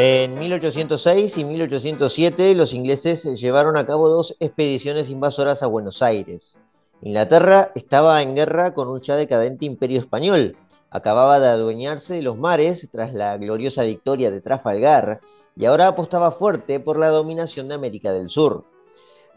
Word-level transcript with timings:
En 0.00 0.38
1806 0.38 1.38
y 1.38 1.44
1807 1.44 2.54
los 2.54 2.72
ingleses 2.72 3.24
llevaron 3.40 3.76
a 3.76 3.84
cabo 3.84 4.08
dos 4.08 4.36
expediciones 4.38 5.10
invasoras 5.10 5.64
a 5.64 5.66
Buenos 5.66 6.02
Aires. 6.02 6.60
Inglaterra 7.02 7.72
estaba 7.74 8.22
en 8.22 8.36
guerra 8.36 8.74
con 8.74 8.86
un 8.86 9.00
ya 9.00 9.16
decadente 9.16 9.64
imperio 9.64 9.98
español. 9.98 10.56
Acababa 10.90 11.40
de 11.40 11.48
adueñarse 11.48 12.14
de 12.14 12.22
los 12.22 12.38
mares 12.38 12.88
tras 12.92 13.12
la 13.12 13.36
gloriosa 13.38 13.82
victoria 13.82 14.30
de 14.30 14.40
Trafalgar 14.40 15.20
y 15.56 15.64
ahora 15.64 15.88
apostaba 15.88 16.30
fuerte 16.30 16.78
por 16.78 16.96
la 16.96 17.08
dominación 17.08 17.66
de 17.66 17.74
América 17.74 18.12
del 18.12 18.28
Sur. 18.28 18.66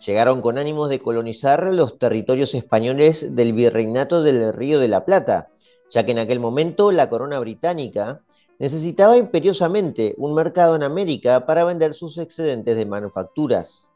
Llegaron 0.05 0.41
con 0.41 0.59
ánimos 0.59 0.91
de 0.91 0.99
colonizar 0.99 1.73
los 1.73 1.97
territorios 1.97 2.53
españoles 2.53 3.35
del 3.35 3.53
virreinato 3.53 4.21
del 4.21 4.53
Río 4.53 4.79
de 4.79 4.89
la 4.89 5.05
Plata, 5.05 5.49
ya 5.89 6.05
que 6.05 6.11
en 6.11 6.19
aquel 6.19 6.39
momento 6.39 6.91
la 6.91 7.09
corona 7.09 7.39
británica 7.39 8.21
necesitaba 8.61 9.17
imperiosamente 9.17 10.13
un 10.19 10.35
mercado 10.35 10.75
en 10.75 10.83
América 10.83 11.47
para 11.47 11.63
vender 11.63 11.95
sus 11.95 12.19
excedentes 12.19 12.77
de 12.77 12.85
manufacturas. 12.85 13.89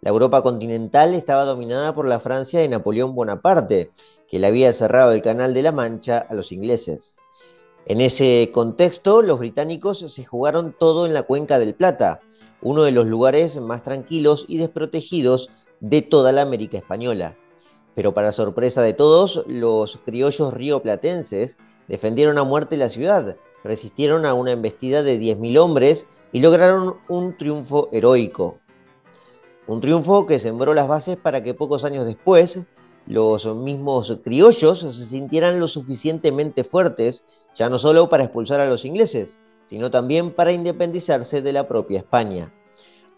La 0.00 0.10
Europa 0.10 0.42
continental 0.42 1.14
estaba 1.14 1.44
dominada 1.44 1.94
por 1.94 2.08
la 2.08 2.18
Francia 2.18 2.58
de 2.58 2.68
Napoleón 2.68 3.14
Bonaparte, 3.14 3.92
que 4.26 4.40
le 4.40 4.48
había 4.48 4.72
cerrado 4.72 5.12
el 5.12 5.22
Canal 5.22 5.54
de 5.54 5.62
la 5.62 5.70
Mancha 5.70 6.18
a 6.18 6.34
los 6.34 6.50
ingleses. 6.50 7.20
En 7.86 8.00
ese 8.00 8.50
contexto, 8.52 9.22
los 9.22 9.38
británicos 9.38 10.00
se 10.00 10.24
jugaron 10.24 10.74
todo 10.76 11.06
en 11.06 11.14
la 11.14 11.22
cuenca 11.22 11.60
del 11.60 11.76
Plata, 11.76 12.18
uno 12.60 12.82
de 12.82 12.90
los 12.90 13.06
lugares 13.06 13.60
más 13.60 13.84
tranquilos 13.84 14.46
y 14.48 14.58
desprotegidos 14.58 15.48
de 15.78 16.02
toda 16.02 16.32
la 16.32 16.42
América 16.42 16.76
española. 16.76 17.36
Pero 17.94 18.14
para 18.14 18.32
sorpresa 18.32 18.82
de 18.82 18.94
todos, 18.94 19.44
los 19.46 19.98
criollos 20.04 20.52
rioplatenses 20.52 21.56
defendieron 21.86 22.36
a 22.38 22.42
muerte 22.42 22.76
la 22.76 22.88
ciudad, 22.88 23.36
resistieron 23.64 24.26
a 24.26 24.34
una 24.34 24.52
embestida 24.52 25.02
de 25.02 25.18
10.000 25.18 25.58
hombres 25.58 26.06
y 26.32 26.40
lograron 26.40 26.96
un 27.08 27.36
triunfo 27.36 27.88
heroico. 27.92 28.58
Un 29.66 29.80
triunfo 29.80 30.26
que 30.26 30.38
sembró 30.38 30.74
las 30.74 30.88
bases 30.88 31.16
para 31.16 31.42
que 31.42 31.54
pocos 31.54 31.84
años 31.84 32.06
después 32.06 32.66
los 33.08 33.46
mismos 33.56 34.18
criollos 34.22 34.80
se 34.80 35.06
sintieran 35.06 35.60
lo 35.60 35.66
suficientemente 35.66 36.62
fuertes, 36.62 37.24
ya 37.54 37.70
no 37.70 37.78
solo 37.78 38.10
para 38.10 38.24
expulsar 38.24 38.60
a 38.60 38.68
los 38.68 38.84
ingleses, 38.84 39.38
sino 39.64 39.90
también 39.90 40.34
para 40.34 40.52
independizarse 40.52 41.40
de 41.40 41.54
la 41.54 41.66
propia 41.66 42.00
España. 42.00 42.52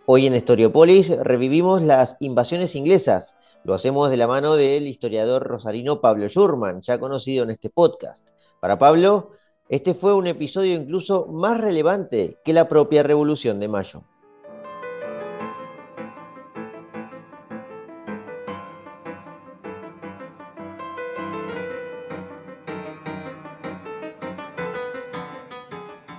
Hoy 0.06 0.28
en 0.28 0.37
Historiopolis 0.37 1.11
revivimos 1.19 1.83
las 1.83 2.17
invasiones 2.20 2.77
inglesas. 2.77 3.37
Lo 3.65 3.75
hacemos 3.75 4.11
de 4.11 4.17
la 4.17 4.28
mano 4.28 4.55
del 4.55 4.87
historiador 4.87 5.43
rosarino 5.43 6.00
Pablo 6.00 6.28
Schurman, 6.28 6.83
ya 6.83 6.98
conocido 6.98 7.43
en 7.43 7.50
este 7.50 7.69
podcast. 7.69 8.28
Para 8.61 8.78
Pablo, 8.78 9.33
este 9.71 9.95
fue 9.95 10.13
un 10.15 10.27
episodio 10.27 10.75
incluso 10.75 11.27
más 11.27 11.61
relevante 11.61 12.39
que 12.45 12.53
la 12.53 12.69
propia 12.69 13.05
Revolución 13.05 13.61
de 13.61 13.69
Mayo. 13.69 14.03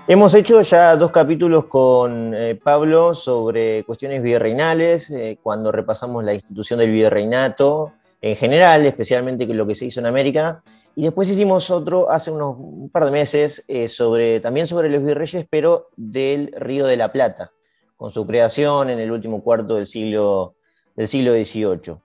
Hemos 0.08 0.34
hecho 0.34 0.62
ya 0.62 0.96
dos 0.96 1.12
capítulos 1.12 1.66
con 1.66 2.34
eh, 2.34 2.56
Pablo 2.56 3.14
sobre 3.14 3.84
cuestiones 3.84 4.24
virreinales, 4.24 5.10
eh, 5.10 5.40
cuando 5.44 5.74
repasamos 5.74 6.24
la 6.24 6.34
institución 6.34 6.80
del 6.80 6.92
virreinato 6.92 7.92
en 8.22 8.36
general, 8.38 8.86
especialmente 8.86 9.46
lo 9.46 9.68
que 9.68 9.76
se 9.76 9.86
hizo 9.86 10.00
en 10.00 10.06
América, 10.06 10.64
y 11.02 11.06
después 11.06 11.28
hicimos 11.30 11.72
otro 11.72 12.12
hace 12.12 12.30
unos 12.30 12.58
un 12.60 12.92
par 12.92 13.06
de 13.06 13.10
meses 13.10 13.66
eh, 13.68 13.88
sobre, 13.88 14.40
también 14.40 14.68
sobre 14.68 14.88
los 14.88 15.04
virreyes, 15.04 15.48
pero 15.50 15.90
del 15.96 16.54
Río 16.56 16.86
de 16.86 16.96
la 16.96 17.12
Plata, 17.12 17.54
con 17.98 18.12
su 18.12 18.28
creación 18.28 18.92
en 18.92 19.00
el 19.00 19.12
último 19.12 19.42
cuarto 19.42 19.78
del 19.78 19.88
siglo, 19.88 20.58
del 20.96 21.08
siglo 21.08 21.34
XVIII. 21.34 21.98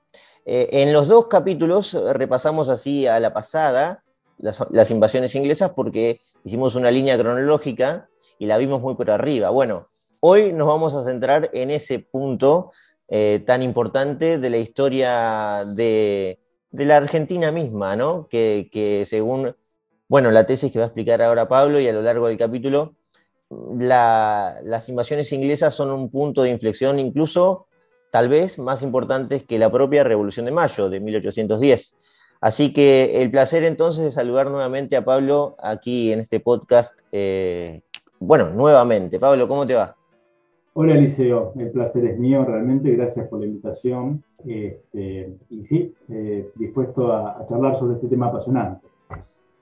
Eh, 0.47 0.69
en 0.81 0.94
los 0.94 1.09
dos 1.09 1.26
capítulos 1.26 1.93
repasamos 1.93 2.70
así 2.70 3.06
a 3.06 3.20
la 3.20 3.34
pasada 3.34 4.03
las, 4.38 4.91
invasiones 4.91 5.34
inglesas 5.34 5.72
porque 5.76 6.22
hicimos 6.44 6.75
una 6.75 6.91
línea 6.91 7.19
cronológica 7.19 8.09
y 8.38 8.47
la 8.47 8.56
vimos 8.56 8.81
muy 8.81 8.94
por 8.94 9.10
arriba. 9.10 9.50
Bueno, 9.50 9.91
hoy 10.20 10.54
nos 10.54 10.69
vamos 10.69 10.94
a 10.94 11.04
centrar 11.04 11.50
en 11.53 11.70
ese 11.70 11.99
punto 11.99 12.72
eh, 13.09 13.44
tan 13.47 13.62
importante 13.62 14.38
de 14.38 14.49
la 14.49 14.56
historia 14.56 15.66
de 15.66 16.41
de 16.76 16.84
la 16.84 16.97
Argentina 16.97 17.50
misma, 17.50 17.97
¿no? 17.97 18.28
Que, 18.28 19.04
según, 19.06 19.56
bueno, 20.09 20.31
la 20.31 20.47
tesis 20.47 20.70
que 20.70 20.78
va 20.78 20.84
a 20.84 20.88
explicar 20.88 21.22
ahora 21.22 21.48
Pablo 21.48 21.81
y 21.81 21.88
a 21.88 21.92
lo 21.92 22.03
largo 22.03 22.28
del 22.28 22.37
capítulo, 22.37 22.94
las 23.48 24.88
invasiones 24.88 25.32
inglesas 25.32 25.75
son 25.75 25.91
un 25.91 26.10
punto 26.10 26.42
de 26.42 26.50
inflexión 26.50 26.98
incluso 26.98 27.66
tal 28.10 28.28
vez 28.28 28.59
más 28.59 28.82
importantes 28.82 29.44
que 29.44 29.59
la 29.59 29.70
propia 29.70 30.04
Revolución 30.04 30.47
de 30.47 30.53
Mayo 30.53 30.91
de 30.91 31.00
1810. 31.00 31.97
Así 32.41 32.72
que 32.72 33.22
el 33.22 33.31
placer 33.31 33.64
entonces 33.64 34.04
de 34.04 34.12
saludar 34.12 34.50
nuevamente 34.50 34.97
a 34.97 35.04
Pablo 35.04 35.56
aquí 35.58 36.12
en 36.12 36.20
este 36.20 36.41
podcast. 36.41 36.98
Eh, 37.10 37.81
bueno, 38.19 38.50
nuevamente. 38.50 39.19
Pablo, 39.19 39.48
¿cómo 39.48 39.66
te 39.66 39.75
va? 39.75 39.97
Hola 40.78 40.92
Eliseo, 40.92 41.54
el 41.56 41.70
placer 41.70 42.04
es 42.04 42.19
mío, 42.19 42.44
realmente 42.44 42.91
gracias 42.91 43.26
por 43.28 43.41
la 43.41 43.47
invitación 43.47 44.22
este, 44.44 45.34
y 45.48 45.64
sí, 45.64 45.94
eh, 46.10 46.50
dispuesto 46.54 47.14
a, 47.14 47.47
charlar 47.48 47.78
sobre 47.78 47.94
este 47.94 48.09
tema 48.09 48.26
apasionante. 48.26 48.87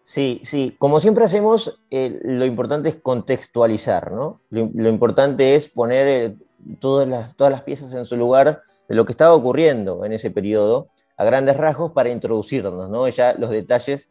Sí, 0.02 0.40
sí, 0.42 0.74
como 0.76 0.98
siempre 0.98 1.22
hacemos, 1.22 1.80
eh, 1.92 2.18
lo 2.24 2.44
importante 2.44 2.88
es 2.88 2.96
contextualizar, 2.96 4.10
¿no? 4.10 4.40
Lo, 4.50 4.88
importante 4.88 5.54
es 5.54 5.68
poner 5.68 6.08
eh, 6.08 6.36
todas, 6.80 7.06
las, 7.06 7.36
todas 7.36 7.52
las 7.52 7.62
piezas 7.62 7.94
en 7.94 8.06
su 8.06 8.16
lugar 8.16 8.62
de 8.88 8.96
lo 8.96 9.04
que 9.04 9.12
estaba 9.12 9.34
ocurriendo 9.34 10.04
en 10.04 10.14
ese 10.14 10.32
periodo, 10.32 10.88
a 11.16 11.24
grandes 11.24 11.56
rasgos, 11.56 11.92
para 11.92 12.10
introducirnos, 12.10 12.90
¿no? 12.90 13.06
Ya 13.06 13.34
los 13.34 13.50
detalles 13.50 14.10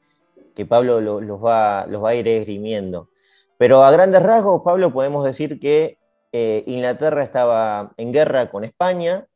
que 0.55 0.65
Pablo 0.65 1.01
los, 1.01 1.43
va, 1.43 1.85
los 1.85 2.01
va 2.01 2.11
a 2.11 2.15
ir 2.15 2.29
esgrimiendo. 2.29 3.09
Pero 3.57 3.83
a 3.83 3.91
grandes 3.91 4.23
rasgos, 4.23 4.61
Pablo, 4.63 4.93
podemos 4.93 5.25
decir 5.25 5.59
que 5.59 5.97
eh, 6.35 6.63
Inglaterra 6.65 7.21
estaba 7.21 7.93
en 7.95 8.11
guerra 8.11 8.49
con 8.49 8.63
España, 8.63 9.27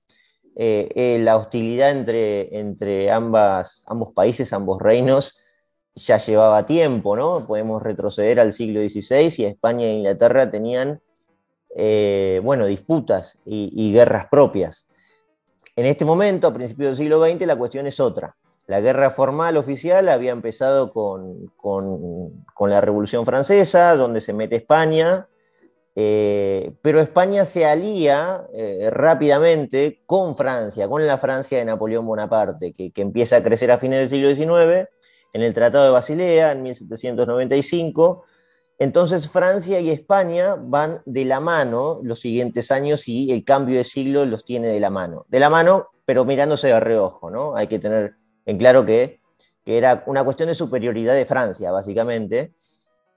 eh, 0.56 0.90
eh, 0.96 1.19
la 1.22 1.38
hostilidad 1.38 1.91
entre, 1.91 2.58
entre 2.58 3.12
ambas, 3.12 3.84
ambos 3.85 4.13
países, 4.13 4.52
ambos 4.52 4.81
reinos, 4.81 5.38
ya 5.94 6.18
llevaba 6.18 6.66
tiempo, 6.66 7.16
¿no? 7.16 7.46
Podemos 7.46 7.84
retroceder 7.84 8.40
al 8.40 8.52
siglo 8.52 8.81
XVI 8.81 9.31
y 9.38 9.46
España 9.46 9.85
e 9.85 9.94
Inglaterra 9.94 10.50
tenían, 10.50 11.00
bueno, 12.44 12.66
disputas 12.66 13.40
y, 13.46 13.94
guerras 13.94 14.28
propias. 14.31 14.88
En 15.75 15.85
este 15.85 16.03
momento, 16.03 16.47
a 16.47 16.53
principios 16.53 16.90
del 16.90 17.06
siglo 17.06 17.24
XX, 17.24 17.46
la 17.46 17.56
cuestión 17.56 17.85
es 17.85 18.00
otra. 18.00 18.35
La 18.66 18.81
guerra 18.81 19.12
formal 19.12 19.58
oficial 19.58 20.09
había 20.09 20.31
empezado 20.31 20.91
con, 20.91 21.47
con 21.58 22.69
la 22.69 22.81
Revolución 22.81 23.25
Francesa, 23.25 23.96
donde 23.96 24.22
se 24.22 24.34
mete 24.34 24.56
España, 24.56 25.28
eh, 26.00 26.74
pero 26.84 27.02
España 27.02 27.44
se 27.44 27.66
alía 27.66 28.46
eh, 28.53 28.88
rápidamente 28.91 30.03
con 30.06 30.35
Francia, 30.35 30.88
con 30.88 31.08
la 31.08 31.18
Francia 31.18 31.58
de 31.58 31.66
Napoleón 31.66 32.06
Bonaparte, 32.06 32.72
que, 32.72 32.91
empieza 32.97 33.38
a 33.38 33.41
crecer 33.41 33.72
a 33.72 33.80
fines 33.80 34.02
del 34.02 34.09
siglo 34.09 34.35
XIX, 34.35 34.88
en 35.34 35.41
el 35.41 35.56
Tratado 35.56 35.85
de 35.85 35.90
Basilea, 35.90 36.52
en 36.52 36.62
1795. 36.62 38.25
Entonces 38.78 39.28
Francia 39.28 39.80
y 39.80 39.90
España 39.90 40.56
van 40.56 41.02
de 41.08 41.25
la 41.25 41.40
mano 41.40 42.00
los 42.03 42.19
siguientes 42.19 42.69
años 42.69 43.08
y 43.08 43.31
el 43.31 43.44
cambio 43.44 43.79
de 43.79 43.84
siglo 43.84 44.24
los 44.24 44.46
tiene 44.46 44.68
de 44.68 44.79
la 44.79 44.91
mano. 44.91 45.25
De 45.29 45.40
la 45.40 45.50
mano, 45.50 45.88
pero 46.06 46.25
mirándose 46.25 46.68
de 46.68 46.79
reojo, 46.79 47.31
¿no? 47.31 47.56
Hay 47.56 47.66
que 47.66 47.79
tener 47.79 48.14
en 48.46 48.59
claro 48.59 48.85
que, 48.85 49.19
que 49.66 49.79
era 49.79 50.03
una 50.06 50.24
cuestión 50.24 50.46
de 50.46 50.53
superioridad 50.53 51.16
de 51.16 51.25
Francia, 51.25 51.72
básicamente 51.72 52.53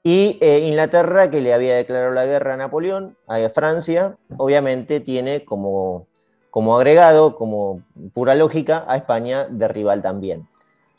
y 0.03 0.39
eh, 0.41 0.61
Inglaterra, 0.61 1.31
que 1.31 1.41
le 1.41 1.53
había 1.53 1.77
declarado 1.77 2.13
la 2.13 2.25
guerra 2.25 2.55
a 2.55 2.57
Napoleón, 2.57 3.17
a 3.27 3.37
Francia, 3.51 4.17
obviamente 4.39 5.01
tiene 5.01 5.45
como, 5.45 6.07
como 6.51 6.77
agregado, 6.77 7.37
como 7.37 7.83
pura 8.15 8.35
lógica, 8.35 8.85
a 8.89 8.97
España 8.97 9.47
de 9.51 9.69
rival 9.69 10.01
también. 10.01 10.49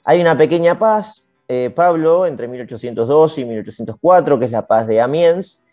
Hay 0.04 0.22
una 0.22 0.38
pequeña 0.38 0.78
paz, 0.78 1.26
eh, 1.48 1.72
Pablo, 1.74 2.28
entre 2.28 2.48
1802 2.48 3.40
y 3.40 3.46
1804, 3.46 4.40
que 4.40 4.46
es 4.46 4.52
la 4.52 4.68
paz 4.68 4.86
de 4.86 5.02
Amiens, 5.02 5.64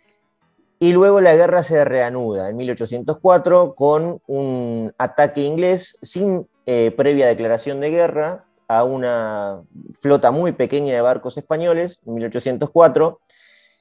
y 0.79 0.93
luego 0.93 1.21
la 1.21 1.35
guerra 1.35 1.63
se 1.63 1.85
reanuda 1.85 2.49
en 2.49 2.57
1804 2.57 3.75
con 3.75 4.21
un 4.27 4.95
ataque 4.97 5.43
inglés 5.43 5.99
sin 6.03 6.47
eh, 6.67 6.93
previa 6.97 7.27
declaración 7.27 7.81
de 7.81 7.91
guerra 7.91 8.45
a 8.69 8.85
una 8.85 9.63
flota 10.01 10.31
muy 10.31 10.53
pequeña 10.53 10.95
de 10.95 11.01
barcos 11.01 11.39
españoles 11.39 11.99
en 12.07 12.15
1804, 12.15 13.21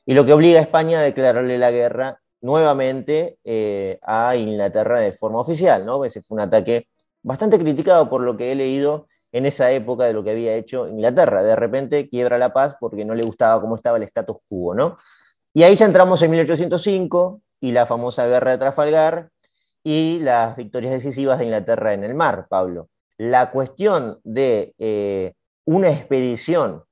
y 0.06 0.14
lo 0.14 0.26
que 0.26 0.34
obliga 0.34 0.60
a 0.60 0.64
España 0.64 1.00
a 1.00 1.04
declararle 1.04 1.58
la 1.58 1.72
guerra 1.72 2.22
nuevamente 2.42 3.38
eh, 3.44 4.00
a 4.02 4.36
Inglaterra 4.36 5.02
de 5.02 5.12
forma 5.12 5.40
oficial. 5.40 5.86
¿no? 5.86 6.06
Ese 6.06 6.22
fue 6.22 6.36
un 6.36 6.42
ataque 6.42 6.88
bastante 7.22 7.60
criticado 7.60 8.10
por 8.10 8.22
lo 8.22 8.38
que 8.38 8.52
he 8.52 8.56
leído 8.56 9.08
en 9.34 9.46
esa 9.46 9.70
época 9.72 10.06
de 10.06 10.14
lo 10.14 10.24
que 10.24 10.32
había 10.32 10.56
hecho 10.56 10.88
Inglaterra. 10.88 11.44
De 11.44 11.58
repente 11.58 12.08
quiebra 12.08 12.38
la 12.38 12.54
paz 12.54 12.78
porque 12.80 13.04
no 13.04 13.14
le 13.16 13.24
gustaba 13.24 13.60
cómo 13.60 13.76
estaba 13.76 13.98
el 13.98 14.04
status 14.04 14.38
quo. 14.48 14.74
¿no? 14.74 14.98
Y 15.54 15.64
ahí 15.64 15.76
ya 15.76 15.86
entramos 15.86 16.22
en 16.22 16.32
1805, 16.32 17.42
y 17.60 17.72
la 17.72 17.86
famosa 17.86 18.28
guerra 18.28 18.52
de 18.52 18.58
Trafalgar 18.58 19.30
y 19.84 20.20
las 20.20 20.56
victorias 20.56 20.94
decisivas 20.94 21.40
de 21.40 21.46
Inglaterra 21.46 21.94
en 21.94 22.04
el 22.04 22.14
mar, 22.14 22.48
Pablo. 22.50 22.90
La 23.18 23.52
cuestión 23.52 24.20
de 24.24 24.76
eh, 24.78 25.34
una 25.66 25.90
expedición 25.90 26.84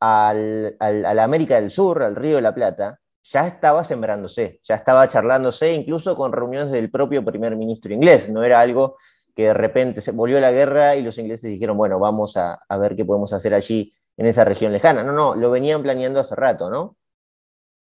a 0.00 0.34
la 0.34 1.24
América 1.24 1.60
del 1.60 1.70
Sur, 1.70 2.02
al 2.02 2.16
Río 2.16 2.36
de 2.36 2.42
la 2.42 2.54
Plata, 2.54 3.00
ya 3.22 3.46
estaba 3.46 3.82
sembrándose, 3.82 4.60
ya 4.62 4.76
estaba 4.76 5.08
charlándose, 5.08 5.72
incluso 5.72 6.14
con 6.14 6.32
reuniones 6.32 6.70
del 6.70 6.90
propio 6.90 7.24
primer 7.24 7.56
ministro 7.56 7.92
inglés. 7.92 8.30
No 8.30 8.44
era 8.44 8.60
algo 8.60 8.96
que 9.34 9.44
de 9.44 9.54
repente 9.54 10.00
se 10.00 10.12
volvió 10.12 10.40
la 10.40 10.52
guerra 10.52 10.94
y 10.96 11.02
los 11.02 11.18
ingleses 11.18 11.50
dijeron, 11.50 11.76
bueno, 11.76 11.98
vamos 11.98 12.36
a, 12.36 12.58
ver 12.78 12.94
qué 12.94 13.04
podemos 13.04 13.32
hacer 13.32 13.52
allí 13.52 13.92
en 14.16 14.26
esa 14.26 14.44
región 14.44 14.72
lejana. 14.72 15.02
No, 15.02 15.12
no, 15.12 15.34
lo 15.34 15.50
venían 15.50 15.82
planeando 15.82 16.20
hace 16.20 16.36
rato, 16.36 16.70
¿no? 16.70 16.96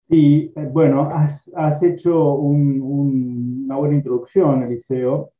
Sí, 0.01 0.51
eh, 0.55 0.67
bueno, 0.71 1.11
has, 1.13 1.83
hecho 1.83 2.33
una 2.33 3.75
buena 3.77 3.95
introducción, 3.95 4.63
Eliseo. 4.63 5.31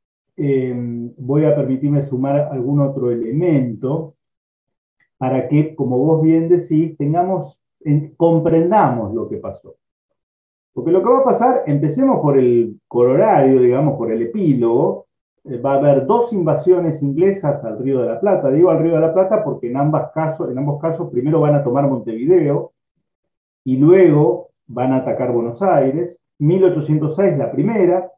Eh, 0.41 0.73
voy 1.17 1.43
a 1.43 1.53
permitirme 1.53 2.01
sumar 2.01 2.47
algún 2.51 2.79
otro 2.79 3.11
elemento 3.11 4.15
para 5.17 5.49
que, 5.49 5.75
como 5.75 5.97
vos 5.97 6.21
bien 6.21 6.47
decís, 6.47 6.95
tengamos, 6.97 7.59
comprendamos 8.15 9.13
lo 9.13 9.27
que 9.27 9.35
pasó. 9.35 9.75
Porque 10.71 10.91
lo 10.91 11.03
que 11.03 11.09
va 11.09 11.19
a 11.19 11.23
pasar, 11.25 11.63
empecemos 11.65 12.21
por 12.21 12.37
el 12.39 12.79
coronario, 12.87 13.61
digamos, 13.61 13.97
por 13.97 14.13
el 14.13 14.21
epílogo, 14.21 15.07
eh, 15.43 15.57
va 15.57 15.73
a 15.73 15.77
haber 15.77 16.05
dos 16.05 16.31
invasiones 16.31 17.03
inglesas 17.03 17.65
al 17.65 17.77
Río 17.79 18.01
de 18.01 18.07
la 18.07 18.19
Plata. 18.21 18.49
Digo 18.49 18.69
al 18.69 18.79
Río 18.79 18.93
de 18.95 19.01
la 19.01 19.13
Plata 19.13 19.43
porque 19.43 19.69
en, 19.69 19.75
ambas 19.75 20.11
casos, 20.13 20.49
en 20.49 20.57
ambos 20.57 20.81
casos 20.81 21.09
primero 21.11 21.41
van 21.41 21.55
a 21.55 21.63
tomar 21.65 21.89
Montevideo 21.89 22.71
y 23.65 23.75
luego 23.75 24.51
van 24.67 24.93
a 24.93 24.97
atacar 24.97 25.33
Buenos 25.33 25.61
Aires. 25.61 26.23
1806 26.37 27.37
la 27.37 27.51
primera, 27.51 28.09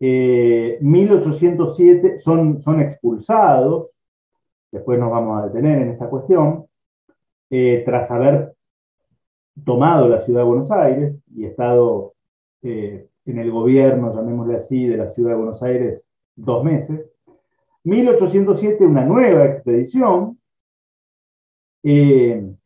1807 0.00 2.06
eh, 2.06 2.18
son, 2.18 2.60
son 2.60 2.80
expulsados, 2.80 3.90
después 4.70 4.98
nos 4.98 5.10
vamos 5.10 5.40
a 5.40 5.46
detener 5.46 5.82
en 5.82 5.90
esta 5.90 6.08
cuestión, 6.08 6.66
eh, 7.50 7.82
tras 7.84 8.10
haber 8.10 8.54
tomado 9.64 10.08
la 10.08 10.20
ciudad 10.20 10.40
de 10.40 10.46
Buenos 10.46 10.70
Aires 10.70 11.24
y 11.34 11.44
estado 11.44 12.14
eh, 12.62 13.08
en 13.24 13.38
el 13.38 13.50
gobierno, 13.50 14.12
llamémosle 14.12 14.56
así, 14.56 14.86
de 14.86 14.96
la 14.96 15.10
ciudad 15.10 15.30
de 15.30 15.36
Buenos 15.36 15.62
Aires 15.62 16.06
dos 16.34 16.64
meses. 16.64 17.10
1807, 17.84 18.86
una 18.86 19.04
nueva 19.04 19.44
expedición 19.44 20.38
que 21.82 22.56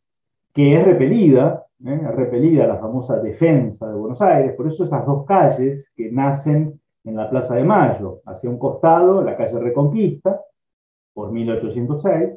es 0.55 0.85
repelida, 0.85 1.65
repelida 1.81 2.65
la 2.65 2.77
famosa 2.77 3.21
defensa 3.21 3.89
de 3.89 3.95
Buenos 3.95 4.21
Aires, 4.21 4.55
por 4.55 4.65
eso 4.65 4.85
esas 4.85 5.05
dos 5.05 5.25
calles 5.25 5.91
que 5.93 6.09
nacen 6.09 6.78
en 7.03 7.15
la 7.15 7.29
Plaza 7.29 7.55
de 7.55 7.63
Mayo, 7.63 8.21
hacia 8.25 8.49
un 8.49 8.59
costado, 8.59 9.23
la 9.23 9.35
calle 9.35 9.59
Reconquista, 9.59 10.41
por 11.13 11.31
1806, 11.31 12.29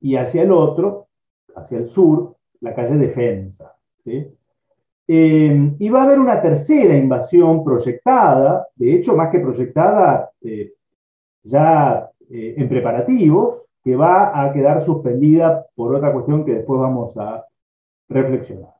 y 0.00 0.16
hacia 0.16 0.42
el 0.42 0.52
otro, 0.52 1.08
hacia 1.54 1.78
el 1.78 1.86
sur, 1.86 2.36
la 2.60 2.74
calle 2.74 2.96
Defensa. 2.96 3.76
Eh, 5.08 5.74
y 5.78 5.88
va 5.88 6.00
a 6.00 6.04
haber 6.04 6.18
una 6.18 6.40
tercera 6.42 6.96
invasión 6.96 7.64
proyectada, 7.64 8.66
de 8.74 8.94
hecho, 8.94 9.16
más 9.16 9.30
que 9.30 9.40
proyectada, 9.40 10.30
eh, 10.40 10.72
ya 11.44 12.10
eh, 12.30 12.54
en 12.56 12.68
preparativos, 12.68 13.66
que 13.84 13.94
va 13.94 14.42
a 14.42 14.52
quedar 14.52 14.82
suspendida 14.82 15.64
por 15.74 15.94
otra 15.94 16.12
cuestión 16.12 16.44
que 16.44 16.54
después 16.54 16.80
vamos 16.80 17.16
a 17.16 17.46
reflexionar. 18.08 18.74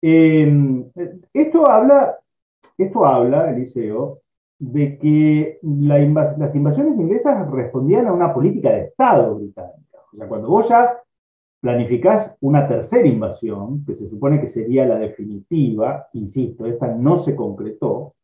esto 0.00 1.68
habla, 1.68 2.18
esto 2.76 3.04
habla, 3.04 3.50
Eliseo, 3.50 4.20
de 4.58 4.98
que 4.98 5.60
las 5.62 6.54
invasiones 6.54 6.98
inglesas 6.98 7.48
respondían 7.50 8.06
a 8.06 8.12
una 8.12 8.34
política 8.34 8.70
de 8.70 8.84
Estado 8.86 9.36
británica. 9.36 9.98
O 10.12 10.16
sea, 10.16 10.26
cuando 10.26 10.48
vos 10.48 10.68
ya 10.68 11.00
planificás 11.60 12.36
una 12.40 12.66
tercera 12.66 13.06
invasión, 13.06 13.84
que 13.84 13.94
se 13.94 14.08
supone 14.08 14.40
que 14.40 14.46
sería 14.46 14.86
la 14.86 14.98
definitiva, 14.98 16.08
insisto, 16.12 16.66
esta 16.66 16.88
no 16.88 17.18
se 17.18 17.36
concretó, 17.36 18.14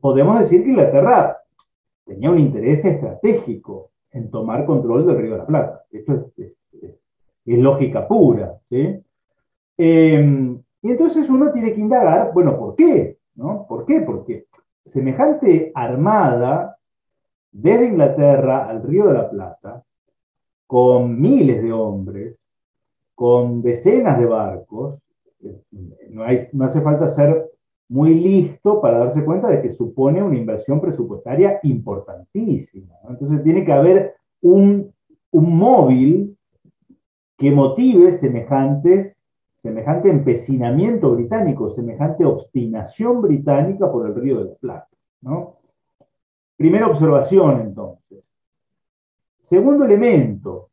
podemos 0.00 0.38
decir 0.38 0.62
que 0.62 0.70
Inglaterra 0.70 1.38
tenía 2.04 2.30
un 2.30 2.38
interés 2.38 2.84
estratégico 2.84 3.90
en 4.12 4.30
tomar 4.30 4.64
control 4.64 5.06
del 5.06 5.18
Río 5.18 5.32
de 5.32 5.38
la 5.38 5.46
Plata. 5.46 5.84
Esto 5.90 6.30
es, 6.38 6.56
lógica 7.44 8.08
pura. 8.08 8.58
¿sí? 8.68 9.00
Eh, 9.78 10.56
y 10.82 10.90
entonces 10.90 11.28
uno 11.30 11.52
tiene 11.52 11.72
que 11.72 11.80
indagar, 11.80 12.32
bueno, 12.32 12.58
¿por 12.58 12.74
qué? 12.74 13.18
¿No? 13.34 13.66
¿Por 13.68 13.84
qué? 13.84 14.00
Semejante 14.86 15.72
armada 15.74 16.78
desde 17.52 17.86
Inglaterra 17.86 18.66
al 18.66 18.82
Río 18.82 19.06
de 19.08 19.14
la 19.14 19.30
Plata, 19.30 19.82
con 20.66 21.20
miles 21.20 21.62
de 21.62 21.72
hombres, 21.72 22.36
con 23.14 23.62
decenas 23.62 24.18
de 24.18 24.26
barcos, 24.26 24.98
no, 26.10 26.24
hace 26.64 26.80
falta 26.80 27.08
ser 27.08 27.50
muy 27.88 28.14
listo 28.14 28.80
para 28.80 28.98
darse 28.98 29.24
cuenta 29.24 29.48
de 29.48 29.62
que 29.62 29.70
supone 29.70 30.22
una 30.22 30.36
inversión 30.36 30.80
presupuestaria 30.80 31.60
importantísima. 31.62 32.94
Entonces 33.08 33.42
tiene 33.44 33.64
que 33.64 33.72
haber 33.72 34.14
un, 34.40 34.92
un 35.30 35.56
móvil 35.56 36.36
que 37.36 37.50
motive 37.50 38.12
semejantes 38.12 39.15
semejante 39.66 40.08
empecinamiento 40.08 41.10
británico, 41.10 41.68
semejante 41.68 42.24
obstinación 42.24 43.20
británica 43.20 43.90
por 43.90 44.06
el 44.06 44.14
río 44.14 44.38
de 44.38 44.50
la 44.50 44.54
Plata. 44.54 44.88
Primera 46.56 46.86
observación, 46.86 47.62
entonces. 47.62 48.32
Segundo 49.36 49.84
elemento. 49.84 50.70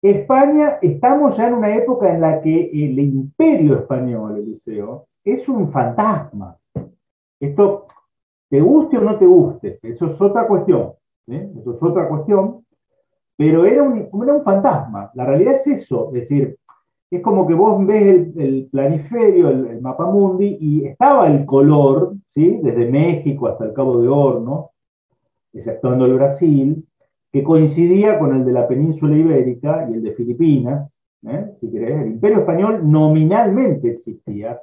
España, 0.00 0.78
estamos 0.80 1.36
ya 1.36 1.48
en 1.48 1.54
una 1.54 1.74
época 1.74 2.14
en 2.14 2.20
la 2.20 2.40
que 2.40 2.70
el 2.72 2.96
imperio 3.00 3.80
español, 3.80 4.38
Eliseo, 4.38 5.08
es 5.24 5.48
un 5.48 5.68
fantasma. 5.68 6.56
Esto, 7.40 7.86
te 8.48 8.60
guste 8.60 8.98
o 8.98 9.00
no 9.00 9.18
te 9.18 9.26
guste, 9.26 9.80
eso 9.82 10.06
es 10.06 10.20
otra 10.20 10.46
cuestión. 10.46 10.92
Eso 11.26 11.74
es 11.74 11.82
otra 11.82 12.08
cuestión. 12.08 12.64
Pero 13.36 13.64
era 13.64 13.82
un, 13.82 14.08
era 14.22 14.32
un 14.32 14.44
fantasma. 14.44 15.10
La 15.14 15.26
realidad 15.26 15.54
es 15.54 15.66
eso, 15.66 16.06
es 16.14 16.20
decir, 16.20 16.56
es 17.10 17.22
como 17.22 17.46
que 17.46 17.54
vos 17.54 17.84
ves 17.86 18.28
el, 18.36 18.68
planiferio, 18.70 19.48
el, 19.50 19.80
mapa 19.80 20.06
mundi, 20.06 20.56
y 20.60 20.86
estaba 20.86 21.28
el 21.28 21.46
color, 21.46 22.14
¿sí? 22.26 22.58
desde 22.62 22.90
México 22.90 23.46
hasta 23.46 23.64
el 23.64 23.72
Cabo 23.72 24.00
de 24.00 24.08
Horno, 24.08 24.70
exceptuando 25.52 26.06
el 26.06 26.14
Brasil, 26.14 26.84
que 27.32 27.42
coincidía 27.42 28.18
con 28.18 28.34
el 28.34 28.44
de 28.44 28.52
la 28.52 28.66
península 28.66 29.16
ibérica 29.16 29.86
y 29.88 29.94
el 29.94 30.02
de 30.02 30.12
Filipinas, 30.12 31.00
¿eh? 31.26 31.52
si 31.60 31.70
querés. 31.70 32.02
El 32.02 32.08
imperio 32.08 32.38
español 32.38 32.90
nominalmente 32.90 33.90
existía, 33.90 34.60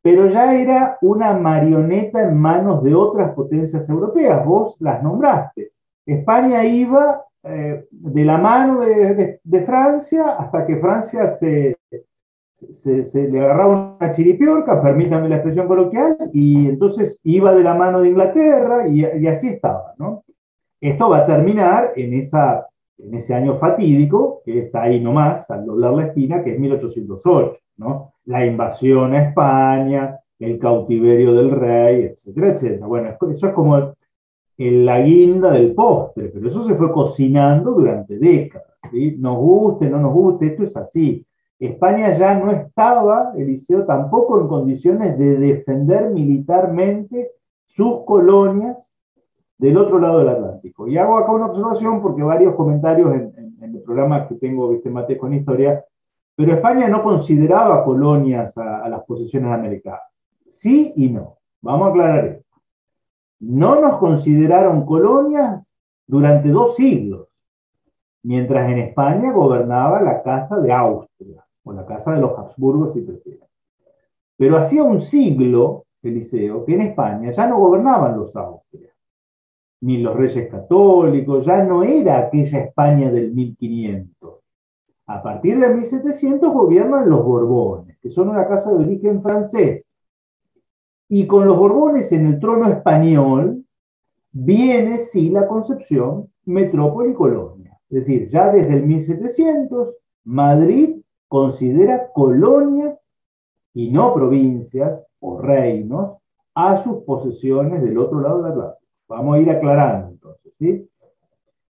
pero 0.00 0.28
ya 0.28 0.58
era 0.58 0.96
una 1.02 1.34
marioneta 1.34 2.22
en 2.22 2.38
manos 2.38 2.82
de 2.82 2.94
otras 2.94 3.34
potencias 3.34 3.88
europeas, 3.88 4.44
vos 4.46 4.76
las 4.80 5.02
nombraste. 5.02 5.72
España 6.06 6.64
iba 6.64 7.24
eh, 7.44 7.86
de 7.90 8.24
la 8.24 8.38
mano 8.38 8.80
de, 8.80 9.62
Francia 9.64 10.36
hasta 10.38 10.66
que 10.66 10.76
Francia 10.78 11.28
se, 11.28 11.78
se, 12.52 13.28
le 13.28 13.40
agarraba 13.40 13.96
una 14.00 14.12
chiripiorca, 14.12 14.82
permítame 14.82 15.28
la 15.28 15.36
expresión 15.36 15.68
coloquial, 15.68 16.16
y 16.32 16.68
entonces 16.68 17.20
iba 17.24 17.54
de 17.54 17.62
la 17.62 17.74
mano 17.74 18.00
de 18.00 18.08
Inglaterra 18.08 18.88
y, 18.88 19.26
así 19.26 19.48
estaba. 19.48 19.94
¿no? 19.98 20.24
Esto 20.80 21.10
va 21.10 21.18
a 21.18 21.26
terminar 21.26 21.92
en, 21.96 22.14
esa, 22.14 22.66
en 22.98 23.14
ese 23.14 23.34
año 23.34 23.54
fatídico, 23.54 24.42
que 24.44 24.60
está 24.60 24.82
ahí 24.82 25.00
nomás, 25.00 25.48
al 25.50 25.64
doblar 25.64 25.92
la 25.92 26.06
esquina, 26.06 26.42
que 26.42 26.54
es 26.54 26.58
1808. 26.58 27.58
¿no? 27.76 28.14
La 28.24 28.44
invasión 28.44 29.14
a 29.14 29.28
España, 29.28 30.18
el 30.38 30.58
cautiverio 30.58 31.34
del 31.34 31.50
rey, 31.52 32.02
etcétera, 32.02 32.48
etcétera. 32.48 32.86
Bueno, 32.86 33.16
eso 33.30 33.48
es 33.48 33.54
como 33.54 33.94
en 34.58 34.84
la 34.84 35.00
guinda 35.00 35.52
del 35.52 35.72
postre, 35.72 36.28
pero 36.28 36.48
eso 36.48 36.64
se 36.64 36.74
fue 36.74 36.92
cocinando 36.92 37.70
durante 37.70 38.18
décadas. 38.18 38.66
Nos 39.18 39.38
guste, 39.38 39.88
no 39.88 40.00
nos 40.00 40.12
guste, 40.12 40.46
esto 40.46 40.64
es 40.64 40.76
así. 40.76 41.24
España 41.60 42.12
ya 42.14 42.34
no 42.34 42.50
estaba, 42.50 43.32
Eliseo, 43.36 43.84
tampoco 43.84 44.40
en 44.40 44.48
condiciones 44.48 45.16
de 45.16 45.36
defender 45.36 46.10
militarmente 46.10 47.32
sus 47.64 48.04
colonias 48.04 48.92
del 49.58 49.76
otro 49.76 50.00
lado 50.00 50.20
del 50.20 50.28
Atlántico. 50.28 50.88
Y 50.88 50.98
hago 50.98 51.18
acá 51.18 51.32
una 51.32 51.46
observación 51.46 52.02
porque 52.02 52.22
varios 52.22 52.54
comentarios 52.54 53.14
en, 53.14 53.56
el 53.60 53.82
programa 53.82 54.26
que 54.28 54.36
tengo, 54.36 54.70
viste, 54.70 54.90
Mate 54.90 55.18
con 55.18 55.34
historia, 55.34 55.84
pero 56.34 56.52
España 56.52 56.88
no 56.88 57.02
consideraba 57.02 57.84
colonias 57.84 58.56
a, 58.56 58.84
a 58.84 58.88
las 58.88 59.02
posesiones 59.04 59.52
americanas. 59.52 60.00
Sí 60.46 60.92
y 60.96 61.10
no. 61.10 61.38
Vamos 61.60 61.88
a 61.88 61.90
aclarar 61.90 62.24
esto 62.26 62.47
no 63.40 63.80
nos 63.80 63.98
consideraron 63.98 64.84
colonias 64.84 65.74
durante 66.06 66.48
dos 66.48 66.76
siglos, 66.76 67.28
mientras 68.22 68.70
en 68.70 68.78
España 68.78 69.32
gobernaba 69.32 70.02
la 70.02 70.22
Casa 70.22 70.60
de 70.60 70.72
Austria, 70.72 71.44
o 71.64 71.72
la 71.72 71.86
Casa 71.86 72.14
de 72.14 72.20
los 72.20 72.38
Habsburgos, 72.38 72.94
si 72.94 73.02
prefieren. 73.02 73.46
Pero 74.36 74.56
hacía 74.56 74.82
un 74.82 75.00
siglo, 75.00 75.84
Eliseo, 76.02 76.64
que 76.64 76.74
en 76.74 76.82
España 76.82 77.30
ya 77.30 77.46
no 77.46 77.58
gobernaban 77.58 78.16
los 78.16 78.34
Austrias, 78.34 78.94
ni 79.80 79.98
los 79.98 80.16
reyes 80.16 80.48
católicos, 80.48 81.44
ya 81.44 81.62
no 81.62 81.82
era 81.82 82.18
aquella 82.18 82.60
España 82.60 83.10
del 83.10 83.32
1500. 83.32 84.40
A 85.06 85.22
partir 85.22 85.58
de 85.58 85.68
1700 85.68 86.52
gobiernan 86.52 87.08
los 87.08 87.24
Borbones, 87.24 87.98
que 87.98 88.10
son 88.10 88.28
una 88.28 88.46
casa 88.46 88.70
de 88.70 88.84
origen 88.84 89.22
francés. 89.22 89.87
Y 91.08 91.26
con 91.26 91.46
los 91.46 91.56
Borbones 91.56 92.12
en 92.12 92.26
el 92.26 92.40
trono 92.40 92.68
español 92.68 93.64
viene, 94.32 94.98
sí, 94.98 95.30
la 95.30 95.46
concepción 95.46 96.30
metrópoli 96.44 97.14
colonia. 97.14 97.78
Es 97.88 98.06
decir, 98.06 98.28
ya 98.28 98.52
desde 98.52 98.74
el 98.74 98.86
1700, 98.86 99.94
Madrid 100.24 100.96
considera 101.26 102.12
colonias 102.12 103.14
y 103.72 103.90
no 103.90 104.12
provincias 104.12 105.00
o 105.20 105.40
reinos 105.40 106.18
a 106.54 106.82
sus 106.82 107.04
posesiones 107.04 107.82
del 107.82 107.98
otro 107.98 108.20
lado 108.20 108.42
del 108.42 108.52
Atlántico. 108.52 108.86
Vamos 109.08 109.36
a 109.36 109.40
ir 109.40 109.50
aclarando 109.50 110.10
entonces, 110.10 110.54
¿sí? 110.56 110.88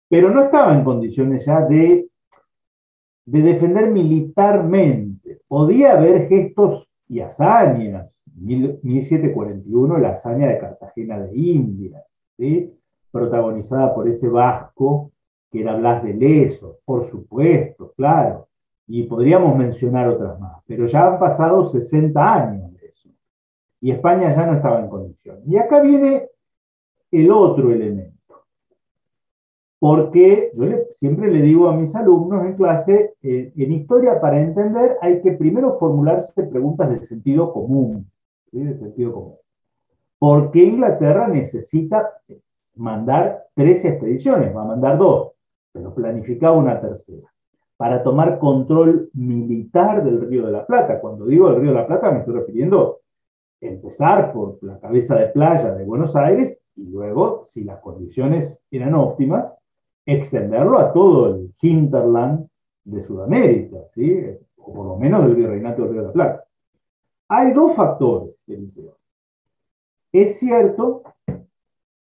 Pero 0.09 0.29
no 0.31 0.41
estaba 0.41 0.73
en 0.73 0.83
condiciones 0.83 1.45
ya 1.45 1.65
de 1.65 2.11
de 3.25 3.41
defender 3.41 3.89
militarmente. 3.91 5.41
Podía 5.47 5.93
haber 5.93 6.27
gestos 6.27 6.87
y 7.07 7.19
hazañas. 7.19 8.10
1741, 8.35 9.97
la 9.97 10.11
hazaña 10.11 10.47
de 10.47 10.59
Cartagena 10.59 11.19
de 11.19 11.35
India, 11.35 12.03
¿sí? 12.37 12.73
protagonizada 13.11 13.93
por 13.93 14.07
ese 14.07 14.29
vasco 14.29 15.11
que 15.51 15.61
era 15.61 15.75
Blas 15.75 16.03
de 16.03 16.13
Leso, 16.13 16.79
por 16.85 17.03
supuesto, 17.03 17.93
claro. 17.95 18.47
Y 18.87 19.03
podríamos 19.03 19.55
mencionar 19.57 20.07
otras 20.07 20.39
más, 20.39 20.61
pero 20.65 20.85
ya 20.85 21.07
han 21.07 21.19
pasado 21.19 21.65
60 21.65 22.33
años 22.33 22.73
de 22.73 22.87
eso. 22.87 23.09
Y 23.81 23.91
España 23.91 24.33
ya 24.33 24.45
no 24.45 24.53
estaba 24.53 24.79
en 24.79 24.87
condición. 24.87 25.41
Y 25.45 25.57
acá 25.57 25.81
viene 25.81 26.29
el 27.11 27.31
otro 27.31 27.71
elemento 27.71 28.21
porque 29.81 30.51
yo 30.53 30.65
siempre 30.91 31.31
le 31.31 31.41
digo 31.41 31.67
a 31.67 31.75
mis 31.75 31.95
alumnos 31.95 32.45
en 32.45 32.53
clase, 32.53 33.15
eh, 33.23 33.51
en 33.55 33.71
historia 33.71 34.21
para 34.21 34.39
entender 34.39 34.95
hay 35.01 35.23
que 35.23 35.31
primero 35.31 35.75
formularse 35.79 36.43
preguntas 36.43 36.91
de 36.91 37.01
sentido 37.01 37.51
común. 37.51 38.07
Común. 38.51 39.35
¿Por 40.19 40.51
qué 40.51 40.63
Inglaterra 40.63 41.27
necesita 41.27 42.11
mandar 42.75 43.45
tres 43.55 43.83
expediciones? 43.85 44.55
Va 44.55 44.61
a 44.61 44.65
mandar 44.65 44.97
dos, 44.97 45.31
pero 45.71 45.95
planificaba 45.95 46.57
una 46.57 46.79
tercera, 46.79 47.27
para 47.77 48.03
tomar 48.03 48.37
control 48.37 49.09
militar 49.13 50.03
del 50.03 50.21
Río 50.21 50.45
de 50.45 50.51
la 50.51 50.65
Plata. 50.65 50.99
Cuando 50.99 51.25
digo 51.25 51.49
el 51.49 51.55
Río 51.55 51.71
de 51.71 51.77
la 51.77 51.87
Plata 51.87 52.11
me 52.11 52.19
estoy 52.19 52.35
refiriendo 52.35 52.99
a 53.61 53.65
empezar 53.65 54.31
por 54.33 54.59
la 54.61 54.79
cabeza 54.79 55.15
de 55.15 55.27
playa 55.27 55.73
de 55.73 55.85
Buenos 55.85 56.15
Aires 56.15 56.67
y 56.75 56.85
luego, 56.85 57.43
si 57.45 57.63
las 57.63 57.79
condiciones 57.79 58.63
eran 58.69 58.93
óptimas, 58.93 59.53
extenderlo 60.05 60.77
a 60.77 60.93
todo 60.93 61.35
el 61.35 61.53
hinterland 61.61 62.47
de 62.83 63.01
Sudamérica, 63.01 63.77
¿sí? 63.91 64.23
o 64.57 64.73
por 64.73 64.85
lo 64.85 64.97
menos 64.97 65.25
del 65.25 65.35
virreinato 65.35 65.83
del 65.83 65.91
Río 65.91 66.01
de 66.01 66.07
la 66.07 66.13
Plata. 66.13 66.43
Hay 67.33 67.53
dos 67.53 67.77
factores, 67.77 68.35
Eliseo. 68.49 68.97
Es 70.11 70.37
cierto 70.37 71.03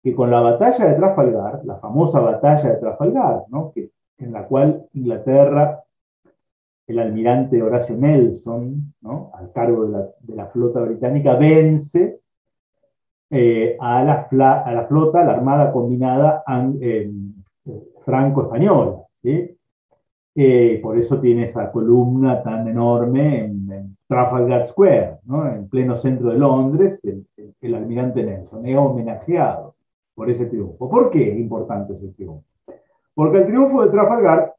que 0.03 0.13
con 0.13 0.29
la 0.29 0.41
batalla 0.41 0.85
de 0.85 0.95
Trafalgar, 0.95 1.61
la 1.63 1.77
famosa 1.77 2.19
batalla 2.19 2.71
de 2.71 2.75
Trafalgar, 2.75 3.43
¿no? 3.47 3.71
en 4.17 4.33
la 4.33 4.45
cual 4.45 4.85
Inglaterra, 4.91 5.81
el 6.87 6.99
almirante 6.99 7.63
Horacio 7.63 7.95
Nelson, 7.95 8.93
¿no? 8.99 9.31
al 9.35 9.49
cargo 9.53 9.85
de 9.85 10.35
la, 10.35 10.47
flota 10.47 10.81
británica, 10.81 11.35
vence 11.35 12.19
eh, 13.29 13.77
a, 13.79 14.03
la 14.03 14.27
a, 14.65 14.73
la 14.73 14.85
flota, 14.87 15.21
a 15.21 15.25
la 15.25 15.35
Armada 15.35 15.71
Combinada 15.71 16.43
franco-española. 18.03 19.03
Por 20.35 20.97
eso 20.97 21.19
tiene 21.19 21.43
esa 21.43 21.71
columna 21.71 22.41
tan 22.41 22.67
enorme 22.67 23.45
en, 23.45 23.97
Trafalgar 24.07 24.65
Square, 24.67 25.19
en 25.55 25.69
pleno 25.69 25.97
centro 25.97 26.29
de 26.29 26.37
Londres, 26.37 27.01
el, 27.61 27.75
almirante 27.75 28.23
Nelson. 28.23 28.65
Es 28.65 28.77
homenajeado 28.77 29.75
por 30.13 30.29
ese 30.29 30.45
triunfo. 30.47 30.89
¿Por 30.89 31.09
qué 31.09 31.31
es 31.31 31.39
importante 31.39 31.93
ese 31.93 32.09
triunfo? 32.09 32.43
Porque 33.13 33.39
el 33.39 33.47
triunfo 33.47 33.83
de 33.83 33.91
Trafalgar 33.91 34.53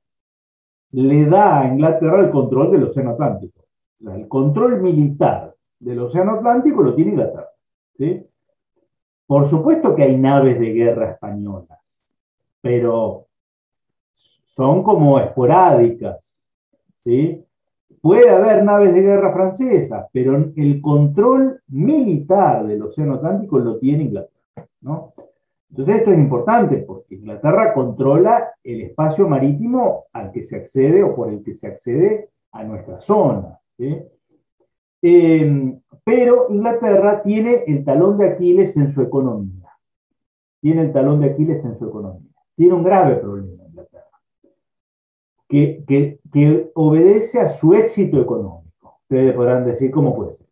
le 0.93 1.27
da 1.27 1.61
a 1.61 1.69
Inglaterra 1.69 2.21
el 2.21 2.31
control 2.31 2.73
del 2.73 2.85
Océano 2.85 3.11
Atlántico. 3.11 3.65
el 4.01 4.29
control 4.29 4.81
militar 4.81 5.55
del 5.79 6.01
Océano 6.01 6.35
Atlántico 6.35 6.83
lo 6.83 6.95
tiene 6.95 7.13
Inglaterra. 7.13 7.49
Por 9.27 9.47
supuesto 9.47 9.95
que 9.95 10.03
hay 10.03 10.17
naves 10.17 10.59
de 10.59 10.73
guerra 10.73 11.13
españolas, 11.13 12.17
pero 12.61 13.27
son 14.55 14.85
como 14.85 15.19
esporádicas. 15.19 16.49
¿sí? 16.99 17.45
Puede 18.01 18.31
haber 18.31 18.65
naves 18.65 18.95
de 18.95 19.03
guerra 19.03 19.33
francesas, 19.33 20.07
pero 20.13 20.37
el 20.55 20.81
control 20.81 21.61
militar 21.69 22.67
del 22.67 22.83
Océano 22.83 23.15
Atlántico 23.15 23.59
lo 23.59 23.79
tiene 23.79 24.05
Inglaterra. 24.05 24.69
¿no? 24.83 25.15
Entonces 25.71 25.97
esto 25.97 26.13
es 26.13 26.19
importante 26.19 26.79
porque 26.79 27.17
Inglaterra 27.17 27.75
controla 27.75 28.51
el 28.63 28.83
espacio 28.83 29.29
marítimo 29.29 30.05
al 30.13 30.31
que 30.31 30.45
se 30.45 30.57
accede 30.57 31.03
o 31.03 31.17
por 31.17 31.31
el 31.31 31.43
que 31.43 31.55
se 31.55 31.67
accede 31.67 32.29
a 32.53 32.63
nuestra 32.63 33.01
zona. 33.01 33.59
Em, 35.03 35.81
pero 36.05 36.47
Inglaterra 36.49 37.23
tiene 37.23 37.65
el 37.67 37.85
talón 37.85 38.19
de 38.19 38.29
Aquiles 38.29 38.77
en 38.77 38.93
su 38.93 39.03
economía. 39.03 39.71
Tiene 40.61 40.83
el 40.83 40.93
talón 40.93 41.21
de 41.21 41.31
Aquiles 41.31 41.65
en 41.65 41.77
su 41.77 41.87
economía. 41.87 42.31
Tiene 42.55 42.75
un 42.75 42.85
grave 42.85 43.17
problema 43.17 43.64
que, 45.87 46.71
obedece 46.75 47.41
a 47.41 47.51
su 47.51 47.75
éxito 47.75 48.21
económico. 48.21 48.99
Ustedes 49.03 49.35
podrán 49.35 49.65
decir, 49.65 49.91
¿cómo 49.91 50.15
puede 50.15 50.33
ser? 50.33 50.47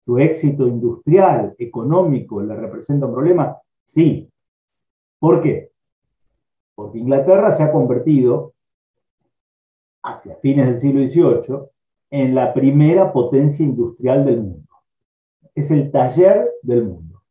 ¿Su 0.00 0.18
éxito 0.18 0.66
industrial, 0.66 1.54
económico, 1.58 2.42
le 2.42 2.56
representa 2.56 3.06
un 3.06 3.12
problema? 3.12 3.56
Sí. 3.84 4.28
¿Por 5.20 5.42
qué? 5.42 5.70
Porque 6.74 6.98
Inglaterra 6.98 7.52
se 7.52 7.62
ha 7.62 7.70
convertido, 7.70 8.54
hacia 10.02 10.34
fines 10.36 10.66
del 10.66 10.78
siglo 10.78 11.08
XVIII, 11.08 11.58
en 12.10 12.34
la 12.34 12.52
primera 12.52 13.12
potencia 13.12 13.64
industrial 13.64 14.24
del 14.24 14.42
mundo. 14.42 14.68
Es 15.54 15.70
el 15.70 15.92
taller 15.92 16.50
del 16.62 16.84
mundo. 16.84 17.22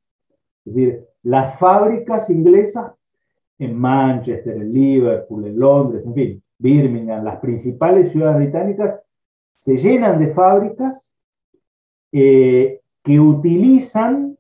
Es 0.64 0.76
decir, 0.76 1.06
las 1.24 1.60
fábricas 1.60 2.30
inglesas 2.30 2.94
en 3.60 3.78
Manchester, 3.78 4.56
en 4.56 4.74
Liverpool, 4.74 5.46
en 5.46 5.60
Londres, 5.60 6.06
en 6.06 6.14
fin, 6.14 6.44
Birmingham, 6.62 7.24
las 7.24 7.40
principales 7.40 8.12
ciudades 8.12 8.38
británicas, 8.38 9.02
se 9.58 9.78
llenan 9.78 10.20
de 10.20 10.34
fábricas 10.34 11.16
eh, 12.12 12.82
que 13.04 13.20
utilizan 13.20 14.38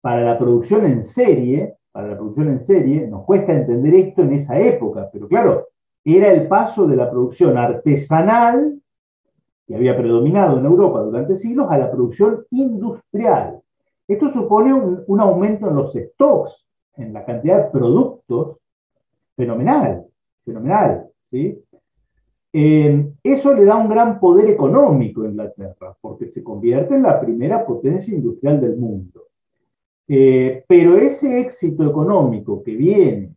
para 0.00 0.22
la 0.22 0.38
producción 0.38 0.84
en 0.84 1.02
serie, 1.02 1.76
para 1.92 2.08
la 2.08 2.16
producción 2.16 2.48
en 2.48 2.58
serie, 2.58 3.06
nos 3.06 3.24
cuesta 3.24 3.52
entender 3.52 3.94
esto 3.94 4.22
en 4.22 4.32
esa 4.32 4.58
época, 4.58 5.08
pero 5.12 5.28
claro, 5.28 5.68
era 6.04 6.32
el 6.32 6.48
paso 6.48 6.86
de 6.86 6.96
la 6.96 7.08
producción 7.08 7.56
artesanal, 7.56 8.80
que 9.66 9.76
había 9.76 9.96
predominado 9.96 10.58
en 10.58 10.64
Europa 10.64 11.00
durante 11.02 11.36
siglos, 11.36 11.70
a 11.70 11.78
la 11.78 11.90
producción 11.90 12.44
industrial. 12.50 13.62
Esto 14.08 14.28
supone 14.30 14.74
un, 14.74 15.04
un 15.06 15.20
aumento 15.20 15.68
en 15.68 15.76
los 15.76 15.92
stocks, 15.92 16.66
en 16.96 17.12
la 17.12 17.24
cantidad 17.24 17.64
de 17.64 17.70
productos, 17.70 18.58
fenomenal, 19.36 20.04
fenomenal. 20.44 21.11
Eh, 22.54 23.12
eso 23.22 23.54
le 23.54 23.64
da 23.64 23.76
un 23.76 23.88
gran 23.88 24.20
poder 24.20 24.50
económico 24.50 25.22
a 25.22 25.28
Inglaterra, 25.28 25.96
porque 26.00 26.26
se 26.26 26.44
convierte 26.44 26.94
en 26.94 27.02
la 27.02 27.20
primera 27.20 27.64
potencia 27.64 28.14
industrial 28.14 28.60
del 28.60 28.76
mundo. 28.76 29.28
Eh, 30.06 30.64
pero 30.68 30.96
ese 30.96 31.40
éxito 31.40 31.88
económico 31.88 32.62
que 32.62 32.76
viene 32.76 33.34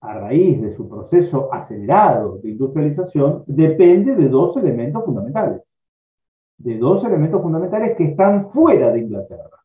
a 0.00 0.18
raíz 0.18 0.60
de 0.60 0.74
su 0.74 0.88
proceso 0.88 1.52
acelerado 1.52 2.38
de 2.38 2.50
industrialización 2.50 3.44
depende 3.46 4.16
de 4.16 4.28
dos 4.28 4.56
elementos 4.56 5.04
fundamentales. 5.04 5.62
De 6.58 6.78
dos 6.78 7.04
elementos 7.04 7.40
fundamentales 7.42 7.96
que 7.96 8.04
están 8.04 8.42
fuera 8.42 8.90
de 8.90 9.00
Inglaterra. 9.00 9.62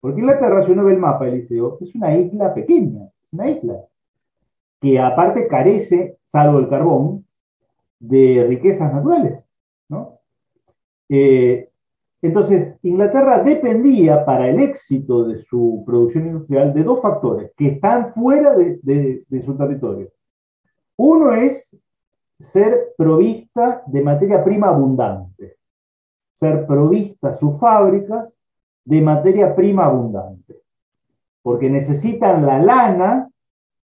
Porque 0.00 0.20
Inglaterra, 0.20 0.64
si 0.64 0.72
uno 0.72 0.84
ve 0.84 0.92
el 0.92 0.98
mapa, 0.98 1.28
Eliseo, 1.28 1.78
es 1.80 1.94
una 1.94 2.14
isla 2.14 2.52
pequeña, 2.52 3.08
una 3.32 3.48
isla 3.48 3.80
que 4.84 5.00
aparte 5.00 5.48
carece, 5.48 6.18
salvo 6.24 6.58
el 6.58 6.68
carbón, 6.68 7.24
de 7.98 8.44
riquezas 8.46 8.92
naturales. 8.92 9.48
Eh, 11.08 11.70
entonces, 12.20 12.78
Inglaterra 12.82 13.42
dependía 13.42 14.26
para 14.26 14.46
el 14.46 14.60
éxito 14.60 15.24
de 15.24 15.38
su 15.38 15.82
producción 15.86 16.26
industrial 16.26 16.74
de 16.74 16.82
dos 16.82 17.00
factores 17.00 17.52
que 17.56 17.68
están 17.68 18.08
fuera 18.08 18.54
de, 18.54 19.24
su 19.42 19.56
territorio. 19.56 20.10
Uno 20.96 21.32
es 21.32 21.80
ser 22.38 22.92
provista 22.98 23.82
de 23.86 24.02
materia 24.02 24.44
prima 24.44 24.68
abundante. 24.68 25.56
ser 26.34 26.66
provistas 26.66 27.38
sus 27.38 27.58
fábricas 27.58 28.38
de 28.84 29.00
materia 29.00 29.54
prima 29.54 29.86
abundante, 29.86 30.60
porque 31.42 31.70
necesitan 31.70 32.44
la 32.44 32.58
lana 32.58 33.30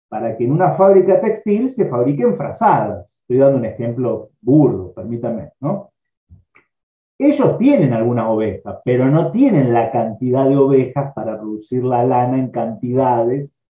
para 0.09 0.37
que 0.37 0.45
en 0.45 0.51
una 0.51 0.71
fábrica 0.71 1.19
textil 1.19 1.69
se 1.69 1.87
fabriquen 1.87 2.35
frazadas. 2.35 3.19
Estoy 3.21 3.37
dando 3.37 3.57
un 3.57 3.65
ejemplo 3.65 4.29
burdo, 4.41 4.93
permítame, 4.93 5.51
¿no? 5.59 5.91
Ellos 7.19 7.57
tienen 7.57 7.93
algunas 7.93 8.27
ovejas, 8.27 8.77
pero 8.85 9.07
no 9.07 9.31
tienen 9.31 9.73
la 9.73 9.91
cantidad 9.91 10.47
de 10.47 10.55
ovejas 10.55 11.13
para 11.15 11.39
producir 11.39 11.83
la 11.83 12.03
lana 12.03 12.37
en 12.37 12.51
cantidades 12.51 13.65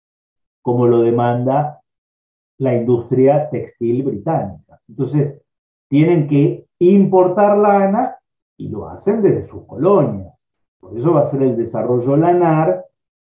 como 0.62 0.86
lo 0.88 1.00
demanda 1.02 1.80
la 2.58 2.74
industria 2.74 3.48
textil 3.48 4.02
británica. 4.02 4.80
Entonces, 4.88 5.40
tienen 5.88 6.26
que 6.26 6.66
importar 6.80 7.56
lana 7.56 8.16
y 8.56 8.68
lo 8.68 8.88
hacen 8.88 9.22
desde 9.22 9.44
sus 9.44 9.64
colonias. 9.64 10.34
Por 10.80 10.96
eso 10.96 11.14
va 11.14 11.20
a 11.20 11.26
ser 11.26 11.42
el 11.42 11.56
desarrollo 11.56 12.16
lanar 12.16 12.85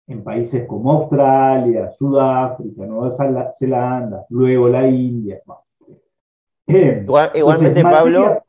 en 0.08 0.24
países 0.24 0.66
como 0.66 0.92
Australia, 0.92 1.92
Sudáfrica, 1.96 2.86
Nueva 2.86 3.10
Zelanda, 3.52 4.24
luego 4.30 4.68
la 4.68 4.88
India. 4.88 5.40
igualmente, 6.66 7.82
Pablo, 7.82 8.42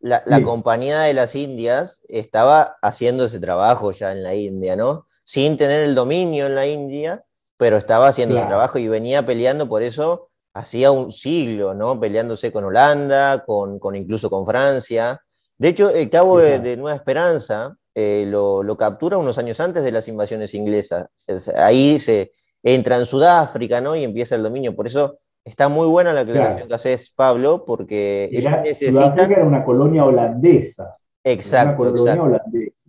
la, 0.00 0.42
compañía 0.42 1.00
de 1.00 1.14
las 1.14 1.34
Indias 1.36 2.04
estaba 2.08 2.76
haciendo 2.82 3.24
ese 3.24 3.38
trabajo 3.38 3.92
ya 3.92 4.12
en 4.12 4.24
la 4.24 4.34
India, 4.34 4.76
¿no? 4.76 5.06
Sin 5.24 5.56
tener 5.56 5.84
el 5.84 5.94
dominio 5.94 6.46
en 6.46 6.54
la 6.56 6.66
India, 6.66 7.24
pero 7.56 7.76
estaba 7.76 8.08
haciendo 8.08 8.34
ese 8.36 8.46
trabajo 8.46 8.78
y 8.78 8.88
venía 8.88 9.24
peleando 9.24 9.68
por 9.68 9.82
eso 9.82 10.28
hacía 10.54 10.90
un 10.90 11.12
siglo, 11.12 11.74
¿no? 11.74 12.00
Peleándose 12.00 12.50
con 12.50 12.64
Holanda, 12.64 13.44
con, 13.44 13.78
incluso 13.94 14.28
con 14.28 14.46
Francia. 14.46 15.20
De 15.58 15.68
hecho, 15.68 15.90
el 15.90 16.10
Cabo 16.10 16.38
de, 16.38 16.76
Nueva 16.76 16.96
Esperanza 16.96 17.76
eh, 17.98 18.26
lo, 18.26 18.76
captura 18.76 19.16
unos 19.16 19.38
años 19.38 19.58
antes 19.58 19.82
de 19.82 19.90
las 19.90 20.06
invasiones 20.06 20.52
inglesas. 20.52 21.08
ahí 21.56 21.98
se 21.98 22.30
entra 22.62 22.96
en 22.96 23.06
Sudáfrica, 23.06 23.80
¿no? 23.80 23.96
Y 23.96 24.04
empieza 24.04 24.34
el 24.34 24.42
dominio. 24.42 24.76
Por 24.76 24.86
eso 24.86 25.18
está 25.42 25.70
muy 25.70 25.86
buena 25.86 26.12
la 26.12 26.20
aclaración 26.20 26.68
que 26.68 26.74
haces, 26.74 27.08
Pablo, 27.08 27.64
porque 27.64 28.28
era, 28.30 28.62
Sudáfrica 28.74 29.32
era 29.32 29.44
una 29.46 29.64
colonia 29.64 30.04
holandesa. 30.04 30.98
Exacto, 31.24 31.94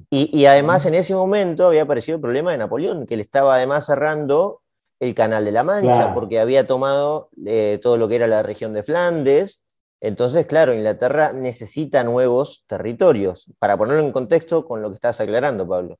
Y, 0.10 0.38
y, 0.38 0.46
además 0.46 0.86
en 0.86 0.96
ese 0.96 1.16
momento 1.16 1.68
había 1.68 1.84
aparecido 1.84 2.18
el 2.18 2.22
problema 2.22 2.52
de 2.52 2.58
Napoleón, 2.58 3.06
que 3.06 3.16
le 3.16 3.24
estaba 3.24 3.56
además 3.56 3.86
cerrando 3.86 4.62
el 5.00 5.16
Canal 5.16 5.46
de 5.46 5.54
la 5.54 5.64
Mancha, 5.64 6.14
porque 6.14 6.42
había 6.42 6.68
tomado 6.68 7.30
eh, 7.46 7.80
todo 7.82 7.98
lo 7.98 8.10
que 8.10 8.18
era 8.18 8.28
la 8.28 8.44
región 8.44 8.74
de 8.74 8.84
Flandes. 8.84 9.67
Entonces, 10.00 10.46
claro, 10.46 10.76
Inglaterra 10.76 11.34
necesita 11.34 12.04
nuevos 12.04 12.64
territorios, 12.68 13.52
para 13.58 13.78
ponerlo 13.78 14.04
en 14.04 14.12
contexto 14.12 14.66
con 14.66 14.82
lo 14.82 14.90
que 14.90 14.96
estás 14.96 15.20
aclarando, 15.22 15.68
Pablo. 15.68 15.98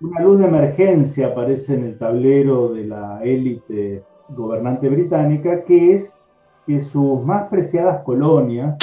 Una 0.00 0.20
luz 0.20 0.38
de 0.40 0.46
emergencia 0.46 1.28
aparece 1.28 1.74
en 1.74 1.84
el 1.84 1.98
tablero 1.98 2.72
de 2.72 2.84
la 2.86 3.20
élite 3.24 4.04
gobernante 4.34 4.88
británica, 4.88 5.64
que 5.64 5.94
es 5.94 6.22
que 6.66 6.80
sus 6.80 7.22
más 7.24 7.48
preciadas 7.48 8.02
colonias, 8.02 8.78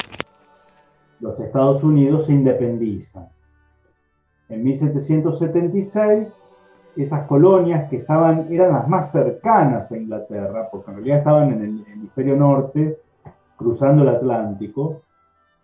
los 1.20 1.39
Estados 1.39 1.84
Unidos, 1.84 2.25
se 2.25 2.33
independizan. 2.33 3.29
En 4.50 4.64
1776, 4.64 6.46
esas 6.96 7.27
colonias 7.27 7.90
que 7.90 7.98
estaban, 7.98 8.48
eran 8.51 8.74
las 8.74 8.88
más 8.88 9.12
cercanas 9.12 9.92
a 9.92 9.98
Inglaterra, 9.98 10.70
porque 10.72 10.92
en 10.92 10.98
realidad 10.98 11.18
estaban 11.20 11.51
en 11.53 11.62
el 11.62 11.85
hemisferio 11.94 12.35
norte, 12.35 13.00
cruzando 13.55 14.03
el 14.03 14.09
Atlántico, 14.09 15.01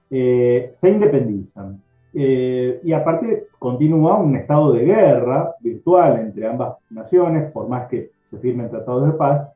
eh, 0.09 0.69
se 0.71 0.89
independizan. 0.89 1.81
Eh, 2.13 2.79
y 2.83 2.93
aparte 2.93 3.47
continúa 3.59 4.17
un 4.17 4.35
estado 4.35 4.71
de 4.71 4.85
guerra 4.85 5.55
virtual 5.59 6.19
entre 6.19 6.47
ambas 6.47 6.77
naciones, 6.89 7.51
por 7.51 7.67
más 7.67 7.87
que 7.87 8.11
se 8.29 8.37
firmen 8.37 8.69
tratados 8.69 9.07
de 9.07 9.13
paz. 9.13 9.51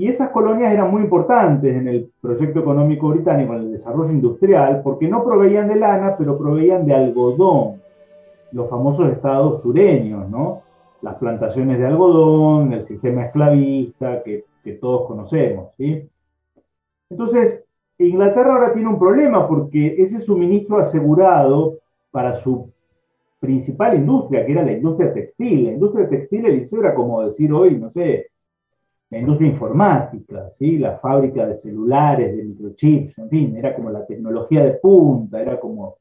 Y 0.00 0.08
esas 0.08 0.30
colonias 0.30 0.72
eran 0.72 0.90
muy 0.90 1.02
importantes 1.02 1.76
en 1.76 1.86
el 1.86 2.10
proyecto 2.22 2.60
económico 2.60 3.10
británico, 3.10 3.52
en 3.52 3.64
el 3.64 3.72
desarrollo 3.72 4.10
industrial, 4.10 4.80
porque 4.82 5.06
no 5.06 5.22
proveían 5.22 5.68
de 5.68 5.76
lana, 5.76 6.16
pero 6.16 6.38
proveían 6.38 6.86
de 6.86 6.94
algodón, 6.94 7.82
los 8.50 8.70
famosos 8.70 9.12
estados 9.12 9.60
sureños, 9.60 10.26
¿no? 10.30 10.62
Las 11.02 11.16
plantaciones 11.16 11.78
de 11.78 11.84
algodón, 11.84 12.72
el 12.72 12.82
sistema 12.82 13.26
esclavista 13.26 14.22
que, 14.22 14.46
todos 14.80 15.06
conocemos, 15.06 15.74
¿sí? 15.76 16.08
Entonces, 17.10 17.66
Inglaterra 17.98 18.54
ahora 18.54 18.72
tiene 18.72 18.88
un 18.88 18.98
problema 18.98 19.46
porque 19.46 19.96
ese 19.98 20.18
suministro 20.18 20.78
asegurado 20.78 21.74
para 22.10 22.36
su 22.36 22.70
principal 23.38 23.96
industria, 23.96 24.46
que 24.46 24.52
era 24.52 24.62
la 24.62 24.72
industria 24.72 25.12
textil, 25.12 25.66
la 25.66 25.72
industria 25.72 26.08
textil, 26.08 26.46
Eliseo, 26.46 26.80
era 26.80 26.94
como 26.94 27.22
decir 27.22 27.52
hoy, 27.52 27.76
no 27.76 27.90
sé, 27.90 28.30
la 29.10 29.18
industria 29.18 29.50
informática, 29.50 30.50
¿sí? 30.50 30.78
la 30.78 30.96
fábrica 30.98 31.46
de 31.46 31.56
celulares, 31.56 32.36
de 32.36 32.44
microchips, 32.44 33.18
en 33.18 33.28
fin, 33.28 33.56
era 33.56 33.74
como 33.74 33.90
la 33.90 34.06
tecnología 34.06 34.64
de 34.64 34.74
punta, 34.74 35.40
era 35.42 35.58
como 35.58 35.96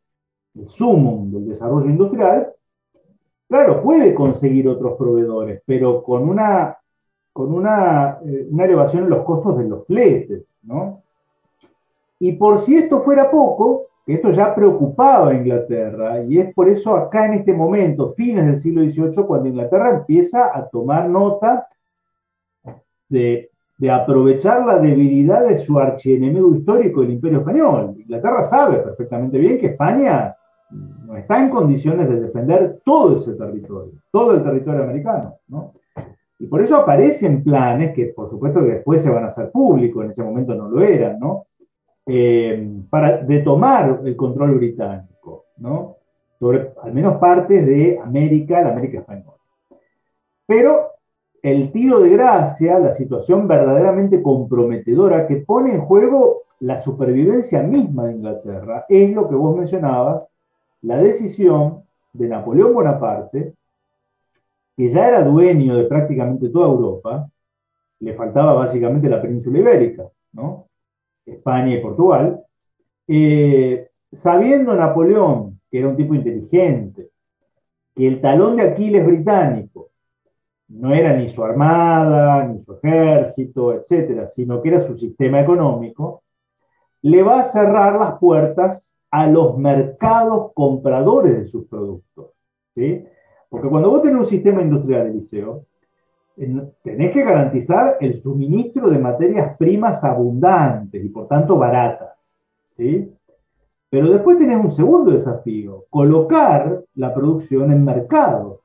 el 0.54 0.68
sumum 0.68 1.32
del 1.32 1.48
desarrollo 1.48 1.90
industrial. 1.90 2.54
Claro, 3.48 3.82
puede 3.82 4.14
conseguir 4.14 4.68
otros 4.68 4.96
proveedores, 4.96 5.64
pero 5.66 6.04
con 6.04 6.30
una, 6.30 6.78
con 7.34 7.52
una, 7.52 8.20
eh, 8.24 8.48
elevación 8.60 9.06
en 9.06 9.10
los 9.10 9.24
costos 9.24 9.58
de 9.58 9.68
los 9.68 9.88
fletes, 9.88 10.44
¿no? 10.62 11.02
Y 12.20 12.34
por 12.34 12.60
si 12.60 12.78
esto 12.78 13.00
fuera 13.00 13.32
poco, 13.32 13.88
esto 14.06 14.30
ya 14.32 14.54
preocupaba 14.54 15.32
a 15.32 15.36
Inglaterra, 15.36 16.24
y 16.24 16.38
es 16.38 16.54
por 16.54 16.70
eso 16.70 16.96
acá 16.96 17.26
en 17.26 17.36
este 17.36 17.54
momento, 17.54 18.12
fines 18.12 18.46
del 18.46 18.58
siglo 18.60 18.84
XVIII, 18.84 19.26
cuando 19.26 19.50
Inglaterra 19.50 19.96
empieza 19.96 20.56
a 20.56 20.68
tomar 20.68 21.10
nota 21.10 21.68
de, 23.10 23.50
aprovechar 23.90 24.66
la 24.66 24.80
debilidad 24.80 25.48
de 25.48 25.58
su 25.58 25.80
archienemigo 25.80 26.54
histórico, 26.54 27.02
el 27.02 27.12
Imperio 27.12 27.40
Español. 27.40 27.96
Inglaterra 27.98 28.44
sabe 28.44 28.78
perfectamente 28.78 29.38
bien 29.38 29.58
que 29.58 29.68
España 29.68 30.36
no 30.72 31.16
está 31.18 31.42
en 31.44 31.50
condiciones 31.50 32.10
de 32.10 32.20
defender 32.20 32.82
todo 32.84 33.16
ese 33.16 33.34
territorio, 33.36 33.94
todo 34.12 34.34
el 34.34 34.44
territorio 34.44 34.84
americano. 34.84 35.36
Y 36.38 36.48
por 36.48 36.62
eso 36.62 36.78
aparecen 36.78 37.44
planes 37.44 37.94
que, 37.94 38.08
por 38.08 38.30
supuesto, 38.30 38.60
que 38.62 38.74
después 38.74 39.02
se 39.02 39.10
van 39.10 39.24
a 39.24 39.28
hacer 39.28 39.52
públicos, 39.52 40.04
en 40.04 40.12
ese 40.12 40.24
momento 40.24 40.56
no 40.56 40.70
lo 40.70 40.82
eran, 40.82 41.20
¿no? 41.20 41.46
Eh, 42.06 42.82
para, 42.90 43.18
de 43.18 43.40
tomar 43.40 44.02
el 44.04 44.16
control 44.16 44.56
británico, 44.56 45.46
¿no? 45.58 46.00
sobre 46.40 46.72
al 46.82 46.94
menos 46.94 47.18
partes 47.18 47.66
de 47.66 48.00
América, 48.02 48.62
la 48.62 48.70
América 48.70 49.00
española. 49.00 49.38
Pero 50.46 50.92
el 51.42 51.72
tiro 51.72 52.00
de 52.00 52.10
gracia, 52.10 52.80
la 52.80 52.94
situación 52.94 53.48
verdaderamente 53.48 54.22
comprometedora 54.22 55.28
que 55.28 55.38
pone 55.38 55.74
en 55.74 55.82
juego 55.82 56.44
la 56.60 56.78
supervivencia 56.78 57.64
misma 57.64 58.08
de 58.08 58.16
Inglaterra, 58.16 58.86
es 58.90 59.14
lo 59.14 59.30
que 59.30 59.36
vos 59.36 59.56
mencionabas, 59.56 60.30
la 60.82 60.98
decisión 60.98 61.84
de 62.14 62.28
Napoleón 62.28 62.74
Bonaparte, 62.74 63.54
que 64.76 64.90
ya 64.90 65.08
era 65.08 65.24
dueño 65.24 65.76
de 65.76 65.86
prácticamente 65.86 66.50
toda 66.50 66.68
Europa, 66.68 67.30
le 68.00 68.14
faltaba 68.14 68.54
básicamente 68.54 69.10
la 69.10 69.22
península 69.22 69.60
ibérica. 69.60 70.06
España 71.26 71.76
y 71.76 71.82
Portugal, 71.82 72.42
eh, 73.08 73.90
sabiendo 74.12 74.74
Napoleón, 74.74 75.60
que 75.70 75.80
era 75.80 75.90
un 75.90 75.96
tipo 75.96 76.16
inteligente, 76.16 77.10
que 77.96 78.08
el 78.08 78.22
talón 78.22 78.58
de 78.58 78.64
Aquiles 78.64 79.06
británico 79.06 79.89
no 80.70 80.94
era 80.94 81.16
ni 81.16 81.30
su 81.30 81.44
armada, 81.44 82.46
ni 82.46 82.64
su 82.64 82.74
ejército, 82.74 83.74
etcétera, 83.74 84.28
sino 84.28 84.62
que 84.62 84.70
era 84.70 84.82
su 84.82 84.96
sistema 84.96 85.42
económico, 85.42 86.24
le 87.02 87.24
va 87.24 87.40
a 87.40 87.44
cerrar 87.44 88.00
las 88.00 88.20
puertas 88.20 89.00
a 89.12 89.28
los 89.28 89.58
mercados 89.58 90.52
compradores 90.54 91.38
de 91.38 91.46
sus 91.46 91.66
productos. 91.68 92.32
¿sí? 92.76 93.04
Porque 93.50 93.70
cuando 93.70 93.90
vos 93.90 94.04
tenés 94.04 94.20
un 94.20 94.26
sistema 94.26 94.62
industrial, 94.62 95.08
Eliseo, 95.08 95.66
tenés 96.84 97.12
que 97.12 97.24
garantizar 97.24 97.98
el 98.00 98.16
suministro 98.16 98.90
de 98.90 99.00
materias 99.00 99.58
primas 99.58 100.04
abundantes 100.04 101.04
y 101.04 101.10
por 101.10 101.28
tanto 101.28 101.58
baratas. 101.58 102.34
¿sí? 102.68 103.12
Pero 103.90 104.10
después 104.10 104.38
tenés 104.38 104.64
un 104.64 104.72
segundo 104.72 105.12
desafío, 105.12 105.86
colocar 105.90 106.84
la 106.94 107.14
producción 107.14 107.72
en 107.72 107.84
mercado. 107.84 108.59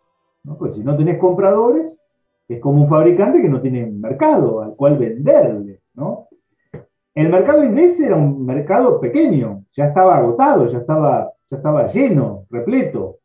¿No? 0.44 0.57
Porque 0.57 0.74
si 0.74 0.85
no 0.85 0.96
tenés 0.96 1.18
compradores, 1.18 1.96
es 2.48 2.61
como 2.61 2.83
un 2.83 2.88
fabricante 2.88 3.40
que 3.40 3.48
no 3.48 3.61
tiene 3.61 3.87
mercado 3.87 4.61
al 4.62 4.74
cual 4.76 4.98
venderle. 4.98 5.80
¿no? 5.94 6.28
El 7.14 7.28
mercado 7.30 7.64
inglés 7.64 7.98
era 8.00 8.16
un 8.16 8.44
mercado 8.44 9.00
pequeño, 9.00 9.64
ya 9.72 9.87
estaba 9.87 10.18
agotado, 10.18 10.66
ya 10.66 10.78
estaba, 10.78 11.33
ya 11.46 11.57
estaba 11.57 11.87
lleno, 11.87 12.44
repleto. 12.50 13.18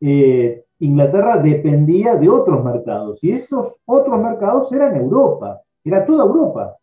Eh, 0.00 0.64
Inglaterra 0.78 1.38
dependía 1.38 2.16
de 2.16 2.28
otros 2.28 2.62
mercados 2.64 3.22
y 3.24 3.30
esos 3.30 3.80
otros 3.86 4.20
mercados 4.20 4.70
eran 4.72 4.96
Europa, 4.96 5.60
era 5.84 6.04
toda 6.04 6.24
Europa. 6.24 6.76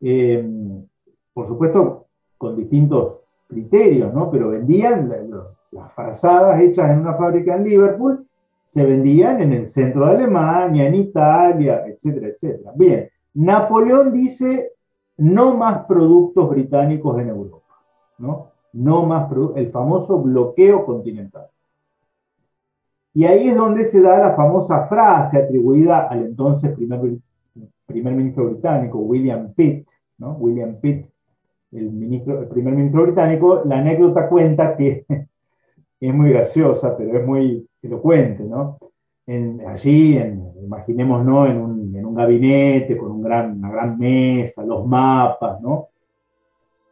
Eh, 0.00 0.44
por 1.32 1.46
supuesto, 1.46 2.06
con 2.36 2.56
distintos 2.56 3.20
criterios, 3.48 4.12
¿no? 4.12 4.30
Pero 4.30 4.50
vendían 4.50 5.12
las 5.70 5.92
frazadas 5.92 6.60
hechas 6.60 6.90
en 6.90 7.00
una 7.00 7.14
fábrica 7.14 7.56
en 7.56 7.64
Liverpool, 7.64 8.26
se 8.66 8.84
vendían 8.84 9.40
en 9.40 9.52
el 9.52 9.68
centro 9.68 10.06
de 10.06 10.16
Alemania, 10.16 10.88
en 10.88 10.96
Italia, 10.96 11.84
etcétera, 11.86 12.28
etcétera. 12.28 12.72
Bien, 12.74 13.08
Napoleón 13.34 14.12
dice 14.12 14.72
no 15.18 15.56
más 15.56 15.86
productos 15.86 16.50
británicos 16.50 17.18
en 17.20 17.28
Europa, 17.28 17.76
¿no? 18.18 18.50
No 18.72 19.06
más 19.06 19.30
el 19.54 19.70
famoso 19.70 20.20
bloqueo 20.20 20.84
continental. 20.84 21.46
Y 23.14 23.24
ahí 23.24 23.48
es 23.48 23.56
donde 23.56 23.84
se 23.84 24.02
da 24.02 24.18
la 24.18 24.34
famosa 24.34 24.86
frase 24.88 25.38
atribuida 25.38 26.08
al 26.08 26.26
entonces 26.26 26.74
primer, 26.74 27.00
primer 27.86 28.14
ministro 28.14 28.46
británico, 28.46 28.98
William 28.98 29.54
Pitt, 29.54 29.88
¿no? 30.18 30.32
William 30.32 30.74
Pitt, 30.80 31.06
el, 31.70 31.92
ministro, 31.92 32.40
el 32.40 32.48
primer 32.48 32.74
ministro 32.74 33.04
británico, 33.04 33.62
la 33.64 33.78
anécdota 33.78 34.28
cuenta 34.28 34.76
que 34.76 35.06
es 36.00 36.14
muy 36.14 36.30
graciosa, 36.30 36.96
pero 36.96 37.16
es 37.16 37.24
muy 37.24 37.66
elocuente, 37.86 38.44
¿no? 38.44 38.78
allí, 39.66 40.16
en, 40.18 40.52
imaginémonos 40.62 41.50
en 41.50 41.60
un, 41.60 41.96
en 41.96 42.06
un, 42.06 42.14
gabinete 42.14 42.96
con 42.96 43.10
una 43.10 43.42
gran 43.42 43.98
mesa, 43.98 44.64
los 44.64 44.86
mapas, 44.86 45.60
¿no? 45.60 45.88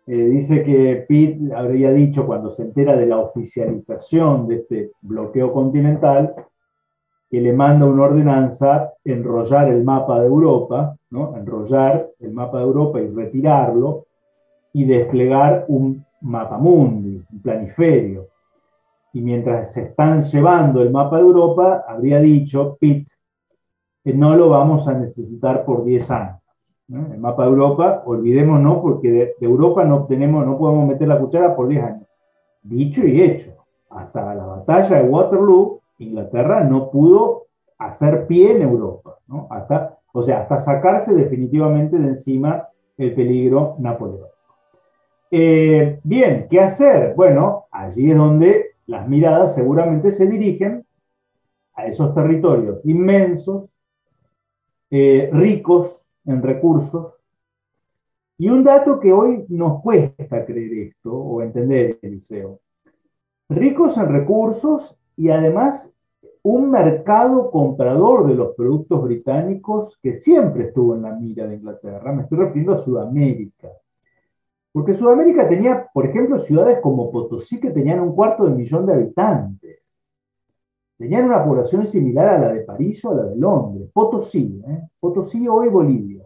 Eh, 0.06 0.16
dice 0.16 0.62
que 0.62 1.06
Pitt 1.08 1.52
habría 1.52 1.90
dicho 1.90 2.26
cuando 2.26 2.50
se 2.50 2.62
entera 2.62 2.94
de 2.94 3.06
la 3.06 3.18
oficialización 3.18 4.46
de 4.46 4.56
este 4.56 4.90
bloqueo 5.00 5.52
continental, 5.52 6.34
que 7.30 7.40
le 7.40 7.54
manda 7.54 7.86
una 7.86 8.04
ordenanza 8.04 8.92
enrollar 9.02 9.68
el 9.68 9.82
mapa 9.82 10.20
de 10.20 10.26
Europa, 10.26 10.94
¿no? 11.10 11.36
enrollar 11.36 12.10
el 12.20 12.32
mapa 12.32 12.58
de 12.58 12.64
Europa 12.64 13.00
y 13.00 13.08
retirarlo 13.08 14.06
y 14.74 14.84
desplegar 14.84 15.64
un 15.68 16.04
mapa 16.20 16.58
mundi, 16.58 17.22
un 17.32 17.42
planiferio. 17.42 18.28
Y 19.14 19.22
mientras 19.22 19.72
se 19.72 19.82
están 19.82 20.22
llevando 20.22 20.82
el 20.82 20.90
mapa 20.90 21.18
de 21.18 21.22
Europa, 21.22 21.84
habría 21.86 22.18
dicho 22.18 22.76
Pitt 22.80 23.08
que 24.02 24.12
no 24.12 24.34
lo 24.34 24.50
vamos 24.50 24.88
a 24.88 24.92
necesitar 24.92 25.64
por 25.64 25.84
10 25.84 26.10
años. 26.10 26.40
El 26.88 27.18
mapa 27.18 27.44
de 27.44 27.50
Europa, 27.50 28.02
olvidémonos, 28.04 28.78
porque 28.82 29.10
de, 29.10 29.34
Europa 29.40 29.84
no, 29.84 30.04
tenemos, 30.04 30.44
no 30.44 30.58
podemos 30.58 30.86
meter 30.88 31.06
la 31.06 31.20
cuchara 31.20 31.54
por 31.54 31.68
10 31.68 31.84
años. 31.84 32.08
Dicho 32.62 33.06
y 33.06 33.22
hecho, 33.22 33.52
hasta 33.88 34.34
la 34.34 34.44
batalla 34.46 35.00
de 35.00 35.08
Waterloo, 35.08 35.80
Inglaterra 35.98 36.64
no 36.64 36.90
pudo 36.90 37.44
hacer 37.78 38.26
pie 38.26 38.56
en 38.56 38.62
Europa, 38.62 39.16
hasta, 39.48 39.96
o 40.12 40.22
sea, 40.24 40.40
hasta 40.40 40.58
sacarse 40.58 41.14
definitivamente 41.14 41.98
de 41.98 42.08
encima 42.08 42.68
el 42.98 43.14
peligro 43.14 43.76
napoleónico. 43.78 44.28
Eh, 45.30 46.00
bien, 46.02 46.46
¿qué 46.50 46.60
hacer? 46.60 47.14
Bueno, 47.14 47.66
allí 47.70 48.10
es 48.10 48.16
donde 48.16 48.63
las 48.86 49.08
miradas 49.08 49.54
seguramente 49.54 50.10
se 50.10 50.26
dirigen 50.26 50.86
a 51.74 51.86
esos 51.86 52.14
territorios 52.14 52.80
inmensos, 52.84 53.68
eh, 54.90 55.28
ricos, 55.32 56.04
en 56.24 56.42
recursos. 56.42 57.14
Y 58.38 58.48
un 58.48 58.64
dato 58.64 58.98
que 58.98 59.12
hoy 59.12 59.44
nos 59.48 59.80
cuesta 59.82 60.44
creer 60.44 60.88
esto 60.88 61.12
o 61.12 61.42
entender, 61.42 61.98
Eliseo. 62.02 62.60
Ricos 63.48 63.96
en 63.98 64.08
recursos 64.08 64.98
y 65.16 65.30
además 65.30 65.94
un 66.42 66.70
mercado 66.70 67.50
comprador 67.50 68.26
de 68.26 68.34
los 68.34 68.54
productos 68.54 69.02
británicos 69.02 69.98
que 70.02 70.14
siempre 70.14 70.64
estuvo 70.64 70.94
en 70.94 71.02
la 71.02 71.12
mira 71.12 71.46
de 71.46 71.56
Inglaterra. 71.56 72.12
Me 72.12 72.22
estoy 72.22 72.38
refiriendo 72.38 72.74
a 72.74 72.78
Sudamérica. 72.78 73.68
Porque 74.74 74.96
Sudamérica 74.96 75.48
tenía, 75.48 75.88
por 75.94 76.04
ejemplo, 76.04 76.36
ciudades 76.40 76.80
como 76.80 77.12
Potosí 77.12 77.60
que 77.60 77.70
tenían 77.70 78.00
un 78.00 78.12
cuarto 78.12 78.44
de 78.44 78.56
millón 78.56 78.84
de 78.86 78.94
habitantes. 78.94 80.04
Tenían 80.98 81.26
una 81.26 81.44
población 81.44 81.86
similar 81.86 82.28
a 82.28 82.38
la 82.38 82.52
de 82.52 82.62
París 82.62 83.04
o 83.04 83.12
a 83.12 83.14
la 83.14 83.22
de 83.26 83.36
Londres. 83.36 83.88
Potosí, 83.92 84.60
¿eh? 84.66 84.82
Potosí 84.98 85.46
hoy 85.46 85.68
Bolivia. 85.68 86.24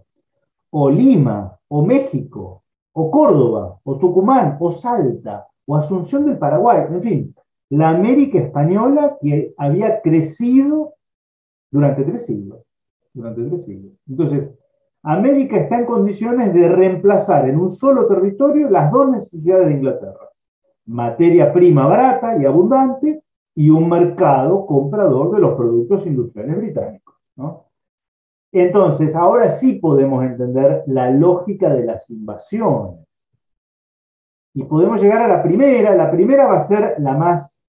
O 0.71 0.89
Lima, 0.89 1.59
o 1.69 1.85
México, 1.85 2.63
o 2.95 3.11
Córdoba, 3.11 3.81
o 3.85 3.99
Tucumán, 3.99 4.57
o 4.59 4.73
Salta, 4.73 5.47
o 5.67 5.77
Asunción 5.77 6.25
del 6.25 6.39
Paraguay. 6.39 6.87
En 6.89 7.03
fin, 7.03 7.35
la 7.69 7.91
América 7.91 8.39
española 8.39 9.19
que 9.21 9.53
había 9.59 10.01
crecido 10.01 10.95
durante 11.71 12.03
tres 12.03 12.25
siglos. 12.25 12.63
Durante 13.13 13.45
tres 13.45 13.67
siglos. 13.67 13.93
Entonces, 14.09 14.55
América 15.11 15.57
está 15.57 15.79
en 15.79 15.87
condiciones 15.87 16.53
de 16.53 16.69
reemplazar 16.69 17.49
en 17.49 17.59
un 17.59 17.71
solo 17.71 18.07
territorio 18.07 18.69
las 18.69 18.93
dos 18.93 19.11
necesidades 19.11 19.69
de 19.69 19.73
Inglaterra. 19.73 20.29
Materia 20.85 21.51
prima 21.51 21.87
barata 21.87 22.37
y 22.37 22.45
abundante 22.45 23.23
y 23.55 23.71
un 23.71 23.89
mercado 23.89 24.67
comprador 24.67 25.35
de 25.35 25.41
los 25.41 25.55
productos 25.55 26.05
industriales 26.07 26.59
británicos. 26.59 27.15
Entonces, 28.53 29.17
ahora 29.17 29.51
sí 29.51 29.77
podemos 29.77 30.27
entender 30.27 30.83
la 30.87 31.11
lógica 31.11 31.71
de 31.71 31.87
las 31.87 32.11
invasiones. 32.11 33.07
Y 34.53 34.65
podemos 34.65 35.01
llegar 35.01 35.23
a 35.23 35.29
la 35.29 35.43
primera. 35.43 35.97
La 35.97 36.11
primera 36.11 36.47
va 36.47 36.59
a 36.59 36.61
ser 36.61 36.97
la 36.99 37.17
más... 37.17 37.67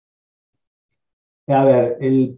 A 1.47 1.63
ver, 1.63 1.97
el, 2.01 2.37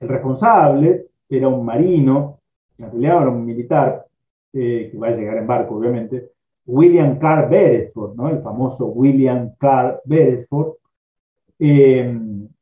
responsable 0.00 1.08
era 1.28 1.48
un 1.48 1.64
marino, 1.64 2.36
en 2.78 3.28
un 3.28 3.44
militar, 3.44 4.06
eh, 4.52 4.88
que 4.90 4.98
va 4.98 5.08
a 5.08 5.16
llegar 5.16 5.36
en 5.38 5.46
barco, 5.46 5.76
obviamente, 5.76 6.30
William 6.66 7.18
Carr 7.18 7.48
Beresford, 7.48 8.16
¿no? 8.16 8.28
el 8.28 8.42
famoso 8.42 8.86
William 8.86 9.52
Carr 9.58 10.00
Beresford, 10.04 10.74
eh, 11.58 12.18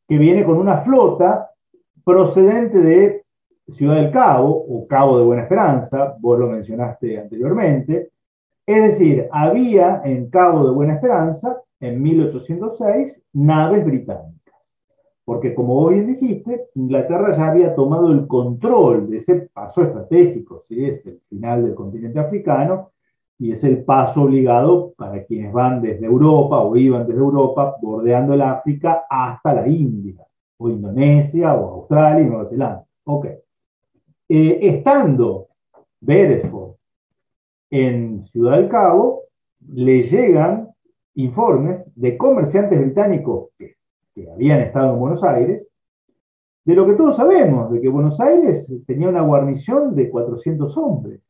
que 0.06 0.18
viene 0.18 0.44
con 0.44 0.58
una 0.58 0.78
flota 0.78 1.50
procedente 2.04 2.78
de 2.78 3.24
Ciudad 3.66 3.96
del 3.96 4.10
Cabo 4.10 4.50
o 4.50 4.86
Cabo 4.86 5.18
de 5.18 5.24
Buena 5.24 5.42
Esperanza, 5.42 6.14
vos 6.20 6.38
lo 6.38 6.48
mencionaste 6.48 7.18
anteriormente. 7.18 8.10
Es 8.66 8.82
decir, 8.82 9.26
había 9.32 10.02
en 10.04 10.28
Cabo 10.28 10.66
de 10.66 10.74
Buena 10.74 10.94
Esperanza, 10.94 11.62
en 11.80 12.02
1806, 12.02 13.24
naves 13.32 13.84
británicas. 13.84 14.43
Porque 15.24 15.54
como 15.54 15.88
bien 15.88 16.06
dijiste, 16.06 16.68
Inglaterra 16.74 17.34
ya 17.36 17.50
había 17.50 17.74
tomado 17.74 18.12
el 18.12 18.26
control 18.26 19.08
de 19.10 19.16
ese 19.16 19.48
paso 19.52 19.82
estratégico, 19.82 20.60
¿sí? 20.62 20.84
es 20.84 21.06
el 21.06 21.20
final 21.28 21.64
del 21.64 21.74
continente 21.74 22.18
africano, 22.18 22.90
y 23.38 23.52
es 23.52 23.64
el 23.64 23.84
paso 23.84 24.22
obligado 24.22 24.92
para 24.96 25.24
quienes 25.24 25.52
van 25.52 25.82
desde 25.82 26.06
Europa 26.06 26.60
o 26.60 26.76
iban 26.76 27.06
desde 27.06 27.20
Europa, 27.20 27.76
bordeando 27.80 28.34
el 28.34 28.42
África 28.42 29.04
hasta 29.08 29.54
la 29.54 29.66
India, 29.66 30.24
o 30.56 30.68
Indonesia, 30.68 31.54
o 31.54 31.74
Australia 31.80 32.22
y 32.24 32.28
Nueva 32.28 32.46
Zelanda. 32.46 32.84
Ok. 33.04 33.26
Eh, 34.28 34.58
estando 34.62 35.48
Beresford 36.00 36.74
en 37.70 38.24
Ciudad 38.26 38.58
del 38.58 38.68
Cabo, 38.68 39.22
le 39.72 40.02
llegan 40.02 40.68
informes 41.14 41.90
de 41.96 42.16
comerciantes 42.16 42.80
británicos 42.80 43.50
que, 43.58 43.73
que 44.14 44.30
habían 44.30 44.60
estado 44.60 44.94
en 44.94 45.00
Buenos 45.00 45.24
Aires, 45.24 45.68
de 46.64 46.74
lo 46.74 46.86
que 46.86 46.94
todos 46.94 47.16
sabemos, 47.16 47.70
de 47.72 47.80
que 47.80 47.88
Buenos 47.88 48.20
Aires 48.20 48.72
tenía 48.86 49.08
una 49.08 49.22
guarnición 49.22 49.94
de 49.94 50.10
400 50.10 50.76
hombres 50.78 51.20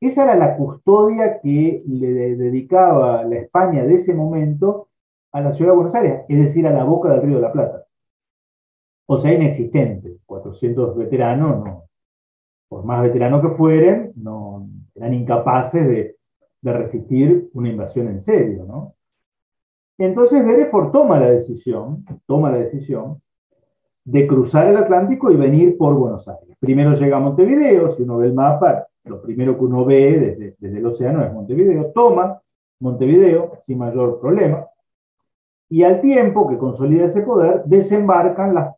esa 0.00 0.24
era 0.24 0.36
la 0.36 0.56
custodia 0.56 1.40
que 1.40 1.82
le 1.86 2.36
dedicaba 2.36 3.24
la 3.24 3.36
España 3.36 3.84
de 3.84 3.94
ese 3.94 4.14
momento 4.14 4.88
a 5.32 5.40
la 5.40 5.52
ciudad 5.52 5.72
de 5.72 5.76
Buenos 5.76 5.94
Aires, 5.94 6.22
es 6.28 6.38
decir, 6.38 6.66
a 6.66 6.72
la 6.72 6.84
boca 6.84 7.10
del 7.10 7.22
río 7.22 7.36
de 7.36 7.42
la 7.42 7.52
Plata. 7.52 7.86
O 9.06 9.16
sea, 9.18 9.32
inexistente. 9.32 10.18
400 10.26 10.96
veteranos, 10.96 11.64
no, 11.64 11.84
por 12.68 12.84
más 12.84 13.02
veteranos 13.02 13.40
que 13.42 13.50
fueren, 13.50 14.12
no, 14.16 14.68
eran 14.94 15.14
incapaces 15.14 15.86
de, 15.86 16.16
resistir 16.62 17.48
una 17.54 17.68
invasión 17.68 18.08
en 18.08 18.20
serio. 18.20 18.64
¿no? 18.64 18.95
Entonces 19.98 20.44
Berefort 20.44 20.92
toma 20.92 21.18
la 21.18 21.30
decisión, 21.30 22.04
toma 22.26 22.50
la 22.50 22.58
decisión 22.58 23.20
de 24.04 24.26
cruzar 24.26 24.68
el 24.68 24.76
Atlántico 24.76 25.30
y 25.30 25.36
venir 25.36 25.76
por 25.76 25.94
Buenos 25.94 26.28
Aires. 26.28 26.56
Primero 26.60 26.94
llega 26.94 27.16
a 27.16 27.20
Montevideo, 27.20 27.92
si 27.92 28.02
uno 28.02 28.18
ve 28.18 28.26
el 28.26 28.34
mapa, 28.34 28.86
lo 29.04 29.20
primero 29.20 29.56
que 29.56 29.64
uno 29.64 29.84
ve 29.84 30.54
desde, 30.60 30.78
el 30.78 30.86
océano 30.86 31.24
es 31.24 31.32
Montevideo, 31.32 31.92
toma 31.94 32.40
Montevideo 32.80 33.52
sin 33.62 33.78
mayor 33.78 34.20
problema, 34.20 34.66
y 35.68 35.82
al 35.82 36.00
tiempo 36.00 36.46
que 36.46 36.58
consolida 36.58 37.06
ese 37.06 37.22
poder, 37.22 37.64
desembarcan 37.64 38.54
las, 38.54 38.76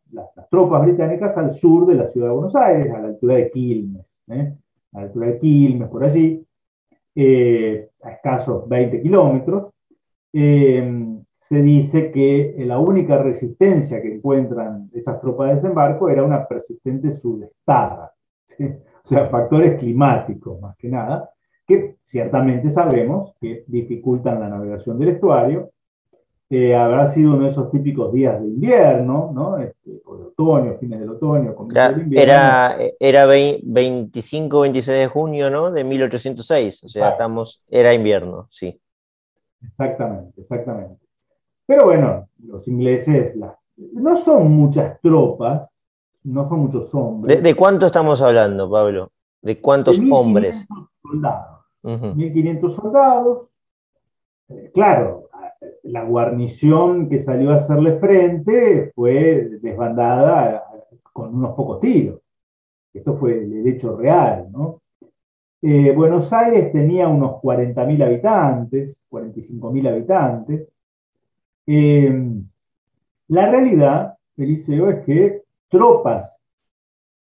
tropas 0.50 0.82
británicas 0.82 1.36
al 1.36 1.52
sur 1.52 1.86
de 1.86 1.94
la 1.94 2.06
ciudad 2.06 2.28
de 2.28 2.34
Buenos 2.34 2.56
Aires, 2.56 2.90
a 2.94 3.00
la 3.00 3.08
altura 3.08 3.34
de 3.34 3.50
Quilmes, 3.50 4.24
¿eh? 4.28 4.56
a 4.92 5.00
la 5.00 5.02
altura 5.04 5.26
de 5.26 5.38
Quilmes, 5.38 5.88
por 5.88 6.04
allí. 6.04 6.42
eh, 7.14 7.90
a 8.02 8.12
escasos 8.12 8.66
20 8.68 9.02
kilómetros, 9.02 9.72
eh, 10.32 11.18
se 11.36 11.62
dice 11.62 12.10
que 12.10 12.54
la 12.58 12.78
única 12.78 13.22
resistencia 13.22 14.02
que 14.02 14.14
encuentran 14.14 14.90
esas 14.92 15.18
tropas 15.20 15.48
de 15.48 15.54
desembarco 15.54 16.10
era 16.10 16.22
una 16.22 16.46
persistente 16.46 17.10
sudestada, 17.10 18.12
o 18.60 19.08
sea, 19.08 19.24
factores 19.24 19.78
climáticos 19.78 20.60
más 20.60 20.76
que 20.76 20.88
nada, 20.88 21.30
que 21.66 21.96
ciertamente 22.02 22.68
sabemos 22.68 23.34
que 23.40 23.64
dificultan 23.66 24.40
la 24.40 24.48
navegación 24.48 24.98
del 24.98 25.10
estuario. 25.10 25.70
Eh, 26.50 26.74
habrá 26.74 27.08
sido 27.08 27.34
uno 27.34 27.44
de 27.44 27.50
esos 27.50 27.70
típicos 27.70 28.12
días 28.12 28.40
de 28.40 28.46
invierno, 28.46 29.30
¿no? 29.34 29.58
Este, 29.58 30.00
o 30.04 30.16
de 30.16 30.24
otoño, 30.24 30.76
fines 30.78 31.00
del 31.00 31.10
otoño. 31.10 31.54
era, 32.12 32.76
era 32.98 33.26
25, 33.26 34.60
26 34.60 34.98
de 34.98 35.06
junio, 35.06 35.50
¿no? 35.50 35.70
De 35.70 35.84
1806, 35.84 36.84
o 36.84 36.88
sea, 36.88 37.10
estamos, 37.10 37.62
era 37.70 37.92
invierno, 37.92 38.46
sí. 38.50 38.78
Exactamente, 39.62 40.40
exactamente. 40.40 41.06
Pero 41.66 41.84
bueno, 41.84 42.28
los 42.38 42.66
ingleses 42.68 43.36
no 43.76 44.16
son 44.16 44.50
muchas 44.52 45.00
tropas, 45.00 45.68
no 46.24 46.46
son 46.46 46.60
muchos 46.60 46.94
hombres. 46.94 47.42
¿De, 47.42 47.54
cuánto 47.54 47.86
estamos 47.86 48.20
hablando, 48.22 48.70
Pablo? 48.70 49.12
¿De 49.42 49.60
cuántos 49.60 50.00
hombres? 50.10 50.66
Soldados. 51.02 51.58
1500 51.82 52.74
soldados. 52.74 53.48
Eh, 54.48 54.70
claro, 54.72 55.28
la 55.82 56.04
guarnición 56.04 57.08
que 57.08 57.18
salió 57.18 57.50
a 57.50 57.56
hacerle 57.56 57.98
frente 57.98 58.92
fue 58.94 59.48
desbandada 59.60 60.64
con 61.12 61.34
unos 61.34 61.54
pocos 61.54 61.80
tiros. 61.80 62.20
Esto 62.92 63.14
fue 63.14 63.38
el 63.38 63.66
hecho 63.66 63.96
real, 63.96 64.48
¿no? 64.50 64.80
Eh, 65.60 65.92
Buenos 65.92 66.32
Aires 66.32 66.72
tenía 66.72 67.08
unos 67.08 67.40
40.000 67.42 68.04
habitantes, 68.04 69.04
45.000 69.10 69.88
habitantes. 69.88 70.68
Eh, 71.66 72.32
la 73.28 73.50
realidad, 73.50 74.16
Eliseo, 74.36 74.90
es 74.90 75.04
que 75.04 75.42
tropas 75.68 76.46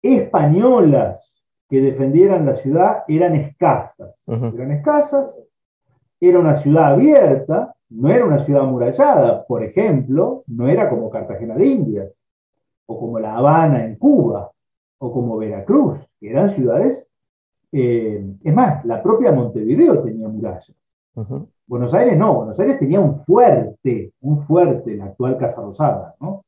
españolas 0.02 1.44
que 1.68 1.80
defendieran 1.80 2.44
la 2.44 2.56
ciudad 2.56 3.04
eran 3.08 3.36
escasas. 3.36 4.22
Eran 4.26 4.72
escasas, 4.72 5.34
era 6.20 6.38
una 6.38 6.56
ciudad 6.56 6.92
abierta, 6.94 7.74
no 7.90 8.10
era 8.10 8.26
una 8.26 8.40
ciudad 8.40 8.64
amurallada, 8.64 9.46
por 9.46 9.62
ejemplo, 9.62 10.42
no 10.48 10.68
era 10.68 10.90
como 10.90 11.08
Cartagena 11.08 11.54
de 11.54 11.66
Indias, 11.66 12.18
o 12.86 12.98
como 12.98 13.18
La 13.18 13.36
Habana 13.36 13.84
en 13.84 13.96
Cuba, 13.96 14.50
o 14.98 15.12
como 15.12 15.36
Veracruz, 15.36 15.98
que 16.18 16.30
eran 16.30 16.50
ciudades 16.50 17.13
eh, 17.76 18.24
es 18.44 18.54
más, 18.54 18.84
la 18.84 19.02
propia 19.02 19.32
Montevideo 19.32 20.00
tenía 20.00 20.28
murallas. 20.28 20.72
Buenos 21.66 21.92
Aires 21.92 22.16
no, 22.16 22.34
Buenos 22.36 22.60
Aires 22.60 22.78
tenía 22.78 23.00
un 23.00 23.16
fuerte, 23.16 24.12
un 24.20 24.40
fuerte, 24.40 24.96
la 24.96 25.06
actual 25.06 25.36
Casa 25.36 25.60
Rosada, 25.60 26.14
¿no? 26.20 26.44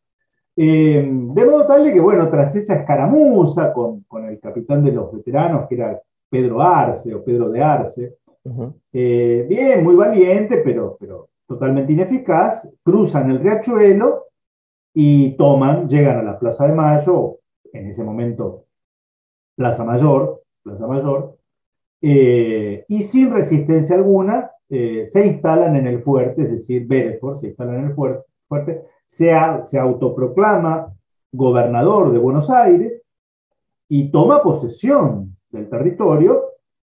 Eh, 0.54 1.04
de 1.04 1.44
modo 1.44 1.66
tal 1.66 1.84
de 1.84 1.92
que, 1.92 1.98
bueno, 1.98 2.30
tras 2.30 2.54
esa 2.54 2.76
escaramuza 2.76 3.72
con, 3.72 4.04
el 4.28 4.38
capitán 4.38 4.84
de 4.84 4.92
los 4.92 5.12
veteranos, 5.12 5.66
que 5.68 5.74
era 5.74 6.00
Pedro 6.30 6.62
Arce 6.62 7.12
o 7.12 7.24
Pedro 7.24 7.50
de 7.50 7.60
Arce, 7.60 8.18
eh, 8.92 9.46
bien, 9.48 9.82
muy 9.82 9.96
valiente, 9.96 10.62
pero, 10.64 10.96
pero 11.00 11.28
totalmente 11.44 11.92
ineficaz, 11.92 12.72
cruzan 12.84 13.32
el 13.32 13.40
riachuelo 13.40 14.26
y 14.94 15.32
toman, 15.36 15.88
llegan 15.88 16.18
a 16.18 16.22
la 16.22 16.38
Plaza 16.38 16.68
de 16.68 16.72
Mayo, 16.72 17.38
en 17.72 17.88
ese 17.88 18.04
momento 18.04 18.66
Plaza 19.56 19.84
Mayor, 19.84 20.45
Plaza 20.66 20.86
Mayor, 20.88 21.38
eh, 22.02 22.84
y 22.88 23.02
sin 23.02 23.32
resistencia 23.32 23.94
alguna 23.94 24.50
eh, 24.68 25.04
se 25.06 25.24
instalan 25.24 25.76
en 25.76 25.86
el 25.86 26.02
fuerte, 26.02 26.42
es 26.42 26.50
decir, 26.50 26.86
Bedford 26.88 27.40
se 27.40 27.46
instala 27.48 27.78
en 27.78 27.84
el 27.86 27.94
fuerte, 27.94 28.82
se, 29.06 29.32
se 29.62 29.78
autoproclama 29.78 30.92
gobernador 31.30 32.12
de 32.12 32.18
Buenos 32.18 32.50
Aires 32.50 33.00
y 33.88 34.10
toma 34.10 34.42
posesión 34.42 35.36
del 35.50 35.68
territorio, 35.68 36.42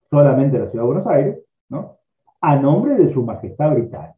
solamente 0.02 0.58
la 0.58 0.70
ciudad 0.70 0.84
de 0.84 0.86
Buenos 0.86 1.06
Aires, 1.06 1.38
¿no? 1.68 1.98
a 2.40 2.56
nombre 2.56 2.94
de 2.94 3.12
su 3.12 3.22
majestad 3.22 3.74
británica. 3.74 4.15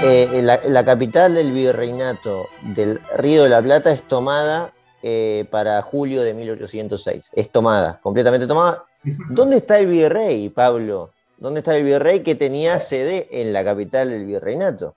Eh, 0.00 0.42
la, 0.42 0.84
capital 0.84 1.34
del 1.34 1.52
virreinato 1.52 2.46
del 2.74 3.00
Río 3.16 3.42
de 3.42 3.48
la 3.48 3.60
Plata 3.60 3.90
es 3.90 4.04
tomada 4.04 4.72
eh, 5.02 5.44
para 5.50 5.82
julio 5.82 6.22
de 6.22 6.34
1806. 6.34 7.32
Es 7.34 7.50
tomada, 7.50 7.98
completamente 8.00 8.46
tomada. 8.46 8.84
¿Dónde 9.30 9.56
está 9.56 9.80
el 9.80 9.88
virrey, 9.88 10.50
Pablo? 10.50 11.10
¿Dónde 11.36 11.60
está 11.60 11.76
el 11.76 11.82
virrey 11.82 12.20
que 12.20 12.36
tenía 12.36 12.78
sede 12.78 13.28
en 13.30 13.52
la 13.52 13.64
capital 13.64 14.10
del 14.10 14.24
virreinato? 14.24 14.94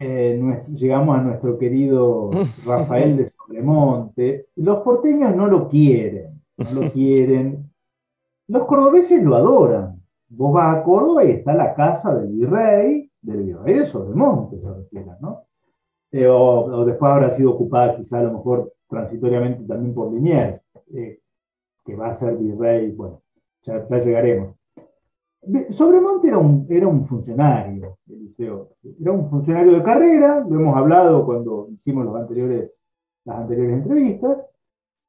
Eh, 0.00 0.40
llegamos 0.74 1.16
a 1.16 1.22
nuestro 1.22 1.56
querido 1.56 2.30
Rafael 2.66 3.16
de 3.16 3.28
Sobremonte. 3.28 4.46
Los 4.56 4.78
porteños 4.78 5.36
no 5.36 5.46
lo 5.46 5.68
quieren, 5.68 6.42
no 6.56 6.82
lo 6.82 6.90
quieren. 6.92 7.70
Los 8.48 8.64
cordobeses 8.64 9.22
lo 9.22 9.36
adoran. 9.36 10.02
Vos 10.28 10.52
vas 10.52 10.78
a 10.78 10.82
Córdoba 10.82 11.24
y 11.24 11.30
está 11.30 11.54
la 11.54 11.74
casa 11.74 12.14
del 12.16 12.32
virrey, 12.32 13.03
del 13.24 13.42
virrey 13.42 13.78
de 13.78 13.86
Sobremonte, 13.86 14.60
se 14.60 14.72
refiere, 14.72 15.10
¿no? 15.20 15.44
Eh, 16.12 16.28
o, 16.28 16.84
después 16.84 17.10
habrá 17.10 17.30
sido 17.30 17.52
ocupada 17.52 17.96
quizá 17.96 18.20
a 18.20 18.24
lo 18.24 18.34
mejor 18.34 18.72
transitoriamente 18.88 19.64
también 19.64 19.94
por 19.94 20.12
Liniers, 20.12 20.70
eh, 20.94 21.18
que 21.84 21.96
va 21.96 22.08
a 22.08 22.12
ser 22.14 22.36
virrey, 22.36 22.92
bueno, 22.92 23.22
ya, 23.62 23.84
llegaremos. 23.86 24.54
Sobremonte 25.70 26.28
era 26.28 26.38
un, 26.38 26.66
era 26.70 26.86
un 26.86 27.04
funcionario 27.04 27.98
era 29.00 29.12
un 29.12 29.30
funcionario 29.30 29.72
de 29.72 29.82
carrera, 29.82 30.44
lo 30.48 30.58
hemos 30.58 30.76
hablado 30.76 31.24
cuando 31.24 31.68
hicimos 31.72 32.04
los 32.04 32.16
anteriores, 32.16 32.82
las 33.24 33.38
anteriores 33.38 33.74
entrevistas, 33.74 34.38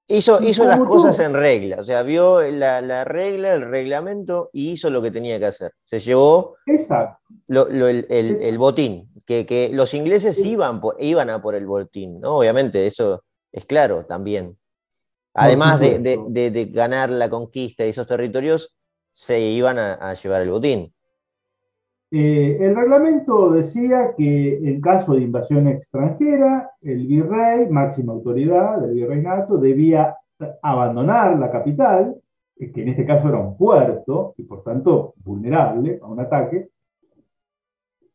Hizo, 0.07 0.41
hizo 0.43 0.65
las 0.65 0.79
cosas 0.81 1.19
en 1.19 1.33
regla, 1.33 1.77
o 1.79 1.83
sea, 1.83 2.03
vio 2.03 2.39
la, 2.51 3.03
regla, 3.05 3.55
el 3.55 3.67
reglamento 3.67 4.51
y 4.53 4.69
hizo 4.71 4.91
lo 4.91 5.01
que 5.01 5.09
tenía 5.09 5.39
que 5.39 5.47
hacer. 5.47 5.71
Se 5.83 5.99
llevó 5.99 6.57
el, 6.67 8.57
botín, 8.59 9.09
que, 9.25 9.71
los 9.73 9.95
ingleses 9.95 10.45
iban, 10.45 10.79
iban 10.99 11.31
a 11.31 11.41
por 11.41 11.55
el 11.55 11.65
botín, 11.65 12.19
¿no? 12.19 12.37
Obviamente, 12.37 12.85
eso 12.85 13.23
es 13.51 13.65
claro 13.65 14.05
también. 14.05 14.55
Además 15.33 15.79
de, 15.79 16.69
ganar 16.71 17.09
la 17.09 17.27
conquista 17.29 17.83
de 17.83 17.89
esos 17.89 18.05
territorios, 18.05 18.77
se 19.11 19.39
iban 19.39 19.79
a 19.79 20.13
llevar 20.13 20.43
el 20.43 20.51
botín. 20.51 20.94
Eh, 22.17 22.59
el 22.61 22.73
reglamento 22.73 23.49
decía 23.51 24.13
que 24.15 24.55
en 24.69 24.79
caso 24.79 25.15
de 25.15 25.21
invasión 25.23 25.67
extranjera, 25.67 26.71
el 26.81 27.07
virrey, 27.07 27.69
máxima 27.69 28.13
autoridad 28.13 28.79
del 28.79 28.93
virreinato, 28.93 29.57
debía 29.57 30.15
abandonar 30.61 31.37
la 31.37 31.51
capital, 31.51 32.15
que 32.55 32.81
en 32.81 32.87
este 32.87 33.05
caso 33.05 33.27
era 33.27 33.39
un 33.39 33.57
puerto 33.57 34.33
y 34.37 34.43
por 34.43 34.63
tanto 34.63 35.13
vulnerable 35.25 35.99
a 36.01 36.07
un 36.07 36.21
ataque, 36.21 36.69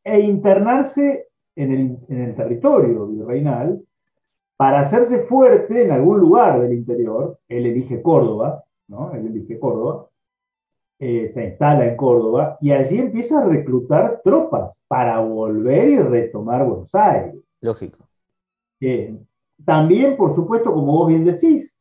e 0.03 0.21
internarse 0.21 1.27
en 1.55 1.71
el, 1.71 1.99
en 2.09 2.21
el 2.23 2.35
territorio 2.35 3.07
virreinal 3.07 3.83
para 4.57 4.81
hacerse 4.81 5.25
fuerte 5.25 5.85
en 5.85 5.91
algún 5.91 6.21
lugar 6.21 6.59
del 6.59 6.73
interior. 6.73 7.39
Él 7.47 7.67
elige 7.67 8.01
Córdoba, 8.01 8.65
¿no? 8.89 9.13
Él 9.13 9.27
elige 9.27 9.59
Córdoba 9.59 10.10
eh, 11.03 11.31
se 11.31 11.47
instala 11.47 11.87
en 11.87 11.97
Córdoba 11.97 12.59
y 12.61 12.73
allí 12.73 12.99
empieza 12.99 13.41
a 13.41 13.47
reclutar 13.47 14.21
tropas 14.23 14.85
para 14.87 15.19
volver 15.21 15.89
y 15.89 15.99
retomar 15.99 16.67
Buenos 16.67 16.95
Aires. 16.95 17.37
Lógico. 17.63 18.07
Eh, 18.81 19.17
también, 19.65 20.19
por 20.19 20.35
supuesto, 20.35 20.71
como 20.71 20.93
vos 20.93 21.09
bien 21.09 21.25
decís, 21.25 21.79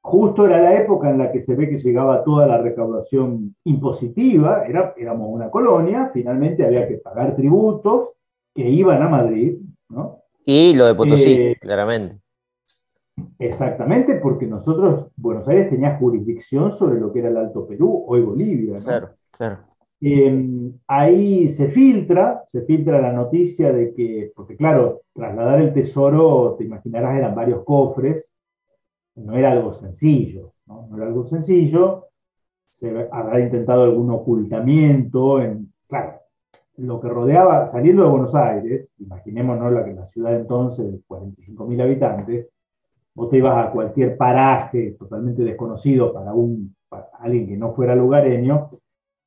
justo 0.00 0.46
era 0.46 0.62
la 0.62 0.80
época 0.80 1.10
en 1.10 1.18
la 1.18 1.32
que 1.32 1.42
se 1.42 1.56
ve 1.56 1.68
que 1.68 1.78
llegaba 1.78 2.22
toda 2.22 2.46
la 2.46 2.58
recaudación 2.58 3.56
impositiva, 3.64 4.64
era, 4.64 4.94
éramos 4.96 5.28
una 5.28 5.50
colonia, 5.50 6.10
finalmente 6.14 6.64
había 6.64 6.86
que 6.86 6.98
pagar 6.98 7.34
tributos 7.34 8.14
que 8.54 8.68
iban 8.68 9.02
a 9.02 9.08
Madrid, 9.08 9.58
¿no? 9.88 10.20
Y 10.44 10.72
lo 10.74 10.86
de 10.86 10.94
Potosí, 10.94 11.32
eh, 11.32 11.56
claramente. 11.60 12.20
Exactamente, 13.38 14.16
porque 14.16 14.46
nosotros, 14.46 15.08
Buenos 15.16 15.46
Aires 15.48 15.68
tenía 15.68 15.96
jurisdicción 15.98 16.70
sobre 16.70 16.98
lo 16.98 17.12
que 17.12 17.18
era 17.18 17.28
el 17.28 17.36
Alto 17.36 17.66
Perú, 17.66 18.04
hoy 18.06 18.22
Bolivia. 18.22 18.78
Claro, 18.78 19.10
claro. 19.30 19.58
Em, 20.00 20.72
ahí 20.86 21.48
se 21.48 21.68
filtra, 21.68 22.44
se 22.48 22.62
filtra 22.62 23.00
la 23.00 23.12
noticia 23.12 23.72
de 23.72 23.94
que, 23.94 24.32
porque 24.34 24.56
claro, 24.56 25.02
trasladar 25.12 25.60
el 25.60 25.72
tesoro, 25.72 26.54
te 26.58 26.64
imaginarás, 26.64 27.18
eran 27.18 27.34
varios 27.34 27.64
cofres, 27.64 28.34
no 29.16 29.34
era 29.36 29.52
algo 29.52 29.72
sencillo, 29.72 30.52
no, 30.66 30.88
era 30.94 31.06
algo 31.06 31.26
sencillo, 31.26 32.06
se 32.70 33.08
habrá 33.10 33.40
intentado 33.40 33.84
algún 33.84 34.10
ocultamiento, 34.10 35.40
en, 35.40 35.72
claro, 35.88 36.20
lo 36.76 37.00
que 37.00 37.08
rodeaba, 37.08 37.66
saliendo 37.66 38.04
de 38.04 38.10
Buenos 38.10 38.34
Aires, 38.34 38.92
imaginémonos 38.98 39.72
la, 39.72 39.86
la 39.86 40.04
ciudad 40.04 40.36
entonces 40.36 40.92
de 40.92 41.00
45.000 41.08 41.82
habitantes, 41.82 42.52
vos 43.16 43.30
te 43.30 43.38
ibas 43.38 43.66
a 43.66 43.70
cualquier 43.70 44.16
paraje 44.16 44.94
totalmente 44.98 45.42
desconocido 45.42 46.12
para, 46.12 46.34
un, 46.34 46.76
para 46.88 47.08
alguien 47.18 47.48
que 47.48 47.56
no 47.56 47.72
fuera 47.72 47.96
lugareño, 47.96 48.70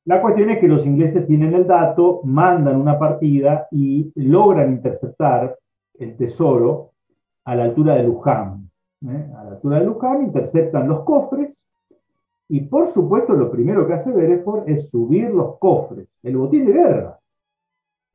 la 0.04 0.22
cuestión 0.22 0.48
es 0.50 0.58
que 0.58 0.68
los 0.68 0.86
ingleses 0.86 1.26
tienen 1.26 1.54
el 1.54 1.66
dato, 1.66 2.20
mandan 2.24 2.80
una 2.80 2.98
partida 2.98 3.66
y 3.70 4.10
logran 4.14 4.72
interceptar 4.72 5.58
el 5.98 6.16
tesoro 6.16 6.92
a 7.44 7.54
la 7.54 7.64
altura 7.64 7.96
de 7.96 8.04
Luján. 8.04 8.70
¿eh? 9.06 9.30
A 9.36 9.44
la 9.44 9.50
altura 9.50 9.80
de 9.80 9.86
Luján 9.86 10.22
interceptan 10.22 10.88
los 10.88 11.04
cofres 11.04 11.66
y 12.48 12.62
por 12.62 12.88
supuesto 12.88 13.34
lo 13.34 13.50
primero 13.50 13.86
que 13.86 13.92
hace 13.92 14.12
Bereford 14.12 14.68
es 14.68 14.88
subir 14.88 15.30
los 15.30 15.58
cofres, 15.58 16.08
el 16.22 16.36
botín 16.36 16.64
de 16.64 16.72
guerra, 16.72 17.20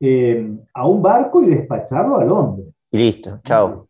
eh, 0.00 0.58
a 0.74 0.88
un 0.88 1.00
barco 1.00 1.42
y 1.42 1.46
despacharlo 1.46 2.16
a 2.16 2.24
Londres. 2.24 2.74
Y 2.90 2.98
listo, 2.98 3.40
chao. 3.44 3.88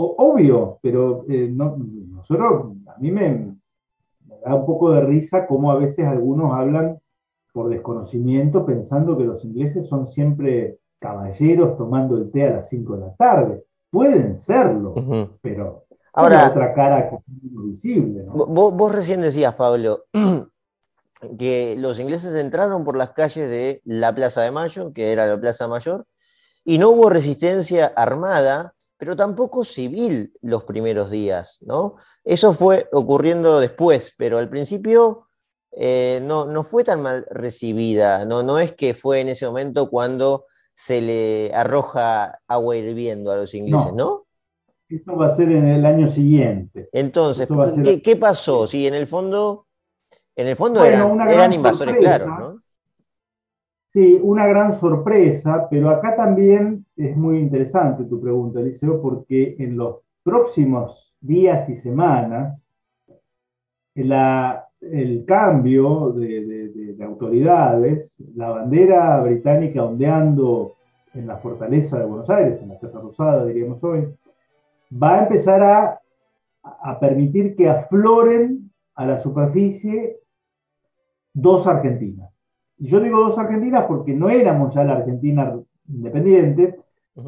Obvio, 0.00 0.78
pero 0.80 1.24
eh, 1.28 1.50
nosotros, 1.50 2.76
a 2.86 2.98
mí 3.00 3.10
me, 3.10 3.56
da 4.44 4.54
un 4.54 4.64
poco 4.64 4.92
de 4.92 5.00
risa 5.00 5.44
cómo 5.48 5.72
a 5.72 5.76
veces 5.76 6.06
algunos 6.06 6.52
hablan 6.52 7.00
por 7.52 7.68
desconocimiento 7.68 8.64
pensando 8.64 9.18
que 9.18 9.24
los 9.24 9.44
ingleses 9.44 9.88
son 9.88 10.06
siempre 10.06 10.78
caballeros 11.00 11.76
tomando 11.76 12.16
el 12.16 12.30
té 12.30 12.46
a 12.46 12.56
las 12.56 12.68
5 12.68 12.94
de 12.94 13.00
la 13.00 13.14
tarde. 13.14 13.64
Pueden 13.90 14.38
serlo, 14.38 14.94
pero 15.40 15.86
Ahora, 16.12 16.48
otra 16.48 16.72
cara 16.74 17.10
que 17.10 17.16
es 17.16 17.22
visible. 17.64 18.24
Vos, 18.28 18.72
vos, 18.74 18.92
recién 18.92 19.20
decías, 19.20 19.54
Pablo, 19.54 20.04
que 21.38 21.74
los 21.76 21.98
ingleses 21.98 22.36
entraron 22.36 22.84
por 22.84 22.96
las 22.96 23.10
calles 23.10 23.48
de 23.48 23.82
la 23.84 24.14
Plaza 24.14 24.42
de 24.42 24.52
Mayo, 24.52 24.92
que 24.92 25.10
era 25.10 25.26
la 25.26 25.40
Plaza 25.40 25.66
Mayor, 25.66 26.06
y 26.64 26.78
no 26.78 26.90
hubo 26.90 27.10
resistencia 27.10 27.86
armada, 27.96 28.74
pero 28.98 29.16
tampoco 29.16 29.64
civil 29.64 30.34
los 30.42 30.64
primeros 30.64 31.10
días, 31.10 31.62
¿no? 31.64 31.94
Eso 32.24 32.52
fue 32.52 32.88
ocurriendo 32.92 33.60
después, 33.60 34.14
pero 34.18 34.38
al 34.38 34.50
principio 34.50 35.28
eh, 35.72 36.20
no, 36.22 36.46
no, 36.46 36.64
fue 36.64 36.82
tan 36.82 37.00
mal 37.00 37.24
recibida, 37.30 38.24
¿no? 38.24 38.42
no 38.42 38.58
es 38.58 38.72
que 38.72 38.94
fue 38.94 39.20
en 39.20 39.28
ese 39.28 39.46
momento 39.46 39.88
cuando 39.88 40.46
se 40.74 41.00
le 41.00 41.52
arroja 41.54 42.40
agua 42.48 42.76
hirviendo 42.76 43.30
a 43.30 43.36
los 43.36 43.54
ingleses, 43.54 43.92
¿no? 43.92 44.26
Esto 44.88 45.16
va 45.16 45.26
a 45.26 45.28
ser 45.28 45.52
en 45.52 45.66
el 45.66 45.84
año 45.84 46.06
siguiente. 46.06 46.88
Entonces, 46.92 47.46
¿qué, 48.02 48.16
pasó? 48.16 48.66
Si 48.66 48.86
en 48.86 48.94
el 48.94 49.06
fondo, 49.06 49.66
en 50.34 50.46
el 50.46 50.56
fondo 50.56 50.84
eran, 50.84 51.52
invasores 51.52 51.96
claros, 51.96 52.28
¿no? 52.28 52.62
Sí, 53.98 54.16
una 54.22 54.46
gran 54.46 54.74
sorpresa, 54.74 55.66
pero 55.68 55.90
acá 55.90 56.14
también 56.14 56.86
es 56.94 57.16
muy 57.16 57.38
interesante 57.38 58.04
tu 58.04 58.20
pregunta, 58.20 58.60
Eliseo, 58.60 59.02
porque 59.02 59.56
en 59.58 59.76
los 59.76 60.02
próximos 60.22 61.16
días 61.20 61.68
y 61.68 61.74
semanas, 61.74 62.78
el 63.96 65.24
cambio 65.26 66.12
de, 66.12 66.96
autoridades, 67.04 68.14
la 68.36 68.50
bandera 68.50 69.20
británica 69.20 69.82
ondeando 69.82 70.74
en 71.12 71.26
la 71.26 71.38
fortaleza 71.38 71.98
de 71.98 72.06
Buenos 72.06 72.30
Aires, 72.30 72.62
en 72.62 72.68
la 72.68 72.78
Casa 72.78 73.00
Rosada, 73.00 73.46
diríamos 73.46 73.82
hoy, 73.82 74.14
va 74.92 75.16
a 75.18 75.22
empezar 75.24 75.60
a, 75.60 76.00
a 76.62 77.00
permitir 77.00 77.56
que 77.56 77.68
afloren 77.68 78.70
a 78.94 79.06
la 79.06 79.20
superficie 79.20 80.20
dos 81.34 81.66
Argentinas. 81.66 82.37
Y 82.78 82.86
yo 82.86 83.00
digo 83.00 83.20
dos 83.20 83.38
Argentinas 83.38 83.86
porque 83.86 84.14
no 84.14 84.30
éramos 84.30 84.74
ya 84.74 84.84
la 84.84 84.94
Argentina 84.94 85.54
independiente, 85.88 86.78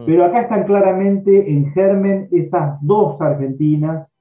pero 0.07 0.25
acá 0.25 0.43
están 0.43 0.65
claramente 0.65 1.51
en 1.51 1.73
germen 1.73 2.29
esas 2.31 2.79
dos 2.81 3.21
Argentinas 3.21 4.21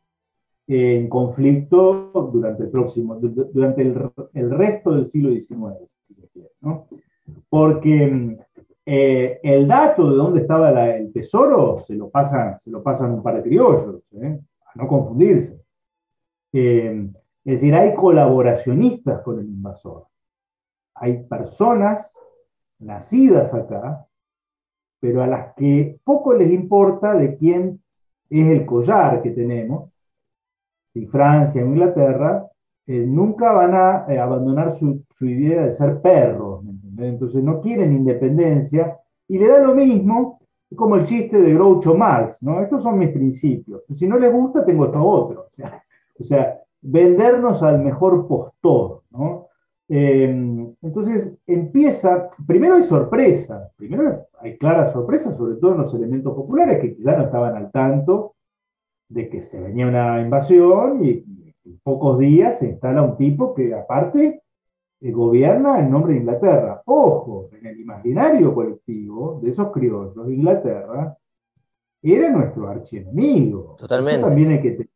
en 0.68 1.10
conflicto 1.10 2.12
durante 2.32 2.64
el 2.64 2.70
próximo, 2.70 3.16
durante 3.16 3.82
el, 3.82 4.52
resto 4.52 4.92
del 4.92 5.08
siglo 5.08 5.32
XIX, 5.32 5.98
si 6.02 6.14
se 6.14 6.28
quiere, 6.30 6.50
¿no? 6.62 6.86
Porque 7.50 8.38
eh, 8.86 9.40
el 9.44 9.68
dato 9.68 10.10
de 10.10 10.16
dónde 10.16 10.42
estaba 10.42 10.90
el 10.96 11.12
tesoro 11.12 11.80
se 11.80 11.96
lo 11.96 12.10
pasan, 12.10 12.60
se 12.60 12.70
lo 12.70 12.84
pasan 12.84 13.14
un 13.14 13.24
par 13.24 13.38
de 13.38 13.44
criollos, 13.44 14.14
¿eh? 14.14 14.40
a 14.66 14.80
no 14.80 14.88
confundirse. 14.88 15.60
Eh, 16.54 17.10
es 17.46 17.54
decir, 17.54 17.74
hay 17.74 17.96
colaboracionistas 17.96 19.22
con 19.22 19.40
el 19.40 19.46
invasor. 19.46 20.09
Hay 21.00 21.24
personas 21.24 22.14
nacidas 22.80 23.54
acá, 23.54 24.06
pero 25.00 25.24
a 25.24 25.28
las 25.28 25.54
que 25.56 26.00
poco 26.04 26.34
les 26.34 26.52
importa 26.52 27.16
de 27.16 27.38
quién 27.38 27.82
es 28.30 28.48
el 28.48 28.66
collar 28.66 29.22
que 29.22 29.32
tenemos, 29.32 29.90
si 30.90 31.06
Francia 31.06 31.64
o 31.64 31.68
Inglaterra, 31.68 32.50
nunca 32.88 33.52
van 33.52 33.76
a 33.76 34.06
abandonar 34.22 34.76
su, 34.76 35.04
idea 35.22 35.64
de 35.64 35.72
ser 35.72 36.02
perros, 36.02 36.66
entonces 36.98 37.44
no 37.44 37.62
quieren 37.62 37.94
independencia 37.94 38.98
y 39.28 39.38
le 39.38 39.48
da 39.48 39.60
lo 39.60 39.76
mismo 39.76 40.40
como 40.76 40.96
el 40.96 41.06
chiste 41.06 41.40
de 41.40 41.54
Groucho 41.54 41.96
Marx, 41.96 42.44
¿no? 42.44 42.62
Estos 42.62 42.84
son 42.84 42.98
mis 42.98 43.10
principios. 43.10 43.84
Si 43.94 44.08
no 44.08 44.18
les 44.18 44.32
gusta, 44.32 44.66
tengo 44.66 44.86
esto 44.86 45.04
otro. 45.04 45.48
O 46.20 46.24
sea, 46.24 46.60
vendernos 46.82 47.64
al 47.64 47.80
mejor 47.80 48.28
postor, 48.28 49.04
¿no? 49.12 49.48
Em, 49.88 50.59
entonces 50.82 51.38
empieza, 51.46 52.30
primero 52.48 52.76
hay 52.76 52.84
sorpresa, 52.84 53.70
primero 53.76 54.28
hay 54.40 54.58
clara 54.58 54.92
sorpresa, 54.92 55.36
sobre 55.36 55.56
todo 55.56 55.74
en 55.74 55.82
los 55.82 55.94
elementos 55.94 56.34
populares 56.34 56.80
que 56.80 56.96
quizás 56.96 57.18
no 57.18 57.26
estaban 57.26 57.56
al 57.56 57.72
tanto 57.72 58.36
de 59.10 59.30
que 59.30 59.42
se 59.42 59.62
venía 59.62 59.88
una 59.88 60.22
invasión 60.22 61.04
y 61.04 61.26
en 61.66 61.80
pocos 61.84 62.20
días 62.20 62.60
se 62.60 62.70
instala 62.70 63.02
un 63.02 63.18
tipo 63.18 63.54
que 63.54 63.74
aparte 63.74 64.44
gobierna 65.02 65.80
en 65.80 65.92
nombre 65.92 66.14
de 66.14 66.20
Inglaterra. 66.20 66.82
Ojo, 66.86 67.50
en 67.54 67.66
el 67.66 67.80
imaginario 67.80 68.54
colectivo 68.54 69.40
de 69.42 69.52
esos 69.52 69.72
criollos, 69.72 70.30
Inglaterra 70.30 71.18
era 72.02 72.30
nuestro 72.30 72.68
archienemigo. 72.68 73.76
Totalmente. 73.78 74.22
también 74.22 74.52
hay 74.52 74.62
que 74.62 74.72
tener 74.72 74.90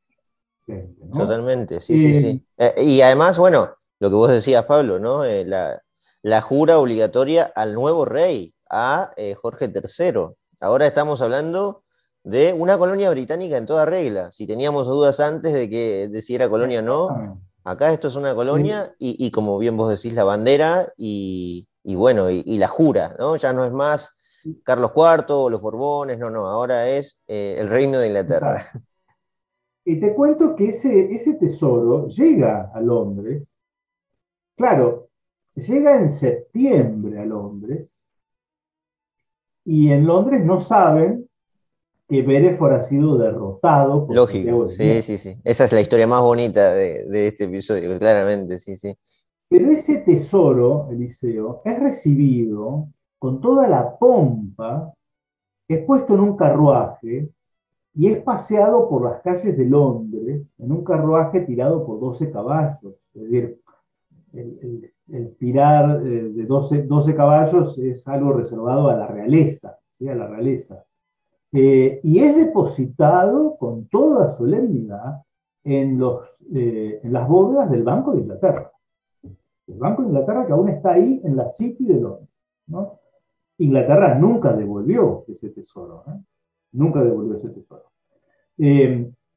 Totalmente, 1.11 1.81
sí, 1.81 1.97
sí, 1.97 2.13
sí. 2.13 2.45
Eh, 2.57 2.83
y 2.83 3.01
además, 3.01 3.37
bueno, 3.37 3.69
lo 4.03 4.09
que 4.09 4.15
vos 4.15 4.29
decías, 4.29 4.65
Pablo, 4.65 4.99
¿no? 4.99 5.23
Eh, 5.23 5.45
la, 5.45 6.41
jura 6.41 6.77
obligatoria 6.77 7.49
al 7.55 7.73
nuevo 7.73 8.03
rey, 8.03 8.53
a 8.69 9.13
eh, 9.15 9.33
Jorge 9.33 9.71
III. 9.73 10.35
Ahora 10.59 10.87
estamos 10.87 11.21
hablando 11.21 11.85
de 12.21 12.51
una 12.51 12.77
colonia 12.77 13.09
británica 13.11 13.55
en 13.55 13.65
toda 13.65 13.85
regla. 13.85 14.29
Si 14.33 14.45
teníamos 14.45 14.87
dudas 14.87 15.21
antes 15.21 15.53
de 15.53 15.69
que 15.69 16.09
de 16.11 16.21
si 16.21 16.35
era 16.35 16.49
colonia 16.49 16.79
o 16.79 16.83
no, 16.83 17.39
Acá 17.63 17.93
esto 17.93 18.09
es 18.09 18.17
una 18.17 18.35
colonia 18.35 18.93
y, 18.99 19.31
como 19.31 19.57
bien 19.57 19.77
vos 19.77 19.89
decís, 19.89 20.13
la 20.13 20.25
bandera 20.25 20.85
y, 20.97 21.65
bueno, 21.85 22.29
y, 22.29 22.57
la 22.57 22.67
jura, 22.67 23.15
¿no? 23.17 23.37
Ya 23.37 23.53
no 23.53 23.63
es 23.63 23.71
más 23.71 24.17
Carlos 24.63 24.91
IV 24.93 25.27
o 25.29 25.49
los 25.49 25.61
Borbones, 25.61 26.19
no, 26.19 26.29
no, 26.29 26.47
ahora 26.47 26.89
es 26.89 27.21
eh, 27.25 27.55
el 27.57 27.69
reino 27.69 27.99
de 27.99 28.07
Inglaterra. 28.07 28.69
Y 29.85 29.97
te 29.99 30.13
cuento 30.13 30.57
que 30.57 30.69
ese, 30.69 31.13
ese 31.13 31.35
tesoro 31.35 32.07
llega 32.07 32.69
a 32.73 32.81
Londres, 32.81 33.43
claro, 34.55 35.09
llega 35.55 35.99
en 35.99 36.11
septiembre 36.11 37.19
a 37.19 37.25
Londres, 37.25 38.03
y 39.65 39.91
en 39.91 40.05
Londres 40.05 40.43
no 40.43 40.59
saben 40.59 41.29
que 42.07 42.21
Bereford 42.21 42.73
ha 42.73 42.81
sido 42.81 43.17
derrotado. 43.17 44.05
Por 44.05 44.15
Lógico, 44.15 44.67
sí, 44.67 45.01
sí, 45.01 45.17
sí. 45.17 45.39
Esa 45.43 45.63
es 45.63 45.73
la 45.73 45.81
historia 45.81 46.05
más 46.05 46.21
bonita 46.21 46.73
de, 46.73 47.27
este 47.27 47.45
episodio, 47.45 47.97
claramente, 47.97 48.59
sí, 48.59 48.77
sí. 48.77 48.95
Pero 49.47 49.71
ese 49.71 49.99
tesoro, 49.99 50.89
Eliseo, 50.91 51.61
es 51.63 51.79
recibido 51.79 52.89
con 53.19 53.39
toda 53.39 53.67
la 53.67 53.97
pompa, 53.97 54.93
es 55.67 55.85
puesto 55.85 56.15
en 56.15 56.19
un 56.19 56.35
carruaje 56.35 57.29
y 57.95 58.07
es 58.11 58.21
paseado 58.21 58.89
por 58.89 59.03
las 59.03 59.21
calles 59.21 59.57
de 59.57 59.65
Londres 59.65 60.53
en 60.57 60.71
un 60.71 60.83
carruaje 60.83 61.41
tirado 61.41 61.85
por 61.85 61.99
12 61.99 62.31
caballos. 62.31 62.95
Es 63.13 63.21
decir, 63.21 63.61
el, 64.33 65.35
tirar 65.37 66.01
eh, 66.05 66.29
de 66.29 66.45
12, 66.45 66.83
12, 66.83 67.15
caballos 67.15 67.77
es 67.77 68.07
algo 68.07 68.33
reservado 68.33 68.89
a 68.89 68.95
la 68.95 69.07
realeza, 69.07 69.77
¿sí? 69.89 70.07
a 70.07 70.15
la 70.15 70.27
realeza. 70.27 70.83
Eh, 71.51 71.99
y 72.03 72.19
es 72.19 72.35
depositado 72.35 73.57
con 73.57 73.87
toda 73.87 74.35
solemnidad 74.35 75.21
en, 75.63 75.99
los, 75.99 76.27
eh, 76.53 76.99
en 77.03 77.13
las 77.13 77.27
bóvedas 77.27 77.69
del 77.69 77.83
Banco 77.83 78.13
de 78.13 78.21
Inglaterra. 78.21 78.71
El 79.67 79.77
Banco 79.77 80.01
de 80.01 80.09
Inglaterra 80.09 80.45
que 80.45 80.53
aún 80.53 80.69
está 80.69 80.93
ahí 80.93 81.21
en 81.23 81.35
la 81.35 81.47
City 81.47 81.85
de 81.85 82.01
Londres. 82.01 82.29
¿no? 82.67 82.99
Inglaterra 83.59 84.15
nunca 84.15 84.53
devolvió 84.53 85.25
ese 85.27 85.49
tesoro, 85.49 86.03
¿eh? 86.07 86.19
nunca 86.71 87.03
devolvió 87.03 87.35
ese 87.35 87.49
tesoro. 87.49 87.91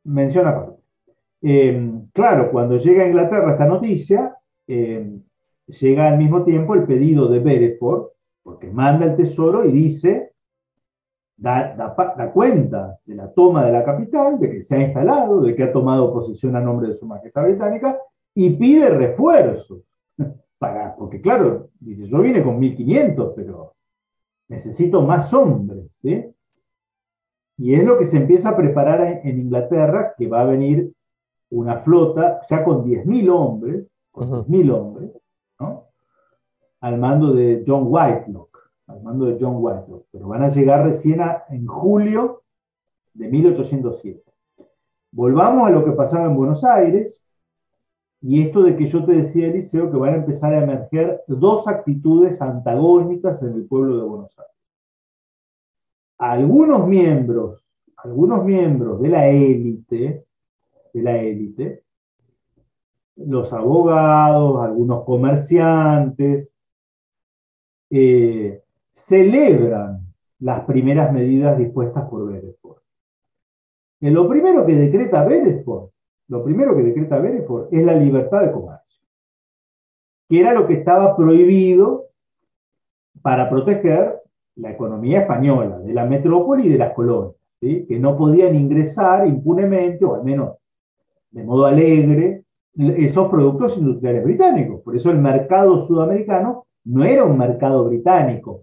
menciona 0.04 0.50
aparte. 0.50 0.82
claro, 2.12 2.50
cuando 2.50 2.78
llega 2.78 3.04
a 3.04 3.08
Inglaterra 3.08 3.52
esta 3.52 3.66
noticia, 3.66 4.35
llega 4.66 6.08
al 6.08 6.18
mismo 6.18 6.44
tiempo 6.44 6.74
el 6.74 6.84
pedido 6.84 7.28
de 7.28 7.40
Bereford, 7.40 8.08
porque 8.42 8.70
manda 8.70 9.06
el 9.06 9.16
tesoro 9.16 9.64
y 9.64 9.72
dice, 9.72 10.32
da, 11.36 12.30
cuenta 12.32 12.98
de 13.04 13.14
la 13.14 13.32
toma 13.32 13.64
de 13.64 13.72
la 13.72 13.84
capital, 13.84 14.38
de 14.38 14.50
que 14.50 14.62
se 14.62 14.76
ha 14.76 14.82
instalado, 14.82 15.40
de 15.40 15.54
que 15.54 15.64
ha 15.64 15.72
tomado 15.72 16.12
posesión 16.12 16.56
a 16.56 16.60
nombre 16.60 16.88
de 16.88 16.94
su 16.94 17.06
majestad 17.06 17.44
británica 17.44 17.98
y 18.34 18.50
pide 18.50 18.88
refuerzos. 18.90 19.82
Para, 20.58 20.96
porque 20.96 21.20
claro, 21.20 21.68
dice, 21.78 22.08
yo 22.08 22.22
vine 22.22 22.42
con 22.42 22.58
1500, 22.58 23.32
pero 23.36 23.74
necesito 24.48 25.02
más 25.02 25.32
hombres. 25.34 25.84
Y 27.58 27.74
es 27.74 27.84
lo 27.84 27.98
que 27.98 28.04
se 28.04 28.18
empieza 28.18 28.50
a 28.50 28.56
preparar 28.56 29.20
en, 29.24 29.40
Inglaterra, 29.40 30.14
que 30.16 30.28
va 30.28 30.42
a 30.42 30.46
venir 30.46 30.92
una 31.50 31.78
flota 31.78 32.40
ya 32.48 32.64
con 32.64 32.84
10.000 32.84 33.30
hombres, 33.30 33.86
con 34.16 34.70
hombres, 34.70 35.10
al 36.80 36.98
mando 36.98 37.32
de 37.32 37.64
John 37.66 37.84
Whitelock 37.86 38.56
al 38.86 39.02
mando 39.02 39.26
de 39.26 39.36
John 39.40 39.56
White, 39.58 40.06
pero 40.12 40.28
van 40.28 40.42
a 40.42 40.48
llegar 40.48 40.84
recién 40.84 41.20
en 41.50 41.66
julio 41.66 42.42
de 43.14 43.28
1807. 43.28 44.22
Volvamos 45.12 45.66
a 45.66 45.70
lo 45.70 45.84
que 45.84 45.92
pasaba 45.92 46.26
en 46.26 46.36
Buenos 46.36 46.64
Aires, 46.64 47.22
y 48.20 48.42
esto 48.42 48.62
de 48.62 48.76
que 48.76 48.86
yo 48.86 49.04
te 49.04 49.12
decía, 49.12 49.48
Eliseo, 49.48 49.90
que 49.90 49.96
van 49.96 50.14
a 50.14 50.18
empezar 50.18 50.54
a 50.54 50.62
emerger 50.62 51.22
dos 51.26 51.68
actitudes 51.68 52.40
antagónicas 52.40 53.42
en 53.42 53.54
el 53.54 53.66
pueblo 53.66 53.96
de 53.96 54.04
Buenos 54.04 54.38
Aires. 54.38 54.52
Algunos 56.18 56.86
miembros, 56.86 57.64
algunos 57.96 58.44
miembros 58.44 59.00
de 59.00 59.08
la 59.08 59.28
élite, 59.28 60.24
de 60.92 61.02
la 61.02 61.16
élite, 61.18 61.84
los 63.16 63.52
abogados, 63.52 64.62
algunos 64.62 65.04
comerciantes, 65.04 66.52
eh, 67.90 68.62
celebran 68.92 70.00
las 70.38 70.64
primeras 70.64 71.12
medidas 71.12 71.56
dispuestas 71.56 72.04
por 72.08 72.30
Beresford. 72.30 72.78
lo 74.00 74.28
primero 74.28 74.66
que 74.66 74.74
decreta 74.74 75.24
Beresford, 75.24 75.90
lo 76.28 76.44
primero 76.44 76.76
que 76.76 76.82
decreta 76.82 77.18
Beresford 77.18 77.68
es 77.72 77.84
la 77.84 77.94
libertad 77.94 78.42
de 78.42 78.52
comercio, 78.52 79.02
que 80.28 80.40
era 80.40 80.52
lo 80.52 80.66
que 80.66 80.74
estaba 80.74 81.16
prohibido 81.16 82.06
para 83.22 83.48
proteger 83.48 84.20
la 84.56 84.70
economía 84.70 85.20
española, 85.20 85.78
de 85.78 85.92
la 85.92 86.04
metrópoli 86.04 86.66
y 86.66 86.72
de 86.72 86.78
las 86.78 86.92
colonias, 86.92 87.36
que 87.60 87.98
no 87.98 88.16
podían 88.16 88.54
ingresar 88.54 89.26
impunemente, 89.26 90.04
o 90.04 90.14
al 90.14 90.24
menos 90.24 90.56
de 91.30 91.42
modo 91.42 91.66
alegre, 91.66 92.45
esos 92.78 93.30
productos 93.30 93.76
industriales 93.78 94.24
británicos. 94.24 94.82
Por 94.82 94.96
eso 94.96 95.10
el 95.10 95.18
mercado 95.18 95.80
sudamericano 95.86 96.66
no 96.84 97.04
era 97.04 97.24
un 97.24 97.38
mercado 97.38 97.84
británico, 97.84 98.62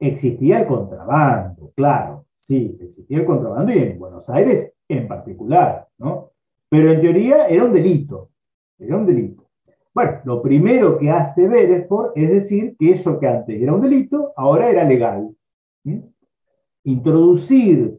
Existía 0.00 0.60
el 0.60 0.66
contrabando, 0.66 1.72
claro, 1.74 2.26
sí, 2.36 2.78
existía 2.80 3.18
el 3.18 3.24
contrabando 3.24 3.72
y 3.72 3.78
en 3.78 3.98
Buenos 3.98 4.30
Aires 4.30 4.72
en 4.88 5.08
particular, 5.08 5.88
¿no? 5.98 6.30
Pero 6.68 6.92
en 6.92 7.00
teoría 7.00 7.48
era 7.48 7.64
un 7.64 7.72
delito, 7.72 8.30
era 8.78 8.96
un 8.96 9.06
delito. 9.06 9.44
Bueno, 9.92 10.20
lo 10.24 10.40
primero 10.40 10.98
que 10.98 11.10
hace 11.10 11.48
Beresford 11.48 12.12
es 12.14 12.30
decir 12.30 12.76
que 12.78 12.92
eso 12.92 13.18
que 13.18 13.26
antes 13.26 13.60
era 13.60 13.72
un 13.72 13.80
delito, 13.80 14.32
ahora 14.36 14.70
era 14.70 14.84
legal. 14.84 15.34
Introducir 16.84 17.98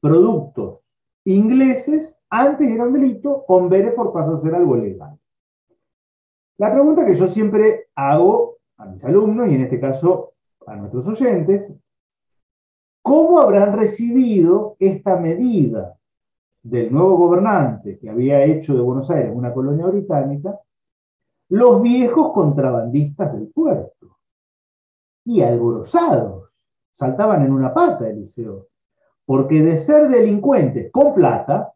productos 0.00 0.80
ingleses 1.24 2.19
antes 2.30 2.68
era 2.68 2.84
un 2.84 2.92
delito, 2.92 3.44
con 3.44 3.68
Beresford 3.68 4.12
pasa 4.12 4.32
a 4.32 4.36
ser 4.36 4.54
algo 4.54 4.76
legal. 4.76 5.18
La 6.58 6.72
pregunta 6.72 7.04
que 7.04 7.14
yo 7.14 7.26
siempre 7.26 7.88
hago 7.94 8.58
a 8.76 8.86
mis 8.86 9.04
alumnos, 9.04 9.48
y 9.48 9.54
en 9.54 9.62
este 9.62 9.80
caso 9.80 10.32
a 10.66 10.76
nuestros 10.76 11.08
oyentes, 11.08 11.74
¿cómo 13.02 13.40
habrán 13.40 13.76
recibido 13.76 14.76
esta 14.78 15.16
medida 15.16 15.96
del 16.62 16.92
nuevo 16.92 17.16
gobernante 17.16 17.98
que 17.98 18.08
había 18.08 18.44
hecho 18.44 18.74
de 18.74 18.80
Buenos 18.80 19.10
Aires 19.10 19.32
una 19.34 19.52
colonia 19.52 19.86
británica 19.86 20.60
los 21.48 21.82
viejos 21.82 22.32
contrabandistas 22.32 23.32
del 23.32 23.48
puerto? 23.48 24.18
Y 25.24 25.42
alborozados, 25.42 26.50
saltaban 26.92 27.44
en 27.44 27.52
una 27.52 27.74
pata, 27.74 28.08
Eliseo, 28.08 28.68
porque 29.24 29.62
de 29.62 29.76
ser 29.76 30.08
delincuentes 30.08 30.90
con 30.92 31.14
plata, 31.14 31.72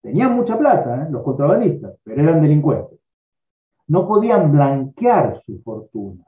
tenían 0.00 0.34
mucha 0.34 0.58
plata, 0.58 1.02
¿eh? 1.02 1.08
los 1.10 1.22
contrabandistas, 1.22 1.96
pero 2.02 2.22
eran 2.22 2.40
delincuentes, 2.40 2.98
no 3.88 4.06
podían 4.06 4.52
blanquear 4.52 5.40
su 5.40 5.60
fortuna 5.60 6.24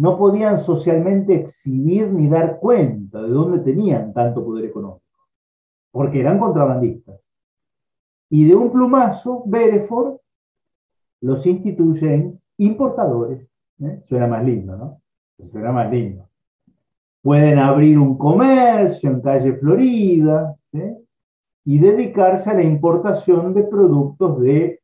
no 0.00 0.16
podían 0.16 0.56
socialmente 0.56 1.34
exhibir 1.34 2.10
ni 2.10 2.26
dar 2.26 2.58
cuenta 2.58 3.20
de 3.20 3.28
dónde 3.28 3.58
tenían 3.58 4.14
tanto 4.14 4.42
poder 4.42 4.64
económico, 4.64 5.04
porque 5.90 6.20
eran 6.20 6.38
contrabandistas. 6.38 7.20
Y 8.30 8.48
de 8.48 8.54
un 8.54 8.72
plumazo, 8.72 9.42
Bereford 9.44 10.16
los 11.20 11.44
instituye 11.44 12.14
en 12.14 12.40
importadores. 12.56 13.54
¿eh? 13.78 14.00
Suena 14.06 14.26
más 14.26 14.42
lindo, 14.42 14.74
¿no? 14.74 15.02
Suena 15.46 15.70
más 15.70 15.90
lindo. 15.90 16.30
Pueden 17.20 17.58
abrir 17.58 17.98
un 17.98 18.16
comercio 18.16 19.10
en 19.10 19.20
calle 19.20 19.52
Florida 19.52 20.56
y 21.64 21.78
dedicarse 21.78 22.50
a 22.50 22.54
la 22.54 22.62
importación 22.62 23.54
de 23.54 23.64
productos 23.64 24.40
de, 24.40 24.80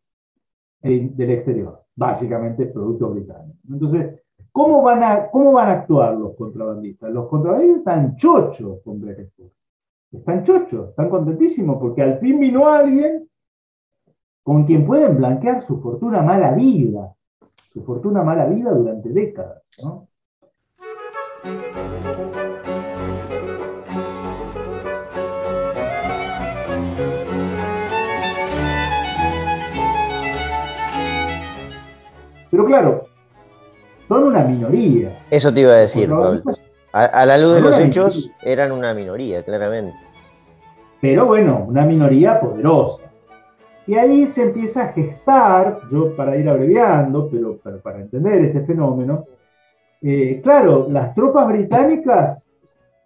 eh, 0.83 1.11
del 1.13 1.31
exterior, 1.31 1.83
básicamente 1.95 2.67
productos 2.67 3.15
británicos. 3.15 3.61
Entonces, 3.69 4.21
¿Cómo 4.57 4.81
van, 4.81 5.03
a, 5.03 5.31
¿Cómo 5.31 5.53
van 5.53 5.69
a 5.69 5.73
actuar 5.73 6.15
los 6.15 6.35
contrabandistas? 6.35 7.13
Los 7.13 7.29
contrabandistas 7.29 7.79
están 7.81 8.17
chochos 8.17 8.81
con 8.83 9.03
Beresford. 9.03 9.51
Están 10.11 10.45
chochos, 10.45 10.89
están 10.89 11.11
contentísimos 11.11 11.77
porque 11.79 12.01
al 12.01 12.19
fin 12.21 12.41
vino 12.41 12.67
alguien 12.67 13.29
con 14.43 14.65
quien 14.65 14.87
pueden 14.87 15.19
blanquear 15.19 15.61
su 15.61 15.79
fortuna 15.83 16.23
mala 16.23 16.55
vida, 16.55 17.15
su 17.71 17.83
fortuna 17.83 18.23
mala 18.23 18.47
vida 18.47 18.73
durante 18.73 19.11
décadas. 19.11 19.63
Pero 32.51 32.65
claro, 32.65 33.07
son 34.07 34.25
una 34.25 34.45
minoría. 34.45 35.19
Eso 35.31 35.53
te 35.53 35.61
iba 35.61 35.73
a 35.73 35.77
decir, 35.77 36.09
Pablo. 36.09 36.43
A, 36.93 37.27
la 37.27 37.37
luz 37.37 37.57
de 37.57 37.61
los 37.61 37.79
hechos, 37.79 38.31
eran 38.43 38.73
una 38.73 38.95
minoría, 38.95 39.43
claramente. 39.43 39.95
Pero 41.01 41.27
bueno, 41.27 41.67
una 41.69 41.85
minoría 41.85 42.41
poderosa. 42.41 43.03
Y 43.87 43.95
ahí 43.95 44.27
se 44.29 44.45
empieza 44.45 44.85
a 44.85 44.93
gestar, 44.93 45.81
yo 45.91 46.17
para 46.17 46.37
ir 46.37 46.49
abreviando, 46.49 47.29
pero, 47.31 47.59
para 47.59 48.01
entender 48.01 48.47
este 48.47 48.65
fenómeno, 48.65 49.27
eh, 50.01 50.41
claro, 50.43 50.87
las 50.89 51.15
tropas 51.15 51.49
británicas 51.49 52.51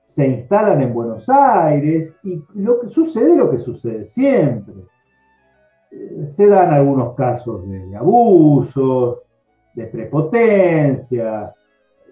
se 0.05 0.27
instalan 0.27 0.81
en 0.83 0.95
Buenos 0.95 1.29
Aires 1.29 2.15
y 2.23 2.43
lo 2.55 2.81
que 2.81 2.91
sucede 2.91 3.37
lo 3.37 3.51
que 3.51 3.59
sucede 3.59 4.07
siempre. 4.07 4.75
Eh, 5.91 6.27
se 6.27 6.47
dan 6.47 6.73
algunos 6.73 7.15
casos 7.15 7.69
de 7.69 7.97
abusos, 7.97 9.19
de 9.75 9.87
prepotencia, 9.87 11.55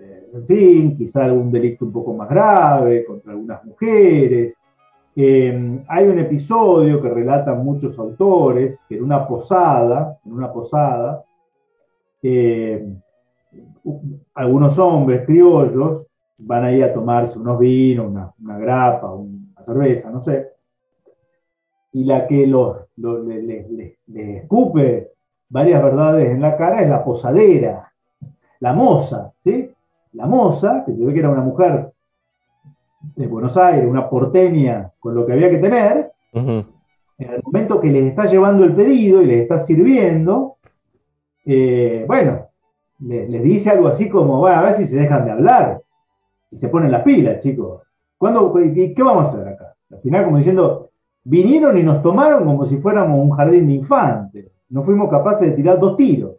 eh, 0.01 0.31
en 0.33 0.47
fin, 0.47 0.97
quizá 0.97 1.25
algún 1.25 1.51
delito 1.51 1.85
un 1.85 1.93
poco 1.93 2.15
más 2.15 2.29
grave 2.29 3.05
contra 3.05 3.33
algunas 3.33 3.65
mujeres. 3.65 4.55
Eh, 5.17 5.85
hay 5.89 6.07
un 6.07 6.19
episodio 6.19 7.03
que 7.03 7.09
relatan 7.09 7.65
muchos 7.65 7.99
autores, 7.99 8.79
que 8.89 8.97
en 8.97 9.03
una 9.03 9.27
posada, 9.27 10.19
en 10.25 10.33
una 10.33 10.53
posada, 10.53 11.25
eh, 12.23 12.87
algunos 14.35 14.79
hombres 14.79 15.25
criollos 15.27 16.07
van 16.39 16.65
ahí 16.65 16.83
a 16.83 16.93
tomarse 16.93 17.39
unos 17.39 17.59
vinos, 17.59 18.33
una, 18.39 18.59
grapa, 18.59 19.13
una 19.13 19.63
cerveza, 19.65 20.11
no 20.11 20.23
sé, 20.23 20.53
y 21.93 22.05
la 22.05 22.27
que 22.29 22.47
los, 22.47 22.77
les 22.97 24.43
escupe 24.43 25.13
varias 25.49 25.83
verdades 25.83 26.31
en 26.31 26.41
la 26.41 26.57
cara 26.57 26.83
es 26.83 26.91
la 26.91 27.05
posadera, 27.05 27.93
la 28.61 28.73
moza, 28.73 29.33
¿sí? 29.43 29.71
La 30.13 30.27
moza, 30.27 30.85
que 30.85 30.95
se 30.95 31.05
ve 31.05 31.13
que 31.13 31.21
era 31.21 31.31
una 31.31 31.43
mujer 31.43 31.93
de 33.17 33.27
Buenos 33.27 33.57
Aires, 33.57 33.89
una 33.89 34.09
porteña 34.09 34.91
con 34.99 35.15
lo 35.15 35.25
que 35.25 35.33
había 35.33 35.51
que 35.51 35.59
tener, 35.59 36.13
en 36.33 36.65
el 37.19 37.43
momento 37.43 37.81
que 37.81 37.91
les 37.91 38.05
está 38.05 38.27
llevando 38.27 38.65
el 38.65 38.75
pedido 38.75 39.23
y 39.23 39.27
les 39.27 39.43
está 39.43 39.59
sirviendo, 39.59 40.57
eh, 41.45 42.05
bueno, 42.07 42.49
les, 43.01 43.43
dice 43.43 43.71
algo 43.71 43.89
así 43.89 44.09
como, 44.09 44.39
bueno, 44.39 44.59
a 44.59 44.63
ver 44.63 44.75
si 44.75 44.87
se 44.87 44.99
dejan 44.99 45.25
de 45.25 45.33
hablar 45.33 45.83
y 46.51 46.57
se 46.57 46.69
ponen 46.69 46.93
las 46.93 47.03
pilas, 47.03 47.41
chicos. 47.41 47.83
¿Cuándo, 48.17 48.53
qué, 48.53 48.93
¿Qué 48.95 49.03
vamos 49.03 49.29
a 49.29 49.33
hacer 49.33 49.49
acá? 49.49 49.75
Al 49.91 50.01
final, 50.01 50.25
como 50.25 50.37
diciendo, 50.39 50.91
vinieron 51.25 51.79
y 51.79 51.83
nos 51.83 52.03
tomaron 52.03 52.45
como 52.45 52.65
si 52.65 52.79
fuéramos 52.79 53.19
un 53.19 53.31
jardín 53.31 53.67
de 53.67 53.75
infantes 53.75 54.51
no 54.71 54.83
fuimos 54.83 55.11
capaces 55.11 55.51
de 55.51 55.57
tirar 55.57 55.79
dos 55.79 55.97
tiros. 55.97 56.37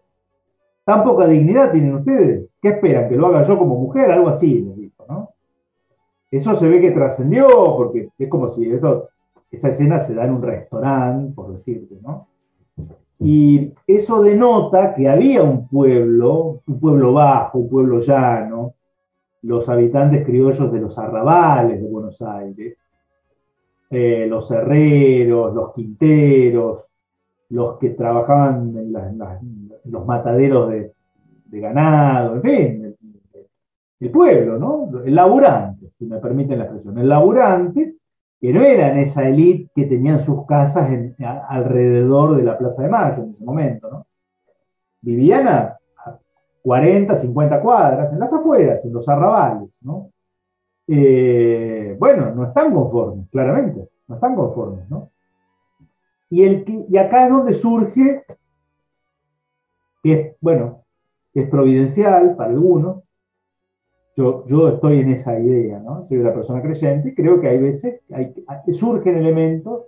¿Tan 0.83 1.03
poca 1.03 1.27
dignidad 1.27 1.71
tienen 1.71 1.95
ustedes? 1.95 2.47
¿Qué 2.61 2.69
esperan? 2.69 3.09
¿Que 3.09 3.15
lo 3.15 3.27
haga 3.27 3.43
yo 3.43 3.57
como 3.57 3.75
mujer? 3.75 4.11
Algo 4.11 4.29
así, 4.29 4.61
les 4.61 4.75
dijo, 4.75 5.05
¿no? 5.07 5.29
eso 6.31 6.55
se 6.55 6.67
ve 6.67 6.79
que 6.79 6.91
trascendió, 6.91 7.47
porque 7.75 8.09
es 8.17 8.29
como 8.29 8.49
si 8.49 8.71
esa 8.71 9.69
escena 9.69 9.99
se 9.99 10.13
da 10.13 10.25
en 10.25 10.33
un 10.33 10.41
restaurante, 10.41 11.33
por 11.33 11.51
decirte, 11.51 11.95
¿no? 12.01 12.27
Y 13.19 13.73
eso 13.85 14.21
denota 14.21 14.93
que 14.93 15.09
había 15.09 15.43
un 15.43 15.67
pueblo, 15.67 16.61
un 16.65 16.79
pueblo 16.79 17.13
bajo, 17.13 17.59
un 17.59 17.69
pueblo 17.69 17.99
llano, 17.99 18.75
los 19.41 19.67
habitantes 19.67 20.25
criollos 20.25 20.71
de 20.71 20.79
los 20.79 20.97
arrabales 20.97 21.81
de 21.81 21.87
Buenos 21.87 22.21
Aires, 22.21 22.77
eh, 23.89 24.25
los 24.29 24.49
herreros, 24.51 25.53
los 25.53 25.73
quinteros, 25.73 26.83
los 27.49 27.77
que 27.77 27.89
trabajaban 27.91 28.75
en, 28.77 28.93
los 29.85 30.05
mataderos 30.05 30.69
de, 30.69 30.93
ganado, 31.51 32.35
en 32.35 32.41
fin, 32.41 32.95
el, 33.99 34.11
pueblo, 34.11 34.57
¿no? 34.57 35.01
El 35.03 35.15
laburante, 35.15 35.89
si 35.89 36.05
me 36.05 36.19
permiten 36.19 36.59
la 36.59 36.65
expresión, 36.65 36.97
el 36.97 37.09
laburante, 37.09 37.95
que 38.39 38.53
no 38.53 38.61
eran 38.61 38.97
esa 38.97 39.27
élite 39.27 39.69
que 39.75 39.85
tenían 39.85 40.21
sus 40.21 40.45
casas 40.45 40.89
alrededor 41.49 42.37
de 42.37 42.43
la 42.43 42.57
Plaza 42.57 42.83
de 42.83 42.89
Mayo 42.89 43.23
en 43.23 43.31
ese 43.31 43.43
momento, 43.43 43.89
¿no? 43.89 44.05
Vivían 45.01 45.47
a, 45.47 45.75
40, 46.61 47.15
50 47.15 47.61
cuadras, 47.61 48.11
en 48.13 48.19
las 48.19 48.33
afueras, 48.33 48.83
en 48.85 48.93
los 48.93 49.07
arrabales, 49.07 49.77
¿no? 49.81 50.11
Eh, 50.87 51.95
bueno, 51.99 52.33
no 52.33 52.45
están 52.45 52.73
conformes, 52.73 53.27
claramente, 53.29 53.89
no 54.07 54.15
están 54.15 54.35
conformes, 54.35 54.89
¿no? 54.89 55.09
Y, 56.29 56.43
el, 56.43 56.85
y 56.89 56.97
acá 56.97 57.25
es 57.25 57.31
donde 57.31 57.53
surge, 57.53 58.23
que 60.03 60.13
es, 60.13 60.35
bueno, 60.41 60.83
es 61.33 61.49
providencial 61.49 62.35
para 62.35 62.51
algunos, 62.51 63.03
yo, 64.15 64.45
yo, 64.47 64.69
estoy 64.69 64.99
en 64.99 65.11
esa 65.11 65.39
idea, 65.39 65.79
¿no? 65.79 66.05
Soy 66.07 66.17
una 66.17 66.33
persona 66.33 66.61
creyente, 66.61 67.15
creo 67.15 67.39
que 67.39 67.47
hay 67.47 67.57
veces 67.57 68.01
hay, 68.11 68.33
surgen 68.73 69.15
elementos, 69.15 69.85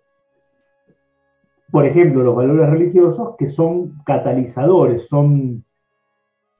por 1.69 1.85
ejemplo, 1.85 2.23
los 2.23 2.35
valores 2.35 2.69
religiosos, 2.69 3.35
que 3.37 3.47
son 3.47 4.01
catalizadores, 4.05 5.07
son 5.07 5.63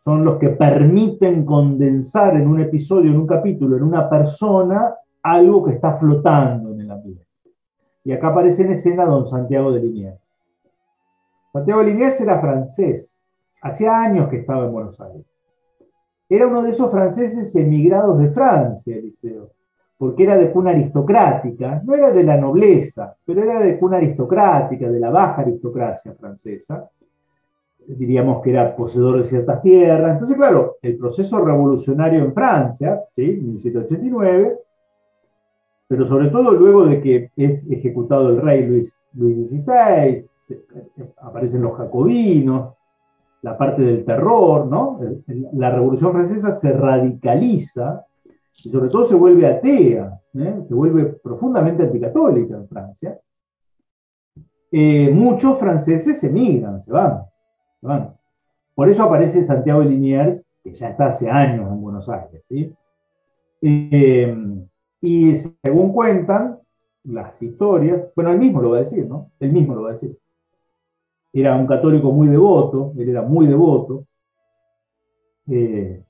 son 0.04 0.26
los 0.26 0.40
que 0.40 0.50
permiten 0.50 1.46
condensar 1.46 2.36
en 2.36 2.48
un 2.48 2.60
episodio, 2.60 3.12
en 3.12 3.20
un 3.20 3.28
capítulo, 3.28 3.78
en 3.78 3.84
una 3.84 4.10
persona, 4.10 4.96
algo 5.22 5.64
que 5.64 5.74
está 5.74 5.94
flotando 5.96 6.74
en 6.74 6.82
el 6.82 6.90
ambiente. 6.90 7.21
Y 8.04 8.12
acá 8.12 8.30
aparece 8.30 8.64
en 8.64 8.72
escena 8.72 9.06
don 9.06 9.28
Santiago 9.28 9.72
de 9.72 9.82
Liniers. 9.82 10.20
Santiago 11.54 11.82
de 11.82 11.88
Liniers 11.88 12.20
era 12.22 12.40
francés, 12.40 13.24
hacía 13.62 14.00
años 14.00 14.30
que 14.30 14.38
estaba 14.38 14.66
en 14.66 14.72
Buenos 14.72 15.00
Aires. 15.00 15.26
Era 16.30 16.48
uno 16.48 16.64
de 16.64 16.72
esos 16.72 16.90
franceses 16.90 17.54
emigrados 17.56 18.18
de 18.18 18.30
Francia, 18.32 18.96
Eliseo, 18.96 19.52
porque 19.98 20.24
era 20.24 20.38
de 20.38 20.52
cuna 20.52 20.72
aristocrática, 20.72 21.82
no 21.84 21.94
era 21.94 22.12
de 22.12 22.24
la 22.24 22.38
nobleza, 22.38 23.16
pero 23.26 23.44
era 23.44 23.60
de 23.60 23.78
cuna 23.78 23.98
aristocrática, 23.98 24.90
de 24.90 25.00
la 25.00 25.10
baja 25.10 25.42
aristocracia 25.42 26.14
francesa, 26.14 26.90
diríamos 27.86 28.42
que 28.42 28.52
era 28.52 28.76
poseedor 28.76 29.18
de 29.18 29.26
ciertas 29.26 29.62
tierras. 29.62 30.14
Entonces, 30.14 30.38
claro, 30.38 30.78
el 30.82 30.98
proceso 30.98 31.44
revolucionario 31.44 32.24
en 32.24 32.34
Francia, 32.34 33.02
¿sí? 33.12 33.40
1789, 33.42 34.58
pero 35.92 36.06
sobre 36.06 36.30
todo 36.30 36.52
luego 36.52 36.86
de 36.86 37.02
que 37.02 37.32
es 37.36 37.70
ejecutado 37.70 38.30
el 38.30 38.42
rey 38.42 38.66
Luis, 38.66 39.04
Luis 39.12 39.50
XVI, 39.50 40.26
aparecen 41.18 41.64
los 41.64 41.76
jacobinos, 41.76 42.76
la 43.42 43.58
parte 43.58 43.82
del 43.82 44.06
terror, 44.06 44.68
¿no? 44.68 45.02
La 45.52 45.70
revolución 45.70 46.14
francesa 46.14 46.52
se 46.54 46.72
radicaliza 46.72 48.06
y 48.64 48.70
sobre 48.70 48.88
todo 48.88 49.04
se 49.04 49.16
vuelve 49.16 49.46
atea, 49.46 50.18
¿eh? 50.34 50.62
se 50.64 50.74
vuelve 50.74 51.08
profundamente 51.22 51.84
anticatólica 51.84 52.56
en 52.56 52.70
Francia. 52.70 53.20
Eh, 54.72 55.12
muchos 55.14 55.60
franceses 55.60 56.24
emigran, 56.24 56.82
se 56.82 56.94
van. 56.94 58.16
Por 58.74 58.88
eso 58.88 59.04
aparece 59.04 59.44
Santiago 59.44 59.82
Liniers, 59.82 60.56
que 60.64 60.74
ya 60.74 60.88
está 60.88 61.08
hace 61.08 61.30
años 61.30 61.70
en 61.70 61.82
Buenos 61.82 62.08
Aires. 62.08 62.46
Eh, 63.62 64.71
y 65.02 65.36
según 65.36 65.92
cuentan 65.92 66.60
las 67.04 67.42
historias, 67.42 68.12
bueno, 68.16 68.32
él 68.32 68.40
mismo 68.40 68.62
lo 68.62 68.72
va 68.72 68.78
a 68.78 68.82
decir, 68.82 69.08
¿no? 69.08 69.32
Él 69.40 69.52
mismo 69.52 69.76
lo 69.76 69.84
va 69.84 69.90
a 69.90 69.94
decir. 69.94 70.18
Era 71.34 71.56
un 71.56 71.66
católico 71.66 72.12
muy 72.12 72.28
devoto, 72.28 72.94
él 72.98 73.10
era 73.10 73.22
muy 73.24 73.48
devoto. 73.48 74.06
Eh, 75.48 76.04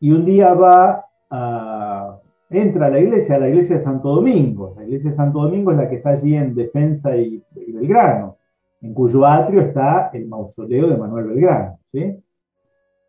y 0.00 0.10
un 0.10 0.24
día 0.24 0.52
va 0.52 1.06
a, 1.30 2.20
entra 2.50 2.86
a 2.86 2.90
la 2.90 3.00
iglesia, 3.00 3.36
a 3.36 3.38
la 3.38 3.48
iglesia 3.48 3.76
de 3.76 3.82
Santo 3.82 4.08
Domingo. 4.16 4.74
La 4.76 4.84
iglesia 4.84 5.10
de 5.10 5.16
Santo 5.16 5.40
Domingo 5.40 5.70
es 5.70 5.78
la 5.78 5.88
que 5.88 5.96
está 5.96 6.10
allí 6.10 6.34
en 6.34 6.54
Defensa 6.54 7.16
y 7.16 7.42
Belgrano 7.54 8.36
en 8.82 8.94
cuyo 8.94 9.24
atrio 9.24 9.60
está 9.60 10.10
el 10.12 10.26
mausoleo 10.26 10.88
de 10.88 10.96
Manuel 10.96 11.28
Belgrano. 11.28 11.78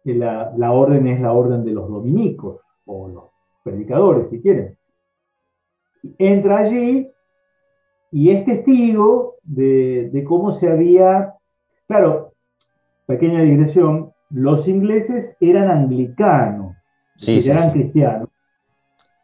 La, 0.06 0.72
orden 0.72 1.08
es 1.08 1.20
la 1.20 1.34
orden 1.34 1.66
de 1.66 1.72
los 1.72 1.90
dominicos, 1.90 2.62
o 2.86 3.08
los 3.08 3.24
predicadores, 3.64 4.30
si 4.30 4.42
quieren. 4.42 4.78
Entra 6.18 6.60
allí 6.60 7.10
y 8.12 8.30
es 8.30 8.46
testigo 8.46 9.38
de, 9.44 10.24
cómo 10.28 10.54
se 10.54 10.72
había, 10.72 11.34
claro, 11.88 12.34
pequeña 13.06 13.42
digresión, 13.42 14.12
los 14.30 14.68
ingleses 14.68 15.38
eran 15.40 15.70
anglicanos, 15.70 16.76
eran 17.28 17.72
cristianos, 17.72 18.30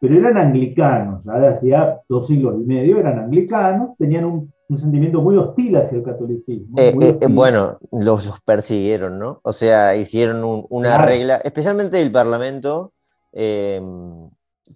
pero 0.00 0.16
eran 0.16 0.36
anglicanos, 0.38 1.24
ya 1.24 1.38
de 1.38 1.48
hacía 1.48 2.00
dos 2.08 2.26
siglos 2.26 2.56
y 2.60 2.64
medio 2.64 2.98
eran 2.98 3.18
anglicanos, 3.18 3.96
tenían 3.98 4.24
un 4.24 4.52
un 4.70 4.78
sentimiento 4.78 5.20
muy 5.20 5.36
hostil 5.36 5.76
hacia 5.76 5.98
el 5.98 6.04
catolicismo. 6.04 6.78
Eh, 6.78 6.94
eh, 7.00 7.26
bueno, 7.28 7.78
los, 7.90 8.40
persiguieron, 8.42 9.18
¿no? 9.18 9.40
O 9.42 9.52
sea, 9.52 9.96
hicieron 9.96 10.64
una 10.68 10.96
regla, 10.98 11.36
especialmente 11.36 12.00
el 12.00 12.12
Parlamento, 12.12 12.92
em, 13.32 14.30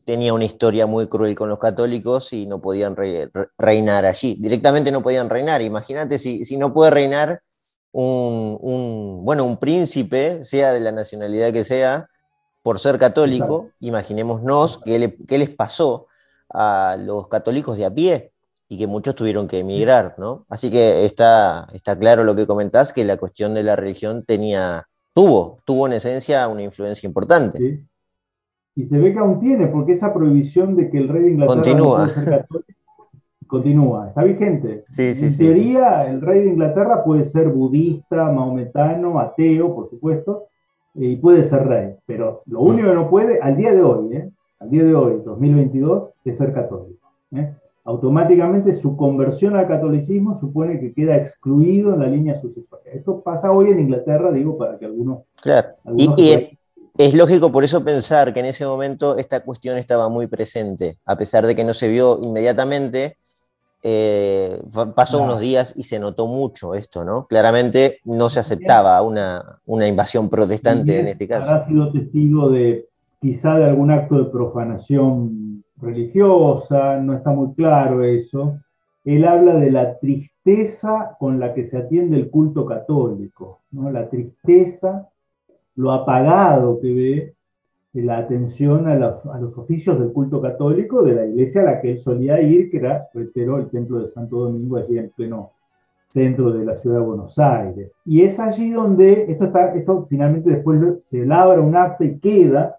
tenía 0.05 0.35
una 0.35 0.45
historia 0.45 0.87
muy 0.87 1.07
cruel 1.07 1.35
con 1.35 1.49
los 1.49 1.59
católicos 1.59 2.33
y 2.33 2.47
no 2.47 2.61
podían 2.61 2.97
reinar 3.59 4.05
allí. 4.05 4.37
Directamente 4.41 4.91
no 4.91 5.03
podían 5.03 5.31
reinar. 5.31 5.63
Imagínate 5.63 6.19
si, 6.19 6.45
si, 6.45 6.57
no 6.57 6.73
puede 6.73 6.91
reinar 6.91 7.43
un, 7.93 9.21
bueno, 9.25 9.45
un 9.45 9.59
príncipe, 9.59 10.43
sea 10.45 10.73
de 10.73 10.81
la 10.81 10.93
nacionalidad 10.93 11.53
que 11.53 11.65
sea, 11.65 12.09
por 12.63 12.79
ser 12.79 12.99
católico, 12.99 13.71
imaginémonos 13.81 14.79
qué, 14.79 15.17
qué 15.29 15.39
les 15.39 15.51
pasó 15.51 16.07
a 16.49 16.97
los 16.99 17.29
católicos 17.29 17.77
de 17.77 17.85
a 17.85 17.95
pie 17.95 18.33
y 18.69 18.79
que 18.79 18.87
muchos 18.87 19.15
tuvieron 19.15 19.47
que 19.47 19.59
emigrar, 19.59 20.15
¿no? 20.19 20.47
Así 20.49 20.71
que 20.71 21.05
está, 21.05 21.67
está 21.73 21.99
claro 21.99 22.25
lo 22.25 22.35
que 22.35 22.47
comentás, 22.47 22.93
que 22.93 23.05
la 23.05 23.17
cuestión 23.17 23.55
de 23.55 23.63
la 23.63 23.77
religión 23.77 24.25
tenía, 24.25 24.89
tuvo, 25.13 25.59
tuvo 25.65 25.87
en 25.87 25.93
esencia 25.95 26.49
una 26.49 26.63
influencia 26.63 27.07
importante. 27.07 27.59
Sí. 27.59 27.85
Y 28.77 28.87
se 28.87 28.99
ve 28.99 29.13
que 29.13 29.19
aún 29.19 29.41
tiene, 29.41 29.69
porque 29.69 29.93
esa 29.93 30.13
prohibición 30.13 30.75
de 30.77 30.91
que 30.91 30.99
el 30.99 31.09
rey 31.09 31.25
de 31.25 31.31
Inglaterra 31.31 31.63
continúa. 31.63 32.11
continúa, 33.47 34.09
está 34.09 34.25
vigente. 34.25 34.83
Sí, 34.87 35.15
sí, 35.15 35.27
en 35.27 35.39
teoría, 35.39 36.07
el 36.09 36.21
rey 36.21 36.43
de 36.43 36.51
Inglaterra 36.51 37.05
puede 37.05 37.25
ser 37.25 37.49
budista, 37.51 38.31
maometano, 38.33 39.21
ateo, 39.21 39.75
por 39.75 39.89
supuesto, 39.89 40.47
y 40.95 41.17
puede 41.17 41.45
ser 41.45 41.67
rey, 41.67 41.95
pero 42.07 42.43
lo 42.47 42.61
único 42.61 42.89
que 42.89 42.95
no 42.95 43.11
puede, 43.11 43.41
al 43.41 43.57
día 43.57 43.73
de 43.73 43.83
hoy, 43.83 44.17
¿eh? 44.17 44.31
al 44.59 44.71
día 44.71 44.85
de 44.85 44.95
hoy, 44.95 45.23
2022, 45.25 46.11
es 46.25 46.37
ser 46.37 46.53
católico. 46.53 47.09
¿eh? 47.33 47.53
automáticamente 47.85 48.73
su 48.75 48.97
conversión 48.97 49.57
al 49.57 49.69
catolicismo 49.69 50.35
supone 50.35 50.81
que 50.81 50.93
queda 50.95 51.17
excluido 51.17 51.93
en 51.93 52.01
la 52.01 52.07
línea 52.07 52.41
sucesoria. 52.41 52.93
Esto 52.93 53.21
pasa 53.21 53.53
hoy 53.53 53.71
en 53.71 53.81
Inglaterra, 53.81 54.33
digo, 54.33 54.57
para 54.57 54.79
que 54.79 54.87
algunos... 54.87 55.25
Claro, 55.43 55.69
y, 55.95 56.59
es 56.97 57.15
lógico 57.15 57.51
por 57.51 57.65
eso 57.65 57.85
pensar 57.85 58.33
que 58.33 58.41
en 58.41 58.47
ese 58.47 58.65
momento 58.67 59.19
esta 59.19 59.41
cuestión 59.41 59.79
estaba 59.79 60.09
muy 60.09 60.27
presente, 60.27 60.99
a 61.05 61.17
pesar 61.17 61.47
de 61.47 61.57
que 61.57 61.65
no 61.65 61.75
se 61.75 61.89
vio 61.89 62.21
inmediatamente, 62.23 63.17
eh, 63.83 64.63
pasó 64.95 65.23
unos 65.23 65.41
días 65.41 65.75
y 65.77 65.83
se 65.83 65.99
notó 65.99 66.27
mucho 66.27 66.75
esto, 66.75 67.05
¿no? 67.05 67.27
Claramente 67.27 67.99
no 68.05 68.31
se 68.31 68.41
aceptaba 68.41 69.03
una, 69.03 69.61
una 69.67 69.87
invasión 69.87 70.31
protestante 70.31 71.01
en 71.01 71.09
este 71.09 71.29
caso. 71.29 71.53
Ha 71.53 71.65
sido 71.65 71.93
testigo 71.93 72.49
de 72.49 72.89
quizá 73.21 73.59
de 73.59 73.65
algún 73.65 73.91
acto 73.91 74.17
de 74.17 74.31
profanación 74.31 75.65
religiosa, 75.77 76.99
no 76.99 77.15
está 77.15 77.31
muy 77.31 77.55
claro 77.55 78.03
eso. 78.05 78.59
Él 79.05 79.27
habla 79.27 79.57
de 79.57 79.71
la 79.71 79.99
tristeza 79.99 81.17
con 81.19 81.39
la 81.39 81.53
que 81.53 81.67
se 81.67 81.77
atiende 81.77 82.17
el 82.17 82.31
culto 82.31 82.65
católico, 82.65 83.61
¿no? 83.71 83.91
la 83.91 84.09
tristeza, 84.09 85.09
lo 85.77 85.93
apagado 85.93 86.81
que 86.81 86.95
ve 86.95 87.35
de 87.93 88.03
la 88.03 88.19
atención 88.19 88.89
a 88.89 88.97
los, 88.97 89.57
oficios 89.57 89.99
del 89.99 90.13
culto 90.13 90.41
católico 90.41 91.03
de 91.03 91.15
la 91.15 91.27
iglesia 91.27 91.63
a 91.63 91.65
la 91.65 91.81
que 91.81 91.93
él 91.93 91.99
solía 91.99 92.41
ir, 92.41 92.71
que 92.71 92.79
era, 92.79 93.09
reitero, 93.15 93.59
el 93.59 93.71
templo 93.71 94.01
de 94.01 94.09
Santo 94.09 94.37
Domingo, 94.37 94.77
allí 94.77 94.99
en 94.99 95.11
pleno 95.11 95.53
centro 96.09 96.53
de 96.53 96.65
la 96.65 96.77
ciudad 96.77 96.99
de 96.99 97.05
Buenos 97.05 97.39
Aires. 97.39 98.01
Y 98.05 98.23
es 98.23 98.39
allí 98.41 98.71
donde, 98.71 99.31
esto, 99.31 99.45
está, 99.45 99.75
esto 99.75 100.07
finalmente 100.09 100.51
después 100.51 101.05
se 101.05 101.25
labra 101.25 101.61
un 101.61 101.77
acta 101.77 102.05
y 102.05 102.19
queda 102.19 102.79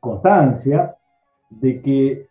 constancia 0.00 0.96
de 1.50 1.80
que 1.80 2.28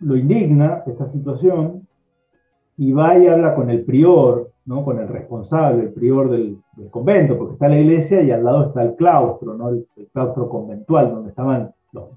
lo 0.00 0.16
indigna 0.16 0.82
esta 0.86 1.06
situación 1.06 1.86
y 2.76 2.92
va 2.92 3.18
y 3.18 3.26
habla 3.26 3.54
con 3.54 3.70
el 3.70 3.84
prior, 3.84 4.50
¿no? 4.66 4.84
con 4.84 4.98
el 4.98 5.08
responsable, 5.08 5.84
el 5.84 5.92
prior 5.92 6.30
del, 6.30 6.58
convento, 6.90 7.36
porque 7.36 7.54
está 7.54 7.68
la 7.68 7.78
iglesia 7.78 8.22
y 8.22 8.30
al 8.30 8.44
lado 8.44 8.66
está 8.66 8.82
el 8.82 8.94
claustro, 8.96 9.54
¿no? 9.54 9.70
el, 9.70 9.86
claustro 10.12 10.48
conventual, 10.48 11.10
donde 11.10 11.30
estaban 11.30 11.74
los, 11.92 12.10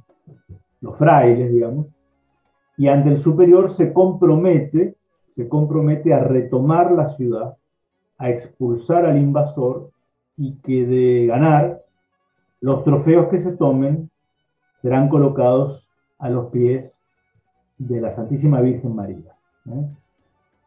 los, 0.82 0.97
frailes, 0.97 1.51
digamos, 1.51 1.88
y 2.78 2.88
ante 2.88 3.10
el 3.10 3.20
superior 3.20 3.72
se 3.72 3.93
compromete, 3.93 4.95
se 5.30 5.47
compromete 5.47 6.14
a 6.14 6.20
retomar 6.20 6.91
la 6.91 7.10
ciudad, 7.10 7.57
a 8.18 8.30
expulsar 8.30 9.05
al 9.05 9.18
invasor 9.18 9.91
y 10.38 10.55
que 10.57 10.86
de 10.86 11.26
ganar, 11.28 11.84
los 12.62 12.84
trofeos 12.84 13.28
que 13.28 13.39
se 13.39 13.55
tomen 13.55 14.10
serán 14.78 15.10
colocados 15.10 15.89
a 16.18 16.30
los 16.30 16.47
pies 16.47 16.93
de 17.78 18.01
la 18.01 18.12
Santísima 18.12 18.62
Virgen 18.62 18.95
María. 18.95 19.36
¿eh? 19.70 19.89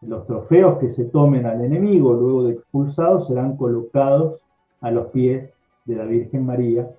Los 0.03 0.27
trofeos 0.27 0.79
que 0.79 0.89
se 0.89 1.07
tomen 1.07 1.47
al 1.47 1.65
enemigo 1.65 2.13
luego 2.13 2.45
de 2.45 2.55
expulsado 2.55 3.21
serán 3.21 3.57
colocados 3.57 4.41
a 4.81 4.91
los 4.91 5.07
pies 5.09 5.57
de 5.85 5.97
la 5.97 6.05
Virgen 6.05 6.45
María. 6.45 6.91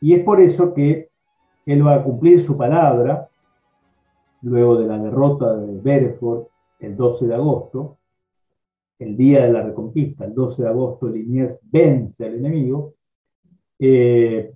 Y 0.00 0.14
es 0.14 0.22
por 0.22 0.40
eso 0.40 0.72
que 0.72 1.08
él 1.66 1.86
va 1.86 1.96
a 1.96 2.04
cumplir 2.04 2.40
su 2.40 2.56
palabra 2.56 3.28
luego 4.42 4.76
de 4.76 4.86
la 4.86 4.98
derrota 4.98 5.56
de 5.56 5.80
Bereford 5.80 6.46
el 6.78 6.96
12 6.96 7.26
de 7.26 7.34
agosto, 7.34 7.98
el 8.98 9.16
día 9.16 9.44
de 9.44 9.52
la 9.52 9.62
reconquista, 9.62 10.24
el 10.24 10.34
12 10.34 10.62
de 10.62 10.68
agosto, 10.68 11.08
Liniers 11.08 11.60
vence 11.70 12.24
al 12.24 12.34
enemigo. 12.36 12.94
Eh, 13.78 14.52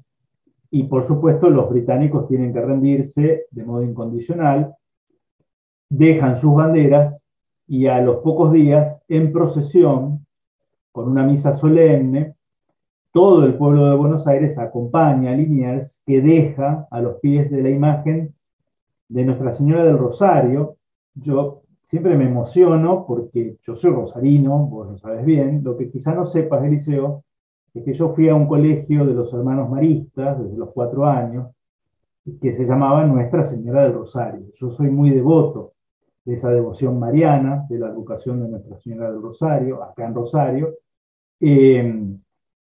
y 0.71 0.83
por 0.85 1.03
supuesto 1.05 1.49
los 1.51 1.69
británicos 1.71 2.29
tienen 2.29 2.53
que 2.53 2.61
rendirse 2.61 3.47
de 3.51 3.65
modo 3.65 3.83
incondicional, 3.83 4.75
dejan 5.89 6.37
sus 6.37 6.55
banderas 6.55 7.26
y 7.69 7.87
a 7.87 8.01
los 8.01 8.19
pocos 8.19 8.53
días, 8.53 9.05
en 9.09 9.33
procesión, 9.33 10.25
con 10.93 11.09
una 11.09 11.25
misa 11.25 11.55
solemne, 11.55 12.35
todo 13.13 13.45
el 13.45 13.55
pueblo 13.55 13.89
de 13.89 13.97
Buenos 13.97 14.27
Aires 14.27 14.59
acompaña 14.59 15.33
a 15.33 15.35
Liniers, 15.35 16.03
que 16.07 16.21
deja 16.21 16.87
a 16.91 17.01
los 17.01 17.17
pies 17.17 17.51
de 17.51 17.63
la 17.63 17.71
imagen 17.71 18.35
de 19.09 19.25
Nuestra 19.25 19.53
Señora 19.53 19.85
del 19.85 19.99
Rosario. 19.99 20.77
Yo 21.15 21.63
siempre 21.83 22.17
me 22.17 22.27
emociono 22.27 23.07
porque 23.07 23.57
yo 23.67 23.75
soy 23.75 23.93
rosarino, 23.93 24.67
vos 24.67 24.89
lo 24.89 24.99
sabes 24.99 25.25
bien. 25.25 25.63
Lo 25.65 25.77
que 25.77 25.91
quizá 25.91 26.15
no 26.15 26.27
sepas, 26.27 26.65
Eliseo, 26.65 27.25
es 27.75 27.85
que 27.85 27.95
yo 27.95 28.09
fui 28.09 28.29
a 28.29 28.35
un 28.35 28.47
colegio 28.47 29.05
de 29.05 29.15
los 29.15 29.33
hermanos 29.33 29.71
maristas 29.71 30.43
desde 30.43 30.57
los 30.57 30.71
cuatro 30.73 31.07
años, 31.07 31.49
que 32.41 32.53
se 32.53 32.67
llamaba 32.67 33.05
Nuestra 33.07 33.45
Señora 33.45 33.85
del 33.85 33.95
Rosario. 33.95 34.47
Yo 34.55 34.69
soy 34.69 34.91
muy 34.91 35.11
devoto 35.11 35.73
de 36.27 36.35
esa 36.35 36.51
devoción 36.51 36.99
mariana, 36.99 37.65
de 37.71 37.79
la 37.79 37.89
educación 37.89 38.43
de 38.43 38.49
Nuestra 38.49 38.77
Señora 38.79 39.11
del 39.13 39.23
Rosario, 39.23 39.83
acá 39.83 40.07
en 40.07 40.15
Rosario. 40.15 40.75
Eh, 41.41 42.05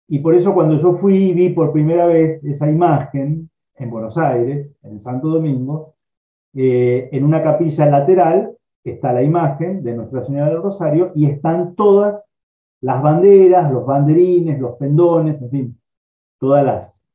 y 0.08 0.18
por 0.18 0.34
eso 0.34 0.52
cuando 0.52 0.76
yo 0.78 0.94
fui 0.94 1.30
y 1.30 1.32
vi 1.32 1.50
por 1.50 1.72
primera 1.72 2.06
vez 2.06 2.44
esa 2.44 2.68
imagen 2.68 3.48
en 3.76 3.90
Buenos 3.90 4.18
Aires, 4.18 4.76
en 4.82 4.98
Santo 4.98 5.28
Domingo, 5.28 5.94
eh, 6.54 7.08
en 7.12 7.24
una 7.24 7.42
capilla 7.42 7.86
lateral 7.86 8.54
está 8.84 9.12
la 9.12 9.22
imagen 9.22 9.82
de 9.84 9.94
Nuestra 9.94 10.24
Señora 10.24 10.50
del 10.50 10.62
Rosario 10.62 11.12
y 11.14 11.26
están 11.26 11.76
todas 11.76 12.36
las 12.80 13.00
banderas, 13.00 13.72
los 13.72 13.86
banderines, 13.86 14.58
los 14.58 14.76
pendones, 14.76 15.40
en 15.40 15.50
fin, 15.50 15.80
todas 16.38 16.64
las, 16.64 17.06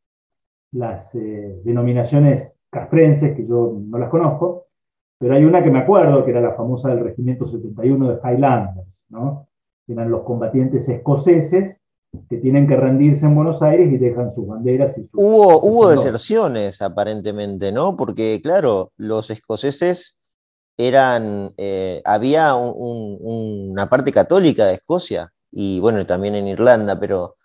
las 0.72 1.14
eh, 1.14 1.60
denominaciones 1.66 2.58
castrenses 2.70 3.36
que 3.36 3.46
yo 3.46 3.78
no 3.78 3.98
las 3.98 4.10
conozco, 4.10 4.67
pero 5.20 5.36
hay 5.36 5.46
una 5.46 5.64
que 5.64 5.72
me 5.72 5.80
acuerdo, 5.80 6.24
que 6.24 6.32
era 6.32 6.42
la 6.42 6.54
famosa 6.54 6.90
del 6.90 7.04
Regimiento 7.04 7.46
71 7.46 8.10
de 8.10 8.20
Highlanders, 8.24 9.08
¿no? 9.10 9.48
eran 9.88 10.12
los 10.12 10.24
combatientes 10.24 10.88
escoceses 10.90 11.86
que 12.30 12.38
tienen 12.38 12.68
que 12.68 12.76
rendirse 12.76 13.26
en 13.26 13.36
Buenos 13.36 13.62
Aires 13.62 13.92
y 13.92 13.98
dejan 13.98 14.34
sus 14.34 14.48
banderas. 14.48 14.98
Y 14.98 15.10
hubo 15.14 15.62
hubo 15.62 15.90
deserciones, 15.90 16.82
aparentemente, 16.82 17.72
¿no? 17.72 17.96
Porque, 17.96 18.42
claro, 18.42 18.92
los 18.98 19.30
escoceses 19.30 20.18
eran. 20.78 21.54
Eh, 21.58 22.02
había 22.06 22.56
una 22.56 23.90
parte 23.90 24.12
católica 24.12 24.66
de 24.66 24.76
Escocia, 24.76 25.32
y 25.52 25.80
bueno, 25.80 26.06
también 26.06 26.36
en 26.36 26.48
Irlanda, 26.48 27.00
pero, 27.00 27.36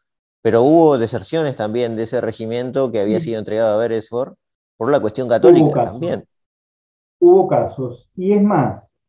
pero 0.42 0.62
hubo 0.62 0.98
deserciones 0.98 1.56
también 1.56 1.96
de 1.96 2.04
ese 2.04 2.20
regimiento 2.20 2.90
que 2.90 3.00
había 3.00 3.20
sido 3.20 3.38
entregado 3.38 3.74
a 3.74 3.78
Beresford 3.78 4.34
por 4.76 4.90
la 4.90 5.00
cuestión 5.00 5.28
católica 5.28 5.84
también 5.84 6.24
hubo 7.22 7.46
casos. 7.46 8.10
Y 8.16 8.32
es 8.32 8.42
más, 8.42 9.00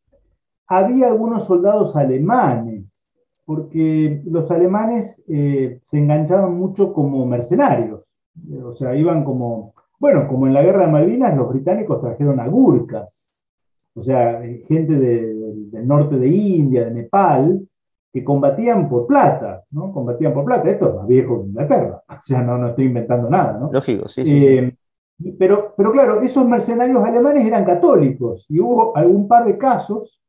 había 0.68 1.08
algunos 1.08 1.44
soldados 1.44 1.96
alemanes, 1.96 3.10
porque 3.44 4.22
los 4.24 4.50
alemanes 4.50 5.24
eh, 5.28 5.80
se 5.84 5.98
enganchaban 5.98 6.56
mucho 6.56 6.92
como 6.92 7.26
mercenarios. 7.26 8.02
O 8.64 8.72
sea, 8.72 8.94
iban 8.94 9.24
como, 9.24 9.74
bueno, 9.98 10.28
como 10.28 10.46
en 10.46 10.54
la 10.54 10.62
guerra 10.62 10.86
de 10.86 10.92
Malvinas, 10.92 11.36
los 11.36 11.50
británicos 11.50 12.00
trajeron 12.00 12.38
a 12.40 12.46
gurkas, 12.46 13.32
o 13.96 14.02
sea, 14.02 14.40
gente 14.66 14.94
del 14.94 15.86
norte 15.86 16.16
de 16.16 16.28
India, 16.28 16.84
de 16.84 16.90
Nepal, 16.92 17.68
que 18.12 18.24
combatían 18.24 18.88
por 18.88 19.06
plata, 19.08 19.64
¿no? 19.72 19.92
Combatían 19.92 20.32
por 20.32 20.44
plata. 20.44 20.70
Esto 20.70 20.88
es 20.88 20.94
más 20.94 21.06
viejo 21.08 21.42
que 21.42 21.48
Inglaterra. 21.48 22.02
O 22.14 22.26
sea, 22.26 22.42
no, 22.42 22.56
no 22.56 22.68
estoy 22.68 22.86
inventando 22.86 23.28
nada, 23.28 23.58
¿no? 23.58 23.70
Lógico, 23.70 24.08
sí, 24.08 24.24
sí. 24.24 24.46
Eh, 24.46 24.76
pero, 25.38 25.74
pero 25.76 25.92
claro, 25.92 26.20
esos 26.20 26.46
mercenarios 26.46 27.04
alemanes 27.04 27.46
eran 27.46 27.64
católicos 27.64 28.46
y 28.48 28.60
hubo 28.60 28.96
algún 28.96 29.28
par 29.28 29.44
de 29.44 29.56
casos 29.56 30.20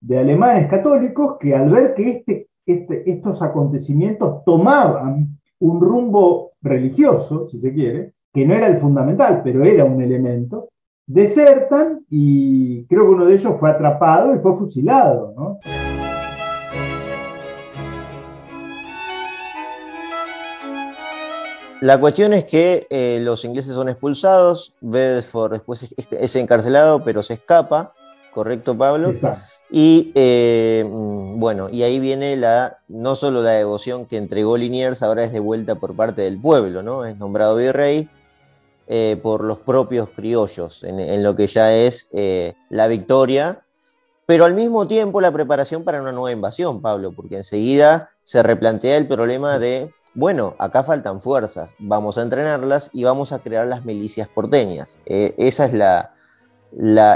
de 0.00 0.18
alemanes 0.18 0.68
católicos 0.68 1.36
que 1.38 1.54
al 1.54 1.70
ver 1.70 1.94
que 1.94 2.10
este, 2.10 2.48
este, 2.64 3.10
estos 3.10 3.42
acontecimientos 3.42 4.44
tomaban 4.44 5.38
un 5.58 5.80
rumbo 5.80 6.52
religioso, 6.62 7.48
si 7.48 7.60
se 7.60 7.72
quiere, 7.72 8.12
que 8.32 8.46
no 8.46 8.54
era 8.54 8.66
el 8.66 8.78
fundamental, 8.78 9.40
pero 9.42 9.64
era 9.64 9.84
un 9.84 10.02
elemento, 10.02 10.68
desertan 11.06 12.04
y 12.10 12.84
creo 12.86 13.04
que 13.04 13.14
uno 13.14 13.26
de 13.26 13.34
ellos 13.34 13.56
fue 13.58 13.70
atrapado 13.70 14.34
y 14.34 14.38
fue 14.38 14.56
fusilado. 14.56 15.34
¿no? 15.36 15.58
La 21.86 22.00
cuestión 22.00 22.32
es 22.32 22.44
que 22.44 22.84
eh, 22.90 23.20
los 23.22 23.44
ingleses 23.44 23.72
son 23.72 23.88
expulsados, 23.88 24.72
Bedford 24.80 25.52
después 25.52 25.86
es, 26.10 26.34
encarcelado, 26.34 27.04
pero 27.04 27.22
se 27.22 27.34
escapa, 27.34 27.94
¿correcto, 28.32 28.76
Pablo? 28.76 29.10
Exacto. 29.10 29.44
Y 29.70 30.10
eh, 30.16 30.84
mm, 30.84 31.38
bueno, 31.38 31.68
y 31.68 31.84
ahí 31.84 32.00
viene 32.00 32.36
la, 32.36 32.78
no 32.88 33.14
solo 33.14 33.40
la 33.40 33.52
devoción 33.52 34.04
que 34.06 34.16
entregó 34.16 34.56
Liniers, 34.56 35.04
ahora 35.04 35.22
es 35.22 35.30
de 35.30 35.38
vuelta 35.38 35.76
por 35.76 35.94
parte 35.94 36.22
del 36.22 36.40
pueblo, 36.40 36.82
¿no? 36.82 37.04
Es 37.04 37.16
nombrado 37.18 37.54
virrey 37.54 38.08
eh, 38.88 39.16
por 39.22 39.44
los 39.44 39.58
propios 39.58 40.08
criollos, 40.08 40.82
en, 40.82 41.22
lo 41.22 41.36
que 41.36 41.46
ya 41.46 41.72
es 41.72 42.10
la 42.68 42.88
victoria, 42.88 43.62
pero 44.26 44.44
al 44.44 44.54
mismo 44.54 44.88
tiempo 44.88 45.20
la 45.20 45.30
preparación 45.30 45.84
para 45.84 46.02
una 46.02 46.10
nueva 46.10 46.32
invasión, 46.32 46.82
Pablo, 46.82 47.12
porque 47.12 47.36
enseguida 47.36 48.10
se 48.24 48.42
replantea 48.42 48.96
el 48.96 49.06
problema 49.06 49.60
de 49.60 49.92
bueno, 50.16 50.54
acá 50.58 50.82
faltan 50.82 51.20
fuerzas, 51.20 51.74
vamos 51.78 52.16
a 52.16 52.22
entrenarlas 52.22 52.88
y 52.94 53.04
vamos 53.04 53.32
a 53.32 53.38
crear 53.40 53.66
las 53.66 53.84
milicias 53.84 54.28
porteñas. 54.28 54.98
Eh, 55.04 55.34
esa 55.36 55.66
es 55.66 55.74
la, 55.74 56.14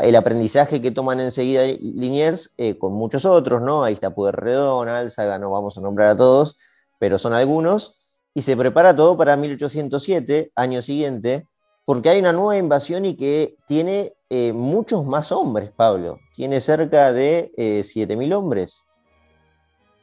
el 0.01 0.15
aprendizaje 0.17 0.83
que 0.83 0.91
toman 0.91 1.19
enseguida 1.19 1.65
Liniers 1.65 2.53
eh, 2.59 2.77
con 2.77 2.93
muchos 2.93 3.25
otros, 3.25 3.63
¿no? 3.63 3.85
Ahí 3.85 3.95
está 3.95 4.15
Pueyrredón, 4.15 4.91
Álzaga, 4.91 5.39
no 5.39 5.51
vamos 5.51 5.79
a 5.79 5.81
nombrar 5.81 6.09
a 6.09 6.17
todos, 6.17 6.59
pero 6.99 7.19
son 7.19 7.33
algunos. 7.33 7.97
Y 8.35 8.43
se 8.43 8.55
prepara 8.55 8.95
todo 8.95 9.17
para 9.17 9.35
1807, 9.35 10.53
año 10.55 10.83
siguiente, 10.83 11.47
porque 11.87 12.11
hay 12.11 12.21
una 12.21 12.35
nueva 12.35 12.59
invasión 12.59 13.07
y 13.07 13.17
que 13.17 13.57
tiene 13.67 14.13
eh, 14.29 14.53
muchos 14.53 15.07
más 15.07 15.33
hombres, 15.33 15.71
Pablo. 15.75 16.19
Tiene 16.37 16.61
cerca 16.61 17.15
de 17.15 17.51
7.000 17.57 18.35
hombres. 18.35 18.85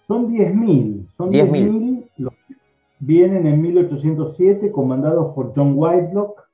Son 0.02 0.28
10.000. 0.28 1.12
Son 1.12 1.32
10.000 1.32 2.10
los 2.18 2.34
vienen 3.00 3.46
en 3.46 3.62
1807 3.62 4.72
comandados 4.72 5.34
por 5.34 5.54
John 5.56 5.74
Whitelock. 5.76 6.48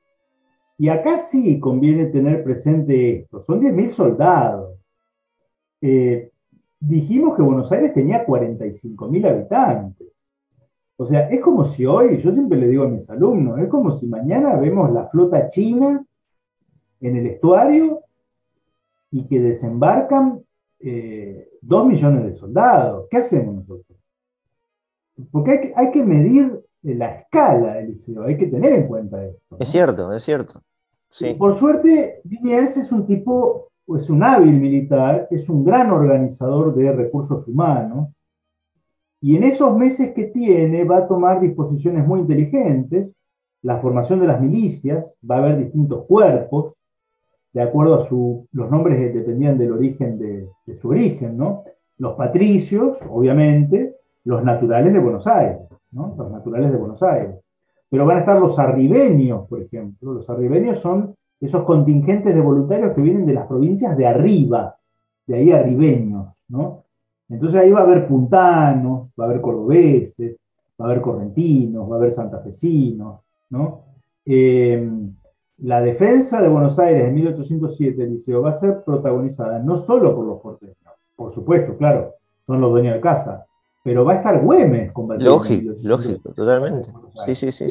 Y 0.78 0.90
acá 0.90 1.20
sí 1.20 1.60
conviene 1.60 2.08
tener 2.08 2.44
presente 2.44 3.20
esto, 3.20 3.42
son 3.42 3.62
10.000 3.62 3.90
soldados. 3.92 4.78
Eh, 5.82 6.32
dijimos 6.80 7.36
que 7.36 7.42
Buenos 7.42 7.72
Aires 7.72 7.94
tenía 7.94 8.26
45.000 8.26 9.30
habitantes. 9.30 10.08
O 10.98 11.06
sea, 11.06 11.30
es 11.30 11.42
como 11.42 11.66
si 11.66 11.86
hoy, 11.86 12.18
yo 12.18 12.32
siempre 12.32 12.58
le 12.58 12.68
digo 12.68 12.84
a 12.84 12.88
mis 12.88 13.10
alumnos, 13.10 13.60
es 13.60 13.68
como 13.68 13.92
si 13.92 14.08
mañana 14.08 14.56
vemos 14.56 14.92
la 14.92 15.08
flota 15.08 15.48
china 15.50 16.06
en 17.02 17.16
el 17.18 17.28
estuario 17.28 18.02
y 19.12 19.26
que 19.28 19.40
desembarcan 19.40 20.44
eh, 20.80 21.50
dos 21.62 21.88
millones 21.88 22.24
de 22.26 22.36
soldados. 22.36 23.08
¿Qué 23.10 23.18
hacemos 23.18 23.56
nosotros? 23.56 23.93
Porque 25.32 25.74
hay 25.76 25.92
que, 25.92 26.04
medir 26.04 26.62
la 26.82 27.20
escala 27.20 27.76
del 27.76 27.92
liceo, 27.92 28.24
hay 28.24 28.38
que 28.38 28.48
tener 28.48 28.74
en 28.74 28.88
cuenta 28.88 29.24
esto. 29.24 29.58
Es 29.60 29.70
cierto, 29.70 30.14
es 30.14 30.24
cierto. 30.24 30.62
Por 31.38 31.56
suerte, 31.56 32.22
Liniers 32.24 32.78
es 32.78 32.92
un 32.92 33.06
tipo, 33.06 33.70
es 33.96 34.10
un 34.10 34.24
hábil 34.24 34.60
militar, 34.60 35.28
es 35.30 35.48
un 35.48 35.64
gran 35.64 35.92
organizador 35.92 36.74
de 36.76 36.92
recursos 36.92 37.48
humanos, 37.48 38.10
y 39.22 39.38
en 39.38 39.44
esos 39.44 39.78
meses 39.78 40.14
que 40.14 40.26
tiene 40.26 40.84
va 40.84 40.98
a 40.98 41.08
tomar 41.08 41.40
disposiciones 41.40 42.06
muy 42.06 42.22
inteligentes, 42.22 43.10
la 43.62 43.80
formación 43.80 44.20
de 44.20 44.28
las 44.28 44.42
milicias, 44.42 45.18
va 45.30 45.36
a 45.36 45.40
haber 45.40 45.60
distintos 45.60 46.06
cuerpos, 46.06 46.74
de 47.54 47.62
acuerdo 47.62 47.96
a 47.96 48.06
su, 48.06 48.48
los 48.52 48.70
nombres 48.70 48.98
que 48.98 49.20
dependían 49.20 49.58
del 49.58 49.72
origen 49.72 50.18
de, 50.18 50.50
de 50.66 50.78
su 50.78 50.90
origen, 50.90 51.38
¿no? 51.38 51.64
Los 52.00 52.16
patricios, 52.16 52.98
obviamente, 53.10 53.96
los 54.26 54.44
naturales 54.44 54.94
de 54.94 55.00
Buenos 55.00 55.28
Aires, 55.28 55.60
¿no? 55.92 56.16
Los 56.18 56.32
naturales 56.32 56.72
de 56.72 56.78
Buenos 56.78 57.04
Aires. 57.04 57.36
Pero 57.90 58.06
van 58.06 58.18
a 58.18 58.20
estar 58.22 58.40
los 58.40 58.58
arribeños, 58.58 59.48
por 59.48 59.62
ejemplo. 59.62 60.14
Los 60.14 60.30
arribeños 60.30 60.80
son 60.80 61.16
esos 61.40 61.64
contingentes 61.64 62.34
de 62.34 62.42
voluntarios 62.42 62.94
que 62.94 63.02
vienen 63.02 63.26
de 63.26 63.34
las 63.34 63.48
provincias 63.48 63.98
de 63.98 64.08
arriba, 64.08 64.76
de 65.28 65.36
ahí 65.36 65.52
arribeños, 65.52 66.28
¿no? 66.48 66.84
Entonces 67.30 67.62
ahí 67.62 67.72
va 67.72 67.82
a 67.82 67.84
haber 67.84 68.08
puntanos, 68.08 69.10
va 69.20 69.26
a 69.26 69.28
haber 69.28 69.42
cordobeses, 69.42 70.38
va 70.80 70.86
a 70.86 70.90
haber 70.90 71.02
correntinos, 71.02 71.90
va 71.90 71.96
a 71.96 72.00
haber 72.00 72.12
santafesinos, 72.12 73.22
¿no? 73.50 73.82
Eh, 74.26 74.90
la 75.58 75.82
defensa 75.82 76.42
de 76.42 76.50
Buenos 76.50 76.78
Aires 76.80 77.08
en 77.08 77.14
1807, 77.14 78.08
Liceo, 78.08 78.42
va 78.42 78.50
a 78.50 78.54
ser 78.54 78.84
protagonizada 78.84 79.60
no 79.60 79.76
solo 79.76 80.16
por 80.16 80.26
los 80.26 80.42
porteños, 80.42 80.78
por 81.16 81.32
supuesto, 81.32 81.78
claro, 81.78 82.14
son 82.46 82.60
los 82.60 82.72
dueños 82.72 82.96
de 82.96 83.02
casa, 83.02 83.46
pero 83.84 84.06
va 84.06 84.14
a 84.14 84.16
estar 84.18 84.42
Güemes 84.42 84.92
combatiendo. 84.94 85.36
Lógico, 85.36 85.74
lógico, 85.84 86.34
totalmente. 86.34 86.90
Sí, 87.26 87.36
sí, 87.36 87.52
sí, 87.52 87.68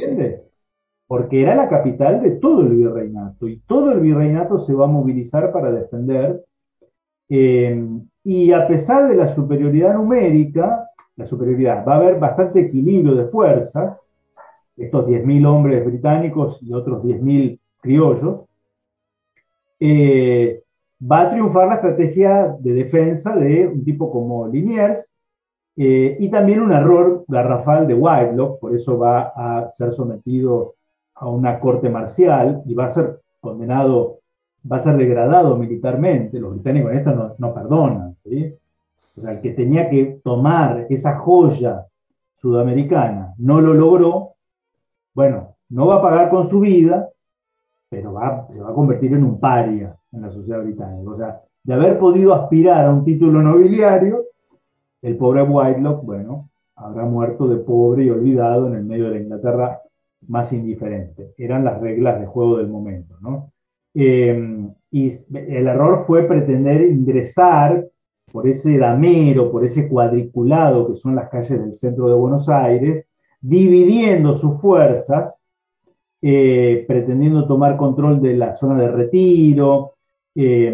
Porque 1.06 1.42
era 1.42 1.54
la 1.54 1.68
capital 1.68 2.22
de 2.22 2.32
todo 2.32 2.60
el 2.60 2.76
virreinato 2.76 3.48
y 3.48 3.60
todo 3.60 3.92
el 3.92 4.00
virreinato 4.00 4.58
se 4.58 4.74
va 4.74 4.84
a 4.84 4.88
movilizar 4.88 5.50
para 5.50 5.72
defender. 5.72 6.44
Eh, 7.30 7.88
y 8.24 8.52
a 8.52 8.68
pesar 8.68 9.08
de 9.08 9.16
la 9.16 9.28
superioridad 9.28 9.94
numérica, 9.94 10.86
la 11.16 11.26
superioridad, 11.26 11.84
va 11.86 11.94
a 11.94 11.96
haber 11.96 12.18
bastante 12.18 12.60
equilibrio 12.60 13.14
de 13.14 13.26
fuerzas, 13.26 13.98
estos 14.76 15.06
10.000 15.06 15.46
hombres 15.46 15.84
británicos 15.84 16.62
y 16.62 16.74
otros 16.74 17.02
10.000 17.02 17.58
criollos, 17.80 18.44
eh, 19.80 20.62
va 21.00 21.22
a 21.22 21.30
triunfar 21.30 21.68
la 21.68 21.74
estrategia 21.76 22.54
de 22.58 22.72
defensa 22.72 23.34
de 23.34 23.66
un 23.66 23.84
tipo 23.84 24.12
como 24.12 24.46
Liniers 24.46 25.12
eh, 25.76 26.16
y 26.20 26.30
también 26.30 26.60
un 26.60 26.72
error 26.72 27.24
garrafal 27.28 27.86
de 27.86 27.94
Whitelock, 27.94 28.60
por 28.60 28.74
eso 28.74 28.98
va 28.98 29.32
a 29.34 29.68
ser 29.70 29.92
sometido 29.92 30.74
a 31.14 31.28
una 31.28 31.58
corte 31.60 31.88
marcial 31.88 32.62
y 32.66 32.74
va 32.74 32.86
a 32.86 32.90
ser 32.90 33.20
condenado, 33.40 34.18
va 34.70 34.76
a 34.76 34.80
ser 34.80 34.96
degradado 34.96 35.56
militarmente. 35.56 36.38
Los 36.38 36.54
británicos 36.54 36.92
en 36.92 36.98
esto 36.98 37.14
no, 37.14 37.34
no 37.38 37.54
perdonan. 37.54 38.16
O 39.16 39.20
sea, 39.20 39.32
el 39.32 39.40
que 39.40 39.50
tenía 39.50 39.88
que 39.88 40.20
tomar 40.22 40.86
esa 40.90 41.18
joya 41.18 41.86
sudamericana 42.36 43.34
no 43.38 43.60
lo 43.60 43.74
logró, 43.74 44.32
bueno, 45.14 45.54
no 45.68 45.86
va 45.86 45.96
a 45.96 46.02
pagar 46.02 46.30
con 46.30 46.46
su 46.46 46.60
vida, 46.60 47.08
pero 47.88 48.14
se 48.50 48.60
va 48.60 48.70
a 48.70 48.74
convertir 48.74 49.12
en 49.12 49.24
un 49.24 49.38
paria 49.38 49.94
en 50.12 50.22
la 50.22 50.30
sociedad 50.30 50.62
británica. 50.62 51.10
O 51.10 51.16
sea, 51.16 51.40
de 51.62 51.74
haber 51.74 51.98
podido 51.98 52.34
aspirar 52.34 52.86
a 52.86 52.90
un 52.90 53.04
título 53.04 53.42
nobiliario, 53.42 54.24
el 55.02 55.16
pobre 55.16 55.42
Whitelock, 55.42 56.04
bueno, 56.04 56.50
habrá 56.76 57.04
muerto 57.04 57.48
de 57.48 57.56
pobre 57.56 58.04
y 58.04 58.10
olvidado 58.10 58.68
en 58.68 58.74
el 58.74 58.84
medio 58.84 59.04
de 59.04 59.16
la 59.16 59.20
Inglaterra 59.20 59.80
más 60.28 60.52
indiferente. 60.52 61.34
Eran 61.36 61.64
las 61.64 61.80
reglas 61.80 62.20
de 62.20 62.26
juego 62.26 62.58
del 62.58 62.68
momento, 62.68 63.16
¿no? 63.20 63.52
Eh, 63.94 64.66
y 64.90 65.12
el 65.34 65.66
error 65.66 66.04
fue 66.06 66.24
pretender 66.24 66.82
ingresar 66.82 67.86
por 68.30 68.46
ese 68.46 68.78
damero, 68.78 69.50
por 69.50 69.64
ese 69.64 69.88
cuadriculado 69.88 70.88
que 70.88 70.96
son 70.96 71.14
las 71.14 71.28
calles 71.28 71.60
del 71.60 71.74
centro 71.74 72.08
de 72.08 72.14
Buenos 72.14 72.48
Aires, 72.48 73.06
dividiendo 73.40 74.36
sus 74.36 74.60
fuerzas 74.60 75.42
eh, 76.24 76.84
pretendiendo 76.86 77.48
tomar 77.48 77.76
control 77.76 78.22
de 78.22 78.36
la 78.36 78.54
zona 78.54 78.80
de 78.80 78.88
retiro, 78.92 79.94
eh, 80.36 80.72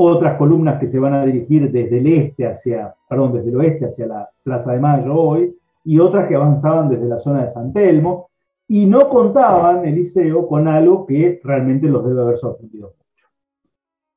otras 0.00 0.38
columnas 0.38 0.78
que 0.78 0.86
se 0.86 0.98
van 0.98 1.14
a 1.14 1.24
dirigir 1.24 1.70
desde 1.72 1.98
el 1.98 2.06
este 2.06 2.46
hacia, 2.46 2.94
perdón, 3.08 3.32
desde 3.32 3.50
el 3.50 3.56
oeste 3.56 3.86
hacia 3.86 4.06
la 4.06 4.30
Plaza 4.42 4.72
de 4.72 4.78
Mayo 4.78 5.14
hoy, 5.14 5.56
y 5.84 5.98
otras 5.98 6.28
que 6.28 6.36
avanzaban 6.36 6.88
desde 6.88 7.06
la 7.06 7.18
zona 7.18 7.42
de 7.42 7.48
San 7.48 7.72
Telmo, 7.72 8.28
y 8.68 8.86
no 8.86 9.08
contaban, 9.08 9.84
Eliseo, 9.86 10.46
con 10.46 10.68
algo 10.68 11.04
que 11.04 11.40
realmente 11.42 11.88
los 11.88 12.06
debe 12.06 12.20
haber 12.20 12.36
sorprendido 12.36 12.94
mucho. 12.96 13.28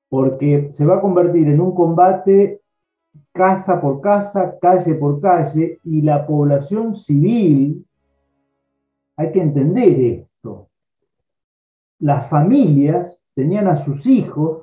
Porque 0.10 0.72
se 0.72 0.86
va 0.86 0.98
a 0.98 1.02
convertir 1.02 1.48
en 1.48 1.62
un 1.62 1.74
combate 1.74 2.62
casa 3.32 3.82
por 3.82 4.02
casa, 4.02 4.58
calle 4.62 4.94
por 4.96 5.20
calle, 5.20 5.80
y 5.84 6.02
la 6.02 6.28
población 6.28 6.94
civil 6.94 7.86
hay 9.16 9.32
que 9.32 9.42
entender 9.42 10.00
esto. 10.00 10.68
Las 12.00 12.28
familias 12.28 13.24
tenían 13.34 13.68
a 13.68 13.78
sus 13.78 14.06
hijos, 14.06 14.61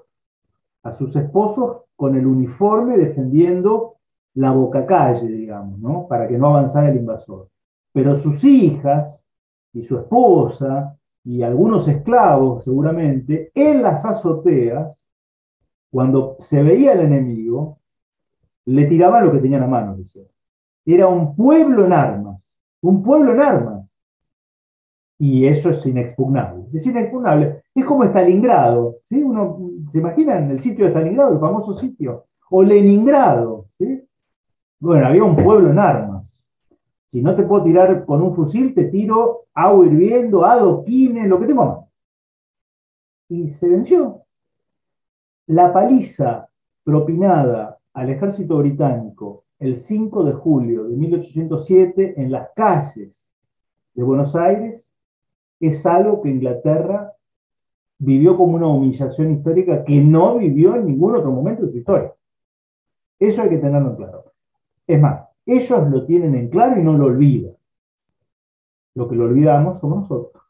a 0.88 0.92
sus 0.92 1.14
esposos, 1.16 1.82
con 1.96 2.16
el 2.16 2.26
uniforme 2.26 2.96
defendiendo 2.96 3.96
la 4.34 4.52
boca 4.52 4.86
calle, 4.86 5.26
digamos, 5.26 5.78
¿no? 5.80 6.06
Para 6.06 6.28
que 6.28 6.38
no 6.38 6.48
avanzara 6.48 6.90
el 6.90 6.96
invasor. 6.96 7.48
Pero 7.92 8.14
sus 8.14 8.44
hijas 8.44 9.24
y 9.72 9.82
su 9.82 9.98
esposa 9.98 10.96
y 11.24 11.42
algunos 11.42 11.88
esclavos, 11.88 12.64
seguramente, 12.64 13.50
en 13.54 13.82
las 13.82 14.04
azoteas, 14.04 14.96
cuando 15.90 16.36
se 16.38 16.62
veía 16.62 16.92
el 16.92 17.00
enemigo, 17.00 17.78
le 18.66 18.84
tiraban 18.86 19.24
lo 19.24 19.32
que 19.32 19.40
tenían 19.40 19.62
a 19.62 19.66
mano. 19.66 19.96
Era 20.84 21.08
un 21.08 21.34
pueblo 21.34 21.86
en 21.86 21.92
armas, 21.92 22.40
un 22.82 23.02
pueblo 23.02 23.32
en 23.32 23.40
armas 23.40 23.77
y 25.18 25.46
eso 25.46 25.70
es 25.70 25.84
inexpugnable. 25.84 26.66
Es 26.72 26.86
inexpugnable. 26.86 27.62
Es 27.74 27.84
como 27.84 28.04
Stalingrado, 28.04 28.98
¿sí? 29.04 29.22
Uno 29.22 29.58
se 29.90 29.98
imagina 29.98 30.38
en 30.38 30.52
el 30.52 30.60
sitio 30.60 30.84
de 30.84 30.92
Stalingrado, 30.92 31.32
el 31.32 31.40
famoso 31.40 31.74
sitio, 31.74 32.26
o 32.50 32.62
Leningrado, 32.62 33.66
¿sí? 33.78 34.04
Bueno, 34.78 35.06
había 35.06 35.24
un 35.24 35.34
pueblo 35.34 35.70
en 35.70 35.78
armas. 35.80 36.48
Si 37.06 37.20
no 37.20 37.34
te 37.34 37.42
puedo 37.42 37.64
tirar 37.64 38.04
con 38.04 38.22
un 38.22 38.34
fusil, 38.34 38.74
te 38.74 38.84
tiro 38.84 39.46
agua 39.54 39.86
hirviendo, 39.86 40.44
adoquines, 40.44 41.26
lo 41.26 41.40
que 41.40 41.46
tengo 41.46 41.64
más. 41.64 41.78
Y 43.28 43.48
se 43.48 43.68
venció. 43.68 44.22
La 45.46 45.72
paliza 45.72 46.48
propinada 46.84 47.78
al 47.92 48.10
ejército 48.10 48.58
británico 48.58 49.44
el 49.58 49.76
5 49.76 50.22
de 50.24 50.32
julio 50.34 50.84
de 50.84 50.96
1807 50.96 52.14
en 52.22 52.30
las 52.30 52.50
calles 52.54 53.34
de 53.94 54.02
Buenos 54.04 54.36
Aires 54.36 54.94
es 55.60 55.84
algo 55.86 56.22
que 56.22 56.30
Inglaterra 56.30 57.12
vivió 57.98 58.36
como 58.36 58.56
una 58.56 58.68
humillación 58.68 59.32
histórica 59.32 59.84
que 59.84 60.00
no 60.00 60.38
vivió 60.38 60.76
en 60.76 60.86
ningún 60.86 61.16
otro 61.16 61.32
momento 61.32 61.66
de 61.66 61.72
su 61.72 61.78
historia. 61.78 62.14
Eso 63.18 63.42
hay 63.42 63.48
que 63.48 63.58
tenerlo 63.58 63.90
en 63.90 63.96
claro. 63.96 64.24
Es 64.86 65.00
más, 65.00 65.28
ellos 65.44 65.90
lo 65.90 66.06
tienen 66.06 66.34
en 66.34 66.48
claro 66.48 66.80
y 66.80 66.84
no 66.84 66.96
lo 66.96 67.06
olvidan. 67.06 67.54
Lo 68.94 69.08
que 69.08 69.16
lo 69.16 69.24
olvidamos 69.24 69.78
somos 69.78 69.98
nosotros. 69.98 70.42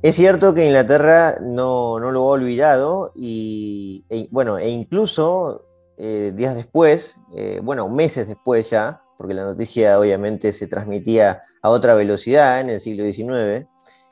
Es 0.00 0.14
cierto 0.14 0.54
que 0.54 0.64
Inglaterra 0.64 1.36
no, 1.42 1.98
lo 1.98 2.20
ha 2.20 2.30
olvidado 2.30 3.12
y, 3.16 4.04
e, 4.08 4.28
bueno, 4.30 4.56
e 4.56 4.70
incluso 4.70 5.67
eh, 5.98 6.32
días 6.34 6.54
después, 6.54 7.16
eh, 7.34 7.60
bueno, 7.62 7.88
meses 7.88 8.28
después 8.28 8.70
ya, 8.70 9.02
porque 9.16 9.34
la 9.34 9.44
noticia 9.44 9.98
obviamente 9.98 10.52
se 10.52 10.68
transmitía 10.68 11.42
a 11.60 11.70
otra 11.70 11.94
velocidad 11.94 12.60
en 12.60 12.70
el 12.70 12.78
siglo 12.78 13.04
XIX, 13.04 13.66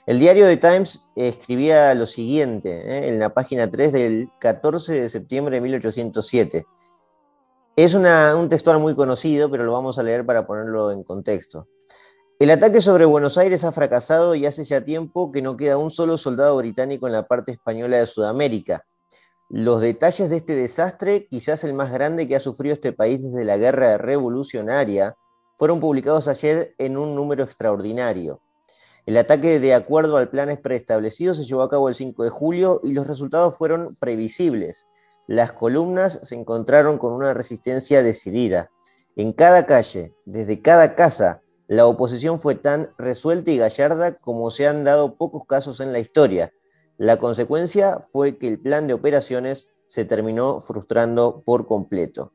el 0.06 0.18
diario 0.18 0.46
The 0.46 0.56
Times 0.56 1.10
escribía 1.16 1.94
lo 1.94 2.06
siguiente 2.06 2.70
eh, 2.70 3.08
en 3.08 3.18
la 3.18 3.34
página 3.34 3.70
3 3.70 3.92
del 3.92 4.28
14 4.40 5.00
de 5.00 5.08
septiembre 5.08 5.56
de 5.56 5.60
1807. 5.60 6.66
Es 7.76 7.94
un 7.94 8.48
textual 8.48 8.80
muy 8.80 8.94
conocido, 8.94 9.50
pero 9.50 9.64
lo 9.64 9.72
vamos 9.72 9.98
a 9.98 10.02
leer 10.02 10.24
para 10.24 10.46
ponerlo 10.46 10.92
en 10.92 11.04
contexto. 11.04 11.68
El 12.38 12.50
ataque 12.50 12.80
sobre 12.80 13.04
Buenos 13.04 13.36
Aires 13.38 13.64
ha 13.64 13.72
fracasado 13.72 14.34
y 14.34 14.46
hace 14.46 14.64
ya 14.64 14.84
tiempo 14.84 15.32
que 15.32 15.42
no 15.42 15.56
queda 15.56 15.76
un 15.76 15.90
solo 15.90 16.18
soldado 16.18 16.56
británico 16.56 17.06
en 17.06 17.12
la 17.12 17.26
parte 17.26 17.52
española 17.52 17.98
de 17.98 18.06
Sudamérica. 18.06 18.84
Los 19.48 19.80
detalles 19.80 20.28
de 20.28 20.38
este 20.38 20.56
desastre, 20.56 21.28
quizás 21.28 21.62
el 21.62 21.72
más 21.72 21.92
grande 21.92 22.26
que 22.26 22.34
ha 22.34 22.40
sufrido 22.40 22.74
este 22.74 22.92
país 22.92 23.22
desde 23.22 23.44
la 23.44 23.56
guerra 23.56 23.96
revolucionaria, 23.96 25.16
fueron 25.56 25.78
publicados 25.78 26.26
ayer 26.26 26.74
en 26.78 26.96
un 26.96 27.14
número 27.14 27.44
extraordinario. 27.44 28.40
El 29.06 29.16
ataque, 29.16 29.60
de 29.60 29.72
acuerdo 29.72 30.16
al 30.16 30.30
plan 30.30 30.58
preestablecido, 30.60 31.32
se 31.32 31.44
llevó 31.44 31.62
a 31.62 31.70
cabo 31.70 31.88
el 31.88 31.94
5 31.94 32.24
de 32.24 32.30
julio 32.30 32.80
y 32.82 32.92
los 32.92 33.06
resultados 33.06 33.56
fueron 33.56 33.96
previsibles. 33.96 34.88
las 35.28 35.52
columnas 35.52 36.20
se 36.22 36.36
encontraron 36.36 36.98
con 36.98 37.12
una 37.12 37.34
resistencia 37.34 38.02
decidida. 38.02 38.70
En 39.16 39.32
cada 39.32 39.66
calle, 39.66 40.14
desde 40.24 40.60
cada 40.60 40.94
casa, 40.94 41.42
la 41.68 41.86
oposición 41.86 42.38
fue 42.38 42.54
tan 42.54 42.90
resuelta 42.96 43.50
y 43.50 43.58
gallarda 43.58 44.16
como 44.18 44.52
se 44.52 44.68
han 44.68 44.84
dado 44.84 45.16
pocos 45.16 45.44
casos 45.46 45.80
en 45.80 45.92
la 45.92 45.98
historia. 45.98 46.52
La 46.98 47.18
consecuencia 47.18 48.00
fue 48.00 48.38
que 48.38 48.48
el 48.48 48.58
plan 48.58 48.86
de 48.86 48.94
operaciones 48.94 49.70
se 49.86 50.04
terminó 50.04 50.60
frustrando 50.60 51.42
por 51.44 51.66
completo. 51.66 52.32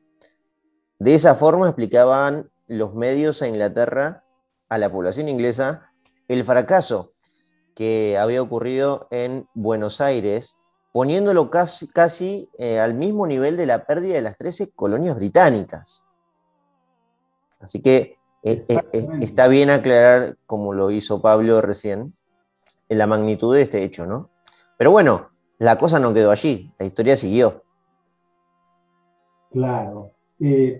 De 0.98 1.14
esa 1.14 1.34
forma 1.34 1.66
explicaban 1.66 2.50
los 2.68 2.94
medios 2.94 3.42
a 3.42 3.48
Inglaterra, 3.48 4.24
a 4.68 4.78
la 4.78 4.90
población 4.90 5.28
inglesa, 5.28 5.90
el 6.28 6.44
fracaso 6.44 7.12
que 7.74 8.16
había 8.18 8.40
ocurrido 8.40 9.08
en 9.10 9.48
Buenos 9.54 10.00
Aires, 10.00 10.58
poniéndolo 10.92 11.50
casi, 11.50 11.88
casi 11.88 12.50
eh, 12.58 12.78
al 12.78 12.94
mismo 12.94 13.26
nivel 13.26 13.56
de 13.56 13.66
la 13.66 13.84
pérdida 13.84 14.14
de 14.14 14.22
las 14.22 14.38
13 14.38 14.72
colonias 14.72 15.16
británicas. 15.16 16.06
Así 17.60 17.80
que 17.80 18.18
eh, 18.42 18.62
eh, 18.68 19.08
está 19.20 19.48
bien 19.48 19.70
aclarar, 19.70 20.36
como 20.46 20.74
lo 20.74 20.90
hizo 20.90 21.22
Pablo 21.22 21.60
recién, 21.60 22.14
la 22.88 23.06
magnitud 23.06 23.54
de 23.54 23.62
este 23.62 23.84
hecho, 23.84 24.06
¿no? 24.06 24.31
Pero 24.82 24.90
bueno, 24.90 25.28
la 25.60 25.78
cosa 25.78 26.00
no 26.00 26.12
quedó 26.12 26.32
allí, 26.32 26.72
la 26.76 26.86
historia 26.86 27.14
siguió. 27.14 27.62
Claro, 29.52 30.10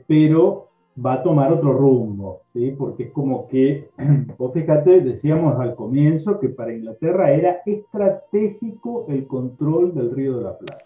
pero 0.08 0.70
va 0.98 1.12
a 1.12 1.22
tomar 1.22 1.52
otro 1.52 1.72
rumbo, 1.72 2.40
¿sí? 2.48 2.74
Porque 2.76 3.04
es 3.04 3.12
como 3.12 3.46
que, 3.46 3.90
vos 4.38 4.52
fíjate, 4.52 5.02
decíamos 5.02 5.56
al 5.60 5.76
comienzo 5.76 6.40
que 6.40 6.48
para 6.48 6.74
Inglaterra 6.74 7.30
era 7.30 7.62
estratégico 7.64 9.06
el 9.08 9.28
control 9.28 9.94
del 9.94 10.10
Río 10.10 10.38
de 10.38 10.42
la 10.42 10.58
Plata. 10.58 10.84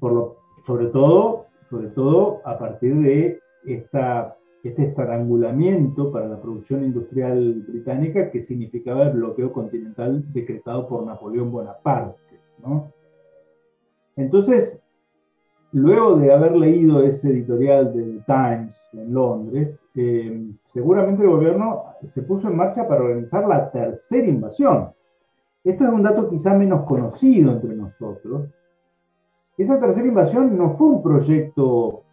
Por 0.00 0.12
lo, 0.12 0.36
sobre, 0.66 0.86
todo, 0.86 1.48
sobre 1.68 1.88
todo 1.88 2.40
a 2.46 2.58
partir 2.58 2.96
de 2.96 3.40
esta, 3.66 4.37
este 4.62 4.84
estrangulamiento 4.84 6.10
para 6.10 6.28
la 6.28 6.40
producción 6.40 6.84
industrial 6.84 7.64
británica 7.68 8.30
que 8.30 8.42
significaba 8.42 9.04
el 9.04 9.12
bloqueo 9.12 9.52
continental 9.52 10.24
decretado 10.32 10.88
por 10.88 11.06
Napoleón 11.06 11.50
Bonaparte, 11.50 12.40
¿no? 12.58 12.92
Entonces, 14.16 14.82
luego 15.72 16.16
de 16.16 16.32
haber 16.32 16.56
leído 16.56 17.02
ese 17.04 17.30
editorial 17.30 17.94
del 17.94 18.24
Times 18.24 18.82
en 18.92 19.14
Londres, 19.14 19.84
eh, 19.94 20.50
seguramente 20.64 21.22
el 21.22 21.30
gobierno 21.30 21.84
se 22.04 22.22
puso 22.22 22.48
en 22.48 22.56
marcha 22.56 22.88
para 22.88 23.02
organizar 23.02 23.46
la 23.46 23.70
tercera 23.70 24.26
invasión. 24.26 24.90
Esto 25.62 25.84
es 25.84 25.90
un 25.90 26.02
dato 26.02 26.28
quizá 26.28 26.54
menos 26.54 26.84
conocido 26.84 27.52
entre 27.52 27.74
nosotros. 27.74 28.48
Esa 29.56 29.78
tercera 29.78 30.08
invasión 30.08 30.56
no 30.56 30.70
fue 30.70 30.88
un 30.88 31.02
proyecto 31.02 32.04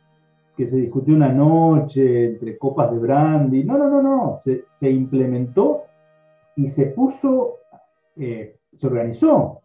que 0.55 0.65
se 0.65 0.77
discutió 0.77 1.15
una 1.15 1.29
noche 1.29 2.25
entre 2.25 2.57
copas 2.57 2.91
de 2.91 2.99
brandy. 2.99 3.63
No, 3.63 3.77
no, 3.77 3.89
no, 3.89 4.01
no. 4.01 4.39
Se, 4.69 4.89
implementó 4.89 5.83
y 6.55 6.67
se 6.67 6.87
puso, 6.87 7.55
eh, 8.15 8.55
se 8.73 8.87
organizó. 8.87 9.61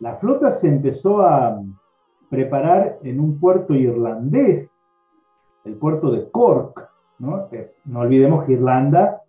La 0.00 0.16
flota 0.16 0.50
se 0.50 0.68
empezó 0.68 1.22
a, 1.22 1.62
preparar 2.32 2.98
en 3.02 3.20
un 3.20 3.38
puerto 3.38 3.74
irlandés, 3.74 4.86
el 5.66 5.74
puerto 5.74 6.10
de 6.10 6.30
Cork. 6.30 6.88
No, 7.18 7.46
eh, 7.52 7.74
no 7.84 8.00
olvidemos 8.00 8.46
que 8.46 8.52
Irlanda 8.52 9.20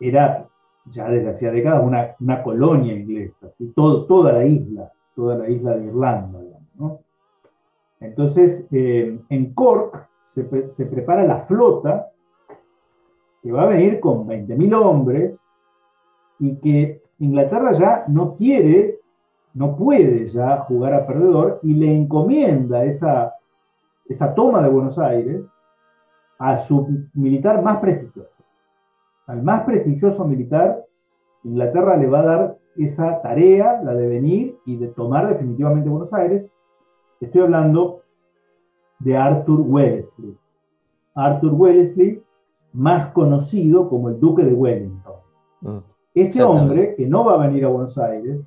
era 0.00 0.48
ya 0.86 1.08
desde 1.08 1.30
hacía 1.30 1.52
décadas 1.52 1.84
una, 1.84 2.16
una 2.18 2.42
colonia 2.42 2.92
inglesa, 2.92 3.48
Todo, 3.74 4.04
toda 4.06 4.32
la 4.32 4.44
isla, 4.44 4.92
toda 5.14 5.38
la 5.38 5.48
isla 5.48 5.76
de 5.76 5.86
Irlanda. 5.86 6.40
Entonces, 8.00 8.68
eh, 8.72 9.18
en 9.28 9.54
Cork 9.54 10.08
se, 10.22 10.68
se, 10.68 10.86
prepara 10.86 11.24
la 11.24 11.40
flota 11.40 12.10
que 13.42 13.52
va 13.52 13.62
a 13.62 13.68
venir 13.68 14.00
con 14.00 14.26
20.000 14.26 14.74
hombres 14.74 15.38
y 16.38 16.56
que 16.56 17.02
Inglaterra 17.18 17.72
ya 17.72 18.04
no 18.08 18.34
quiere 18.34 19.00
no 19.54 19.76
puede 19.76 20.26
ya 20.28 20.58
jugar 20.58 20.94
a 20.94 21.06
perdedor 21.06 21.60
y 21.62 21.74
le 21.74 21.92
encomienda 21.92 22.84
esa, 22.84 23.34
esa 24.06 24.34
toma 24.34 24.60
de 24.62 24.68
Buenos 24.68 24.98
Aires 24.98 25.42
a 26.38 26.58
su 26.58 27.06
militar 27.14 27.62
más 27.62 27.78
prestigioso. 27.78 28.30
Al 29.26 29.42
más 29.42 29.64
prestigioso 29.64 30.24
militar, 30.26 30.84
Inglaterra 31.44 31.96
le 31.96 32.08
va 32.08 32.20
a 32.20 32.24
dar 32.24 32.58
esa 32.76 33.22
tarea, 33.22 33.80
la 33.82 33.94
de 33.94 34.08
venir 34.08 34.58
y 34.66 34.76
de 34.76 34.88
tomar 34.88 35.28
definitivamente 35.28 35.88
Buenos 35.88 36.12
Aires. 36.12 36.50
Estoy 37.24 37.40
hablando 37.40 38.02
de 38.98 39.16
Arthur 39.16 39.60
Wellesley. 39.60 40.36
Arthur 41.14 41.54
Wellesley, 41.54 42.22
más 42.72 43.12
conocido 43.12 43.88
como 43.88 44.10
el 44.10 44.20
Duque 44.20 44.44
de 44.44 44.52
Wellington. 44.52 45.14
Mm, 45.62 45.78
este 46.14 46.42
hombre, 46.42 46.94
que 46.96 47.06
no 47.06 47.24
va 47.24 47.34
a 47.34 47.46
venir 47.46 47.64
a 47.64 47.68
Buenos 47.68 47.96
Aires, 47.98 48.40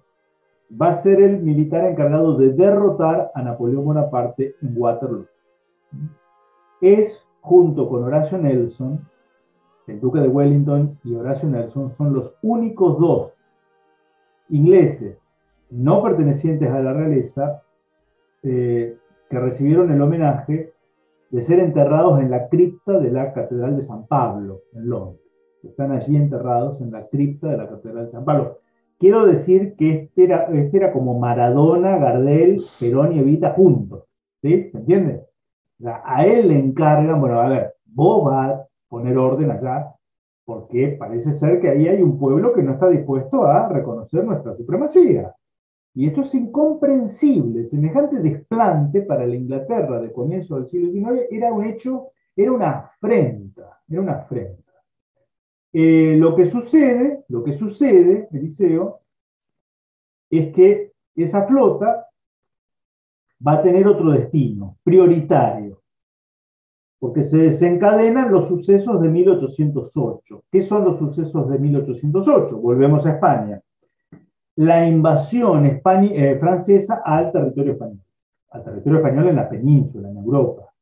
va 0.70 0.90
a 0.90 0.94
ser 0.94 1.22
el 1.22 1.42
militar 1.42 1.86
encargado 1.86 2.38
de 2.38 2.54
derrotar 2.54 3.32
a 3.34 3.42
Napoleón 3.42 3.86
Bonaparte 3.86 4.56
en 4.62 4.74
Waterloo. 4.76 5.26
Es, 6.82 7.26
junto 7.42 7.90
con 7.90 8.04
Horacio 8.04 8.38
Nelson, 8.38 9.00
el 9.88 10.00
duque 10.00 10.20
de 10.20 10.28
Wellington 10.28 11.00
y 11.04 11.16
Horacio 11.16 11.50
Nelson, 11.50 11.90
son 11.90 12.14
los 12.14 12.38
únicos 12.44 13.00
dos 13.00 13.44
ingleses 14.50 15.34
no 15.70 16.02
pertenecientes 16.02 16.70
a 16.70 16.80
la 16.80 16.94
realeza 16.94 17.64
eh, 18.48 18.98
que 19.30 19.40
recibieron 19.40 19.92
el 19.92 20.02
homenaje 20.02 20.74
de 21.30 21.42
ser 21.42 21.60
enterrados 21.60 22.22
en 22.22 22.32
la 22.32 22.48
cripta 22.48 22.98
de 23.00 23.12
la 23.12 23.34
Catedral 23.34 23.76
de 23.76 23.82
San 23.82 24.08
Pablo, 24.08 24.62
en 24.74 24.90
Londres. 24.90 25.22
Están 25.64 25.92
allí 25.92 26.16
enterrados 26.16 26.80
en 26.80 26.92
la 26.92 27.08
cripta 27.08 27.50
de 27.50 27.58
la 27.58 27.68
Catedral 27.68 28.06
de 28.06 28.12
San 28.12 28.24
Pablo. 28.24 28.60
Quiero 29.00 29.26
decir 29.26 29.76
que 29.76 29.92
este 29.92 30.24
era, 30.24 30.44
este 30.54 30.78
era 30.78 30.94
como 30.94 31.20
Maradona, 31.20 31.98
Gardel, 31.98 32.62
Perón 32.80 33.14
y 33.14 33.20
Evita 33.20 33.52
juntos. 33.52 34.06
¿Sí? 34.42 34.70
¿Se 34.72 34.78
entiende? 34.78 35.26
a 35.86 36.26
él 36.26 36.48
le 36.48 36.58
encargan, 36.58 37.22
bueno, 37.22 37.40
a 37.40 37.50
ver, 37.50 37.76
vos 37.86 38.26
vas 38.26 38.50
a 38.50 38.68
poner 38.90 39.16
orden 39.16 39.52
allá, 39.52 39.94
porque 40.44 40.96
parece 40.98 41.34
ser 41.34 41.60
que 41.60 41.70
ahí 41.70 41.88
hay 41.88 42.02
un 42.02 42.18
pueblo 42.18 42.54
que 42.54 42.64
no 42.64 42.72
está 42.72 42.88
dispuesto 42.88 43.46
a 43.46 43.70
reconocer 43.70 44.24
nuestra 44.24 44.56
supremacía. 44.56 45.36
Y 45.98 46.06
esto 46.06 46.22
es 46.22 46.36
incomprensible. 46.36 47.66
Semejante 47.66 48.20
desplante 48.20 49.02
para 49.02 49.26
la 49.26 49.34
Inglaterra 49.34 50.00
de 50.00 50.14
comienzo 50.14 50.56
del 50.56 50.68
siglo 50.68 50.92
XIX 50.92 51.26
era 51.32 51.52
un 51.52 51.66
hecho, 51.66 52.12
era 52.36 52.52
una 52.52 52.70
afrenta, 52.82 53.82
era 53.90 54.02
una 54.02 54.14
afrenta. 54.18 54.74
Eh, 55.74 56.16
lo 56.16 56.36
que 56.36 56.46
sucede, 56.46 57.26
lo 57.30 57.44
que 57.44 57.54
sucede, 57.54 58.30
Eliseo, 58.32 59.00
es 60.30 60.54
que 60.54 60.94
esa 61.16 61.48
flota 61.48 62.06
va 63.46 63.54
a 63.54 63.64
tener 63.64 63.88
otro 63.88 64.12
destino, 64.12 64.78
prioritario, 64.84 65.82
porque 67.00 67.24
se 67.24 67.40
desencadenan 67.40 68.32
los 68.32 68.48
sucesos 68.48 69.02
de 69.02 69.10
1808. 69.10 70.44
¿Qué 70.52 70.62
son 70.62 70.86
los 70.86 71.00
sucesos 71.00 71.50
de 71.50 71.58
1808? 71.58 72.56
Volvemos 72.56 73.04
a 73.08 73.14
España. 73.14 73.60
La 74.58 74.88
invasión 74.88 75.66
eh, 75.66 76.38
francesa 76.40 77.02
al 77.04 77.32
territorio 77.32 77.74
español, 77.74 78.02
al 78.50 78.64
territorio 78.64 79.00
español 79.00 79.28
en 79.30 79.36
la 79.36 79.50
península, 79.50 80.10
en 80.10 80.18
Europa. 80.18 80.74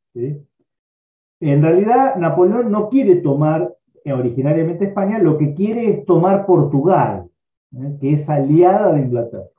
En 1.42 1.62
realidad, 1.62 2.16
Napoleón 2.16 2.72
no 2.72 2.90
quiere 2.90 3.18
tomar 3.18 3.76
originariamente 4.14 4.86
España, 4.86 5.20
lo 5.20 5.38
que 5.38 5.54
quiere 5.54 5.90
es 5.90 6.06
tomar 6.06 6.46
Portugal, 6.46 7.30
¿eh? 7.76 7.98
que 8.00 8.14
es 8.14 8.30
aliada 8.30 8.94
de 8.94 9.02
Inglaterra. 9.02 9.50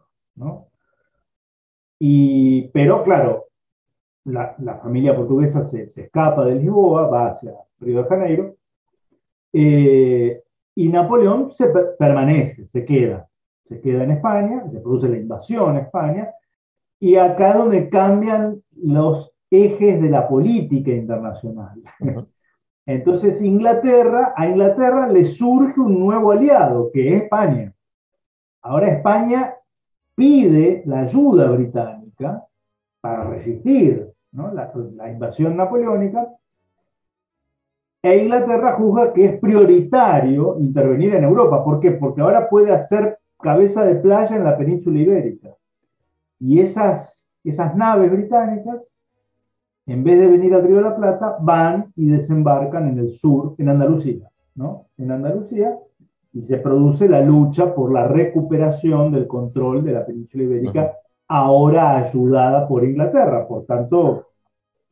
Y, 1.98 2.68
pero 2.68 3.02
claro, 3.02 3.46
la, 4.24 4.54
familia 4.82 5.16
portuguesa 5.16 5.62
se, 5.62 5.84
escapa 5.84 6.44
de 6.44 6.56
Lisboa, 6.56 7.08
va 7.08 7.28
hacia 7.28 7.52
Río 7.80 8.02
de 8.02 8.08
Janeiro, 8.08 8.56
eh, 9.52 10.42
y 10.74 10.88
Napoleón 10.88 11.52
se 11.52 11.68
permanece, 11.98 12.68
se 12.68 12.84
queda, 12.84 13.26
se 13.68 13.80
queda 13.80 14.04
en 14.04 14.12
España, 14.12 14.68
se 14.68 14.80
produce 14.80 15.08
la 15.08 15.16
invasión 15.16 15.76
a 15.76 15.80
España, 15.80 16.30
y 16.98 17.16
acá 17.16 17.54
donde 17.54 17.88
cambian 17.88 18.62
los 18.82 19.32
ejes 19.50 20.00
de 20.00 20.08
la 20.08 20.28
política 20.28 20.90
internacional. 20.90 21.82
Entonces 22.86 23.42
Inglaterra, 23.42 24.32
a 24.36 24.46
Inglaterra 24.46 25.08
le 25.08 25.24
surge 25.24 25.80
un 25.80 25.98
nuevo 25.98 26.30
aliado, 26.30 26.90
que 26.92 27.14
es 27.14 27.22
España. 27.22 27.74
Ahora 28.62 28.88
España 28.88 29.54
pide 30.14 30.82
la 30.86 31.00
ayuda 31.00 31.50
británica 31.50 32.44
para 33.00 33.24
resistir 33.24 34.12
la, 34.32 34.72
la, 34.94 35.10
invasión 35.10 35.56
napoleónica, 35.56 36.28
e 38.02 38.18
Inglaterra 38.18 38.74
juzga 38.74 39.12
que 39.12 39.24
es 39.24 39.40
prioritario 39.40 40.58
intervenir 40.60 41.14
en 41.14 41.24
Europa. 41.24 41.64
¿Por 41.64 41.80
qué? 41.80 41.92
Porque 41.92 42.20
ahora 42.20 42.48
puede 42.48 42.72
hacer 42.72 43.18
cabeza 43.40 43.84
de 43.84 43.96
playa 43.96 44.36
en 44.36 44.44
la 44.44 44.56
península 44.56 44.98
ibérica. 44.98 45.50
Y 46.38 46.60
esas 46.60 47.16
esas 47.48 47.76
naves 47.76 48.10
británicas, 48.10 48.92
en 49.86 50.02
vez 50.02 50.18
de 50.18 50.26
venir 50.26 50.52
al 50.52 50.64
Río 50.64 50.76
de 50.76 50.82
la 50.82 50.96
Plata, 50.96 51.36
van 51.40 51.92
y 51.94 52.08
desembarcan 52.08 52.88
en 52.88 52.98
el 52.98 53.12
sur, 53.12 53.54
en 53.58 53.68
Andalucía, 53.68 54.28
¿no? 54.56 54.86
En 54.98 55.12
Andalucía, 55.12 55.78
y 56.32 56.42
se 56.42 56.58
produce 56.58 57.08
la 57.08 57.20
lucha 57.20 57.72
por 57.72 57.92
la 57.92 58.08
recuperación 58.08 59.12
del 59.12 59.28
control 59.28 59.84
de 59.84 59.92
la 59.92 60.04
península 60.04 60.42
ibérica, 60.42 60.92
ahora 61.28 61.96
ayudada 61.96 62.66
por 62.66 62.84
Inglaterra. 62.84 63.46
Por 63.46 63.64
tanto, 63.64 64.26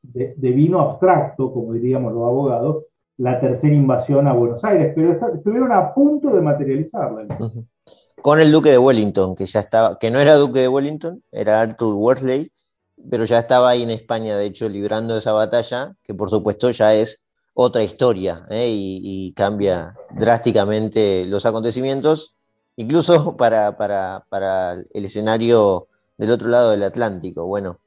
de, 0.03 0.35
vino 0.37 0.81
abstracto, 0.81 1.53
como 1.53 1.73
diríamos 1.73 2.13
los 2.13 2.23
abogados, 2.23 2.85
la 3.17 3.41
tercera 3.41 3.75
invasión 3.75 4.29
a 4.29 4.33
Buenos 4.33 4.65
Aires, 4.65 4.93
pero 4.95 5.13
estuvieron 5.35 5.73
a 5.73 5.93
punto 5.93 6.31
de 6.31 6.41
materializarla. 6.41 7.27
Con 8.25 8.41
el 8.41 8.51
duque 8.51 8.71
de 8.71 8.79
Wellington, 8.79 9.35
que 9.35 9.45
ya 9.45 9.61
estaba, 9.61 9.99
que 9.99 10.11
no 10.11 10.19
era 10.19 10.37
duque 10.37 10.61
de 10.61 10.69
Wellington, 10.69 11.23
era 11.31 11.61
Arthur 11.61 11.93
Worsley, 11.93 12.51
pero 13.11 13.27
ya 13.27 13.39
estaba 13.39 13.69
ahí 13.69 13.83
en 13.83 13.91
España, 13.91 14.35
de 14.39 14.47
hecho, 14.47 14.67
librando 14.67 15.19
esa 15.19 15.33
batalla, 15.33 15.95
que 16.03 16.15
por 16.15 16.31
supuesto 16.31 16.71
ya 16.71 16.95
es 16.95 17.23
otra 17.53 17.83
historia 17.83 18.47
¿eh? 18.49 18.71
y, 18.71 19.31
cambia 19.35 19.95
drásticamente 20.17 21.27
los 21.27 21.45
acontecimientos, 21.45 22.35
incluso 22.77 23.37
para, 23.37 23.77
para, 23.77 24.83
el 24.95 25.05
escenario 25.05 25.89
del 26.17 26.31
otro 26.31 26.49
lado 26.49 26.71
del 26.71 26.85
Atlántico. 26.85 27.45
Bueno, 27.45 27.81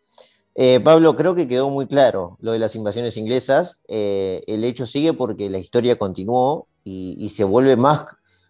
eh, 0.53 0.79
Pablo, 0.81 1.15
creo 1.15 1.33
que 1.33 1.47
quedó 1.47 1.71
muy 1.71 1.87
claro 1.87 2.37
lo 2.41 2.51
de 2.51 2.59
las 2.59 2.75
invasiones 2.75 3.17
inglesas. 3.17 3.81
Eh, 3.87 4.43
el 4.45 4.63
hecho 4.63 4.85
sigue 4.85 5.13
porque 5.13 5.49
la 5.49 5.57
historia 5.57 5.97
continuó 5.97 6.67
y, 6.83 7.29
se 7.29 7.43
vuelve 7.43 7.75
más, 7.75 8.05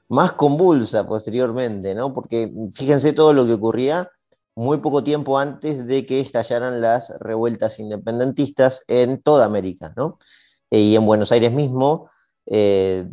más 0.10 0.34
convulsa 0.34 1.06
posteriormente, 1.08 1.96
¿no? 1.96 2.14
Porque 2.14 2.52
fíjense 2.74 3.14
todo 3.14 3.34
lo 3.34 3.46
que 3.46 3.54
ocurría 3.54 4.10
muy 4.56 4.78
poco 4.78 5.04
tiempo 5.04 5.38
antes 5.38 5.86
de 5.86 6.06
que 6.06 6.20
estallaran 6.20 6.82
las 6.82 7.14
revueltas 7.20 7.80
independentistas 7.80 8.84
en 8.88 9.22
toda 9.22 9.46
América, 9.46 9.94
¿no? 9.96 10.18
Eh, 10.72 10.80
y 10.80 10.96
en 10.96 11.06
Buenos 11.06 11.32
Aires 11.32 11.52
mismo, 11.52 12.10
eh, 12.46 13.08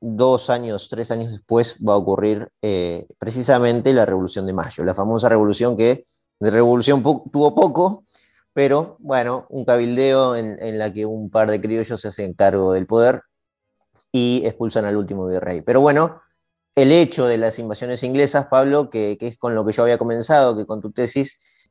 dos 0.00 0.50
años, 0.50 0.88
tres 0.88 1.10
años 1.10 1.32
después 1.32 1.78
va 1.86 1.94
a 1.94 1.96
ocurrir 1.96 2.48
eh, 2.62 3.06
precisamente 3.18 3.92
la 3.92 4.06
Revolución 4.06 4.46
de 4.46 4.52
Mayo, 4.52 4.84
la 4.84 4.94
famosa 4.94 5.28
revolución 5.28 5.76
que 5.76 6.06
de 6.40 6.50
revolución 6.50 7.02
tuvo 7.02 7.54
poco, 7.54 8.04
pero 8.52 8.96
bueno, 9.00 9.46
un 9.50 9.64
cabildeo 9.64 10.36
en, 10.36 10.78
la 10.78 10.92
que 10.92 11.04
un 11.06 11.30
par 11.30 11.50
de 11.50 11.60
criollos 11.60 12.00
se 12.00 12.08
hacen 12.08 12.34
cargo 12.34 12.72
del 12.72 12.86
poder 12.86 13.22
y 14.12 14.42
expulsan 14.44 14.84
al 14.84 14.96
último 14.96 15.26
virrey. 15.26 15.62
Pero 15.62 15.80
bueno, 15.80 16.20
el 16.74 16.92
hecho 16.92 17.26
de 17.26 17.38
las 17.38 17.58
invasiones 17.58 18.02
inglesas, 18.02 18.46
Pablo, 18.46 18.90
que, 18.90 19.18
es 19.20 19.36
con 19.36 19.54
lo 19.54 19.64
que 19.64 19.72
yo 19.72 19.82
había 19.82 19.98
comenzado, 19.98 20.56
que 20.56 20.66
con 20.66 20.80
tu 20.80 20.92
tesis, 20.92 21.70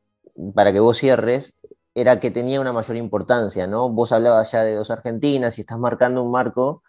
para 0.54 0.74
que 0.74 0.80
vos 0.80 0.98
cierres, 0.98 1.60
era 1.96 2.20
que 2.20 2.30
tenía 2.30 2.62
una 2.62 2.74
mayor 2.74 2.98
importancia, 2.98 3.68
¿no? 3.68 3.90
Vos 3.90 4.12
hablabas 4.12 4.52
ya 4.52 4.64
de 4.64 4.76
dos 4.76 4.92
Argentinas 4.92 5.58
y 5.58 5.62
estás 5.62 5.80
marcando 5.80 6.22
un 6.24 6.32
marco 6.32 6.84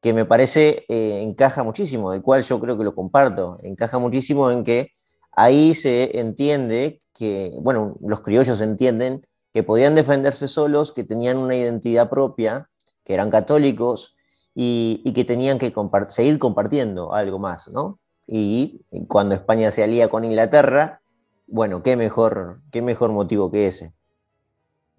que 0.00 0.12
me 0.12 0.24
parece 0.24 0.84
eh, 0.88 1.20
encaja 1.22 1.64
muchísimo, 1.64 2.12
del 2.12 2.22
cual 2.22 2.42
yo 2.42 2.60
creo 2.60 2.78
que 2.78 2.84
lo 2.84 2.94
comparto, 2.94 3.58
encaja 3.62 3.98
muchísimo 3.98 4.50
en 4.50 4.64
que 4.64 4.92
ahí 5.32 5.74
se 5.74 6.18
entiende 6.20 7.00
que, 7.12 7.52
bueno, 7.60 7.96
los 8.00 8.20
criollos 8.20 8.60
entienden 8.60 9.26
que 9.52 9.64
podían 9.64 9.94
defenderse 9.94 10.46
solos, 10.46 10.92
que 10.92 11.04
tenían 11.04 11.38
una 11.38 11.56
identidad 11.56 12.08
propia, 12.08 12.70
que 13.04 13.14
eran 13.14 13.30
católicos 13.30 14.14
y, 14.60 15.12
que 15.12 15.24
tenían 15.24 15.56
que 15.58 15.72
seguir 16.08 16.40
compartiendo 16.40 17.14
algo 17.14 17.38
más, 17.38 17.70
¿no? 17.72 18.00
Y 18.26 18.80
cuando 19.06 19.36
España 19.36 19.70
se 19.70 19.84
alía 19.84 20.08
con 20.08 20.24
Inglaterra, 20.24 21.00
bueno, 21.46 21.84
qué 21.84 21.96
mejor, 21.96 22.58
qué 22.72 22.82
mejor 22.82 23.12
motivo 23.12 23.52
que 23.52 23.68
ese. 23.68 23.92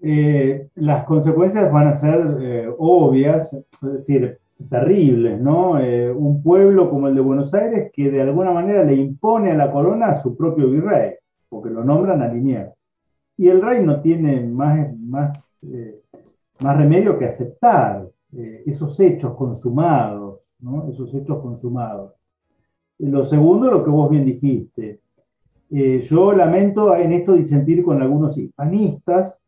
Eh, 0.01 0.69
las 0.75 1.03
consecuencias 1.03 1.73
van 1.73 1.87
a 1.87 1.95
ser 1.95 2.37
eh, 2.39 2.73
obvias, 2.77 3.51
es 3.51 3.67
decir, 3.81 4.39
terribles, 4.69 5.41
¿no? 5.41 5.77
Eh, 5.77 6.09
un 6.09 6.41
pueblo 6.41 6.89
como 6.89 7.09
el 7.09 7.15
de 7.15 7.21
Buenos 7.21 7.53
Aires 7.53 7.91
que 7.93 8.09
de 8.09 8.21
alguna 8.21 8.51
manera 8.51 8.85
le 8.85 8.95
impone 8.95 9.51
a 9.51 9.55
la 9.55 9.73
corona 9.73 10.07
a 10.07 10.23
su 10.23 10.37
propio 10.37 10.69
virrey, 10.69 11.15
porque 11.49 11.69
lo 11.69 11.83
nombran 11.83 12.21
a 12.21 12.29
Liniers. 12.29 12.71
Y 13.35 13.49
el 13.49 13.61
rey 13.61 13.83
no 13.83 14.01
tiene 14.01 14.39
más, 14.39 14.97
más, 14.97 15.59
más 16.59 16.77
remedio 16.77 17.19
que 17.19 17.25
aceptar 17.25 18.07
esos 18.31 18.99
hechos 18.99 19.35
consumados, 19.35 20.41
¿no? 20.59 20.87
Esos 20.89 21.13
hechos 21.13 21.41
consumados. 21.41 22.13
Lo 22.99 23.23
segundo, 23.23 23.71
lo 23.71 23.83
que 23.83 23.89
vos 23.89 24.09
bien 24.09 24.25
dijiste. 24.25 25.01
yo 25.69 26.33
lamento 26.33 26.95
en 26.95 27.13
esto 27.13 27.33
disentir 27.33 27.83
con 27.83 28.01
algunos 28.01 28.37
hispanistas 28.37 29.43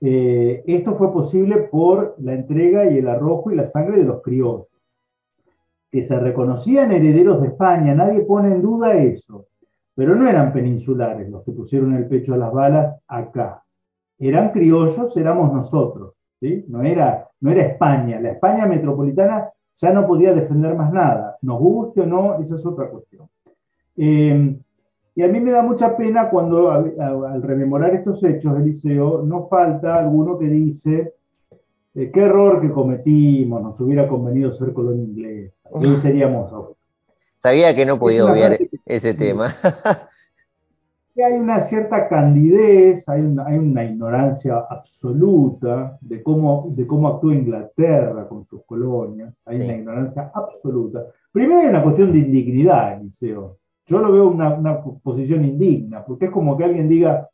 eh, 0.00 0.62
esto 0.66 0.94
fue 0.94 1.12
posible 1.12 1.56
por 1.62 2.14
la 2.18 2.34
entrega 2.34 2.88
y 2.90 2.98
el 2.98 3.08
arrojo 3.08 3.50
y 3.50 3.56
la 3.56 3.66
sangre 3.66 3.98
de 3.98 4.04
los 4.04 4.22
criollos, 4.22 4.68
que 5.90 6.02
se 6.02 6.18
reconocían 6.20 6.92
herederos 6.92 7.42
de 7.42 7.48
España, 7.48 7.94
nadie 7.94 8.20
pone 8.20 8.52
en 8.52 8.62
duda 8.62 8.96
eso, 8.96 9.46
pero 9.94 10.14
no 10.14 10.28
eran 10.28 10.52
peninsulares 10.52 11.28
los 11.28 11.42
que 11.44 11.52
pusieron 11.52 11.94
el 11.94 12.06
pecho 12.06 12.34
a 12.34 12.38
las 12.38 12.52
balas 12.52 13.02
acá. 13.08 13.64
Eran 14.20 14.52
criollos, 14.52 15.16
éramos 15.16 15.52
nosotros, 15.52 16.14
no, 16.68 16.82
era, 16.82 17.27
no 17.40 17.50
era 17.50 17.62
España, 17.62 18.20
la 18.20 18.32
España 18.32 18.66
metropolitana 18.66 19.48
ya 19.76 19.92
no 19.92 20.06
podía 20.06 20.34
defender 20.34 20.74
más 20.74 20.92
nada, 20.92 21.38
nos 21.42 21.58
guste 21.58 22.00
o 22.00 22.06
no, 22.06 22.40
esa 22.40 22.56
es 22.56 22.66
otra 22.66 22.88
cuestión. 22.88 23.28
Eh, 23.96 24.56
y 25.14 25.22
a 25.22 25.28
mí 25.28 25.40
me 25.40 25.50
da 25.50 25.62
mucha 25.62 25.96
pena 25.96 26.30
cuando 26.30 26.70
al 26.70 27.42
rememorar 27.42 27.94
estos 27.94 28.22
hechos, 28.22 28.56
Eliseo, 28.56 29.22
no 29.22 29.48
falta 29.48 29.98
alguno 29.98 30.38
que 30.38 30.46
dice, 30.46 31.14
eh, 31.94 32.10
qué 32.12 32.20
error 32.20 32.60
que 32.60 32.70
cometimos, 32.70 33.60
nos 33.62 33.80
hubiera 33.80 34.06
convenido 34.06 34.50
ser 34.50 34.72
colonia 34.72 35.04
inglesa, 35.04 35.68
hoy 35.70 35.88
seríamos 35.96 36.52
Sabía 37.38 37.74
que 37.74 37.86
no 37.86 37.98
podía 37.98 38.24
obviar 38.26 38.58
ese 38.84 39.14
tema. 39.14 39.54
hay 41.22 41.34
una 41.34 41.60
cierta 41.60 42.08
candidez, 42.08 43.08
hay 43.08 43.22
una, 43.22 43.46
hay 43.46 43.58
una, 43.58 43.84
ignorancia 43.84 44.64
absoluta 44.68 45.98
de 46.00 46.22
cómo, 46.22 46.68
de 46.70 46.86
cómo 46.86 47.08
actúa 47.08 47.34
Inglaterra 47.34 48.28
con 48.28 48.44
sus 48.44 48.64
colonias, 48.64 49.34
hay 49.46 49.60
una 49.60 49.74
ignorancia 49.74 50.30
absoluta. 50.34 51.06
Primero 51.32 51.60
hay 51.60 51.68
una 51.68 51.82
cuestión 51.82 52.12
de 52.12 52.18
indignidad, 52.18 53.00
Eliseo 53.00 53.58
yo 53.88 54.00
lo 54.00 54.12
veo 54.12 54.28
una, 54.28 54.54
una 54.54 54.82
posición 54.82 55.44
indigna, 55.44 56.04
porque 56.04 56.26
es 56.26 56.30
como 56.30 56.56
que 56.56 56.64
alguien 56.64 56.88
diga, 56.88 57.26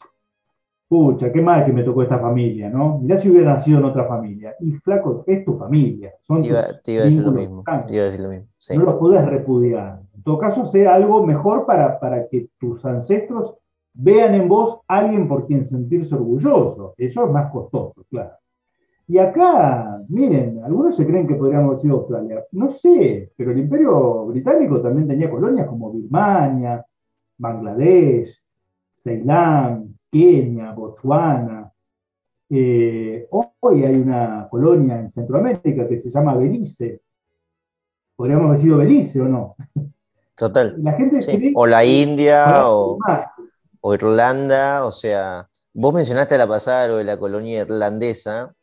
pucha, 0.89 1.33
qué 1.33 1.43
mal 1.43 1.67
que 1.67 1.73
me 1.73 1.83
tocó 1.83 2.05
esta 2.05 2.21
familia, 2.21 2.71
¿no? 2.71 2.99
Mirá 3.01 3.17
si 3.17 3.29
hubiera 3.29 3.55
nacido 3.55 3.79
en 3.79 3.85
otra 3.87 4.05
familia. 4.05 4.55
Y 4.61 4.71
flaco, 4.75 5.25
es 5.27 5.45
tu 5.45 5.59
familia. 5.59 6.15
Son 6.23 6.41
te, 6.41 6.47
iba, 6.47 6.61
a 6.61 7.05
decir 7.05 7.21
lo 7.21 7.33
mismo. 7.33 7.65
Te 7.65 7.95
iba 7.95 8.03
a 8.05 8.07
decir 8.07 8.21
lo 8.21 8.29
mismo. 8.29 8.47
No 8.71 8.85
los 8.85 8.95
podés 8.95 9.27
repudiar. 9.27 10.01
En 10.15 10.23
todo 10.23 10.39
caso, 10.39 10.65
sea 10.65 10.95
algo 10.95 11.27
mejor 11.27 11.67
para, 11.67 11.99
para 11.99 12.29
que 12.29 12.49
tus 12.59 12.85
ancestros 12.85 13.57
vean 13.95 14.35
en 14.35 14.49
vos 14.49 14.81
alguien 14.89 15.29
por 15.29 15.47
quien 15.47 15.65
sentirse 15.65 16.15
orgulloso. 16.15 16.95
Eso 16.99 17.25
es 17.25 17.31
más 17.31 17.51
costoso, 17.51 18.05
claro. 18.11 18.35
Y 19.07 19.19
acá, 19.19 20.03
miren, 20.09 20.63
algunos 20.65 20.97
se 20.97 21.07
creen 21.07 21.27
que 21.27 21.35
podríamos 21.35 21.67
haber 21.67 21.79
sido 21.79 21.97
Australia. 21.97 22.45
No 22.53 22.71
sé, 22.71 23.33
pero 23.37 23.53
el 23.53 23.59
imperio 23.59 24.27
británico 24.27 24.81
también 24.81 25.07
tenía 25.07 25.31
colonias 25.31 25.67
como 25.67 25.93
Birmania, 25.93 26.85
Bangladesh, 27.37 28.35
Ceilán, 28.97 29.99
Kenia, 30.11 30.73
Botswana. 30.73 31.71
Eh, 32.49 33.29
hoy 33.31 33.85
hay 33.85 33.97
una 33.97 34.49
colonia 34.51 34.99
en 34.99 35.11
Centroamérica 35.11 35.87
que 35.87 36.01
se 36.01 36.11
llama 36.11 36.35
Belice. 36.35 37.03
Podríamos 38.17 38.47
haber 38.47 38.59
sido 38.59 38.79
Belice 38.79 39.21
o 39.21 39.29
no. 39.29 39.57
Total. 40.35 40.75
La 40.83 40.95
gente 40.95 41.21
o 41.55 41.67
la 41.67 41.85
India 41.85 42.69
o, 42.69 42.99
o 43.87 43.93
Irlanda, 43.93 44.87
o 44.87 44.93
sea, 44.93 45.51
vos 45.75 45.93
mencionaste 45.93 46.37
a 46.37 46.39
la 46.39 46.47
pasada 46.47 46.89
lo 46.89 46.97
de 46.97 47.05
la 47.05 47.19
colonia 47.19 47.61
irlandesa, 47.61 48.55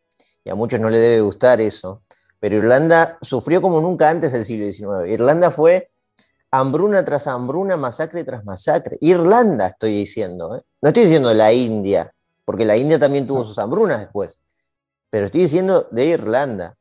y 0.44 0.50
a 0.50 0.56
muchos 0.56 0.80
no 0.80 0.90
le 0.90 0.98
debe 0.98 1.22
gustar 1.22 1.62
eso, 1.62 2.02
pero 2.40 2.56
Irlanda 2.56 3.20
sufrió 3.22 3.62
como 3.62 3.80
nunca 3.82 4.10
antes 4.10 4.32
del 4.32 4.46
siglo 4.46 4.66
XIX. 4.66 5.08
Irlanda 5.14 5.52
fue 5.52 5.92
hambruna 6.50 7.06
tras 7.06 7.28
hambruna, 7.28 7.78
masacre 7.78 8.24
tras 8.24 8.44
masacre. 8.46 8.98
Irlanda 9.00 9.68
estoy 9.68 9.94
diciendo, 9.94 10.56
¿eh? 10.56 10.64
no 10.82 10.88
estoy 10.88 11.04
diciendo 11.04 11.32
la 11.36 11.54
India, 11.54 12.12
porque 12.44 12.66
la 12.66 12.76
India 12.76 12.98
también 12.98 13.28
tuvo 13.28 13.46
sus 13.46 13.60
hambrunas 13.60 14.00
después, 14.00 14.40
pero 15.12 15.28
estoy 15.28 15.42
diciendo 15.42 15.88
de 15.92 16.06
Irlanda. 16.06 16.78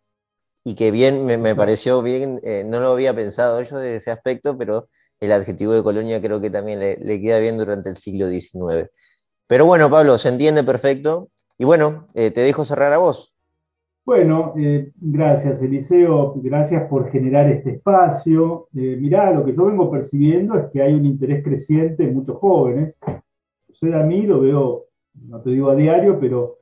Y 0.65 0.75
que 0.75 0.91
bien, 0.91 1.27
me, 1.27 1.55
pareció 1.55 2.01
bien, 2.01 2.41
eh, 2.43 2.65
no 2.67 2.81
lo 2.81 2.93
había 2.93 3.15
pensado 3.15 3.61
yo 3.61 3.79
de 3.79 3.97
ese 3.97 4.11
aspecto, 4.11 4.57
pero 4.57 4.89
el 5.21 5.33
adjetivo 5.33 5.73
de 5.73 5.83
colonia 5.83 6.21
creo 6.21 6.41
que 6.41 6.51
también 6.51 6.81
le, 6.81 7.21
queda 7.21 7.39
bien 7.39 7.59
durante 7.59 7.91
el 7.91 7.97
siglo 7.97 8.29
XIX. 8.29 8.91
Pero 9.47 9.67
bueno, 9.67 9.91
Pablo, 9.91 10.17
se 10.19 10.29
entiende 10.29 10.65
perfecto. 10.65 11.29
Y 11.59 11.65
bueno, 11.65 12.09
eh, 12.15 12.31
te 12.31 12.41
dejo 12.41 12.65
cerrar 12.65 12.93
a 12.93 12.99
vos. 12.99 13.35
Bueno, 14.05 14.55
eh, 14.59 14.93
gracias 14.97 15.63
Eliseo, 15.63 16.33
gracias 16.37 16.85
por 16.89 17.11
generar 17.11 17.49
este 17.49 17.73
espacio. 17.73 18.69
Eh, 18.75 18.97
mirá, 18.99 19.31
lo 19.31 19.45
que 19.45 19.55
yo 19.55 19.67
vengo 19.67 19.91
percibiendo 19.91 20.57
es 20.57 20.67
que 20.73 20.83
hay 20.83 20.95
un 20.95 21.05
interés 21.05 21.45
creciente 21.45 22.05
en 22.05 22.15
muchos 22.15 22.39
jóvenes. 22.39 22.95
Sucede 23.69 23.95
a 24.01 24.03
mí, 24.03 24.23
lo 24.23 24.41
veo 24.41 24.87
no 25.15 25.41
te 25.41 25.51
digo 25.51 25.71
a 25.71 25.75
diario, 25.75 26.19
pero 26.19 26.59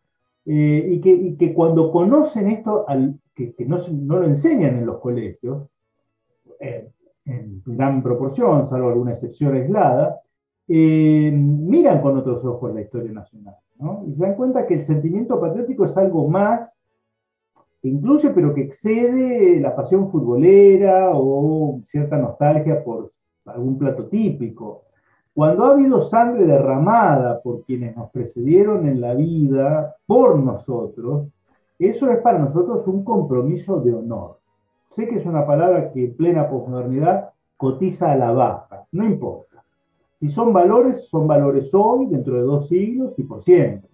eh, 0.46 0.86
y, 0.90 1.00
que, 1.00 1.36
que, 1.36 1.54
cuando 1.54 1.92
conocen 1.92 2.50
esto, 2.50 2.88
al, 2.88 3.18
que, 3.34 3.54
no, 3.66 3.78
no, 3.92 4.18
lo 4.18 4.26
enseñan 4.26 4.78
en 4.78 4.86
los 4.86 4.98
colegios, 4.98 5.68
en 7.28 7.62
gran 7.66 8.02
proporción, 8.02 8.66
salvo 8.66 8.88
alguna 8.88 9.12
excepción 9.12 9.54
aislada, 9.54 10.20
eh, 10.66 11.30
miran 11.32 12.00
con 12.00 12.16
otros 12.18 12.44
ojos 12.44 12.74
la 12.74 12.80
historia 12.80 13.12
nacional. 13.12 13.56
¿no? 13.78 14.04
Y 14.06 14.12
se 14.12 14.24
dan 14.24 14.34
cuenta 14.34 14.66
que 14.66 14.74
el 14.74 14.82
sentimiento 14.82 15.40
patriótico 15.40 15.84
es 15.84 15.96
algo 15.96 16.28
más 16.28 16.88
que 17.80 17.88
incluye, 17.88 18.30
pero 18.30 18.52
que 18.52 18.62
excede 18.62 19.60
la 19.60 19.74
pasión 19.76 20.08
futbolera 20.08 21.10
o 21.12 21.80
cierta 21.84 22.18
nostalgia 22.18 22.82
por 22.82 23.12
algún 23.46 23.78
plato 23.78 24.06
típico. 24.06 24.82
Cuando 25.32 25.64
ha 25.64 25.70
habido 25.70 26.02
sangre 26.02 26.44
derramada 26.44 27.40
por 27.40 27.62
quienes 27.62 27.96
nos 27.96 28.10
precedieron 28.10 28.88
en 28.88 29.00
la 29.00 29.14
vida, 29.14 29.94
por 30.04 30.36
nosotros, 30.36 31.28
eso 31.78 32.10
es 32.10 32.18
para 32.18 32.40
nosotros 32.40 32.86
un 32.88 33.04
compromiso 33.04 33.80
de 33.80 33.94
honor. 33.94 34.37
Sé 34.88 35.06
que 35.08 35.16
es 35.16 35.26
una 35.26 35.46
palabra 35.46 35.92
que 35.92 36.04
en 36.04 36.16
plena 36.16 36.48
posmodernidad 36.48 37.30
cotiza 37.56 38.12
a 38.12 38.16
la 38.16 38.32
baja, 38.32 38.86
no 38.92 39.04
importa. 39.04 39.62
Si 40.14 40.30
son 40.30 40.52
valores, 40.52 41.08
son 41.08 41.26
valores 41.26 41.72
hoy, 41.74 42.06
dentro 42.06 42.34
de 42.34 42.42
dos 42.42 42.68
siglos 42.68 43.12
y 43.16 43.22
por 43.22 43.42
siempre. 43.42 43.88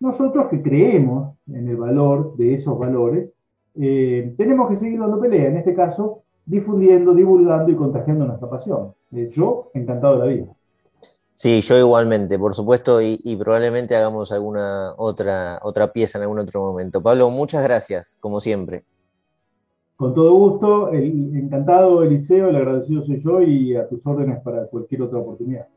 Nosotros 0.00 0.46
que 0.48 0.62
creemos 0.62 1.34
en 1.46 1.68
el 1.68 1.76
valor 1.76 2.36
de 2.36 2.54
esos 2.54 2.78
valores, 2.78 3.32
eh, 3.74 4.34
tenemos 4.38 4.68
que 4.68 4.76
seguir 4.76 5.00
dando 5.00 5.20
pelea, 5.20 5.48
en 5.48 5.56
este 5.56 5.74
caso, 5.74 6.22
difundiendo, 6.44 7.14
divulgando 7.14 7.72
y 7.72 7.76
contagiando 7.76 8.24
nuestra 8.24 8.48
pasión. 8.48 8.94
Eh, 9.12 9.28
yo, 9.32 9.70
encantado 9.74 10.14
de 10.14 10.18
la 10.18 10.26
vida. 10.26 10.46
Sí, 11.34 11.60
yo 11.60 11.78
igualmente, 11.78 12.38
por 12.38 12.54
supuesto, 12.54 13.02
y, 13.02 13.36
probablemente 13.38 13.94
hagamos 13.94 14.32
alguna 14.32 14.94
otra, 14.96 15.60
otra 15.62 15.92
pieza 15.92 16.16
en 16.16 16.22
algún 16.22 16.38
otro 16.38 16.62
momento. 16.62 17.02
Pablo, 17.02 17.28
muchas 17.28 17.62
gracias, 17.62 18.16
como 18.20 18.40
siempre. 18.40 18.84
Con 19.96 20.12
todo 20.12 20.34
gusto, 20.34 20.92
encantado 20.92 22.02
Eliseo, 22.02 22.50
el 22.50 22.56
agradecido 22.56 23.00
soy 23.00 23.18
yo 23.18 23.40
y 23.40 23.74
a 23.74 23.88
tus 23.88 24.06
órdenes 24.06 24.42
para 24.42 24.66
cualquier 24.66 25.00
otra 25.00 25.18
oportunidad. 25.18 25.68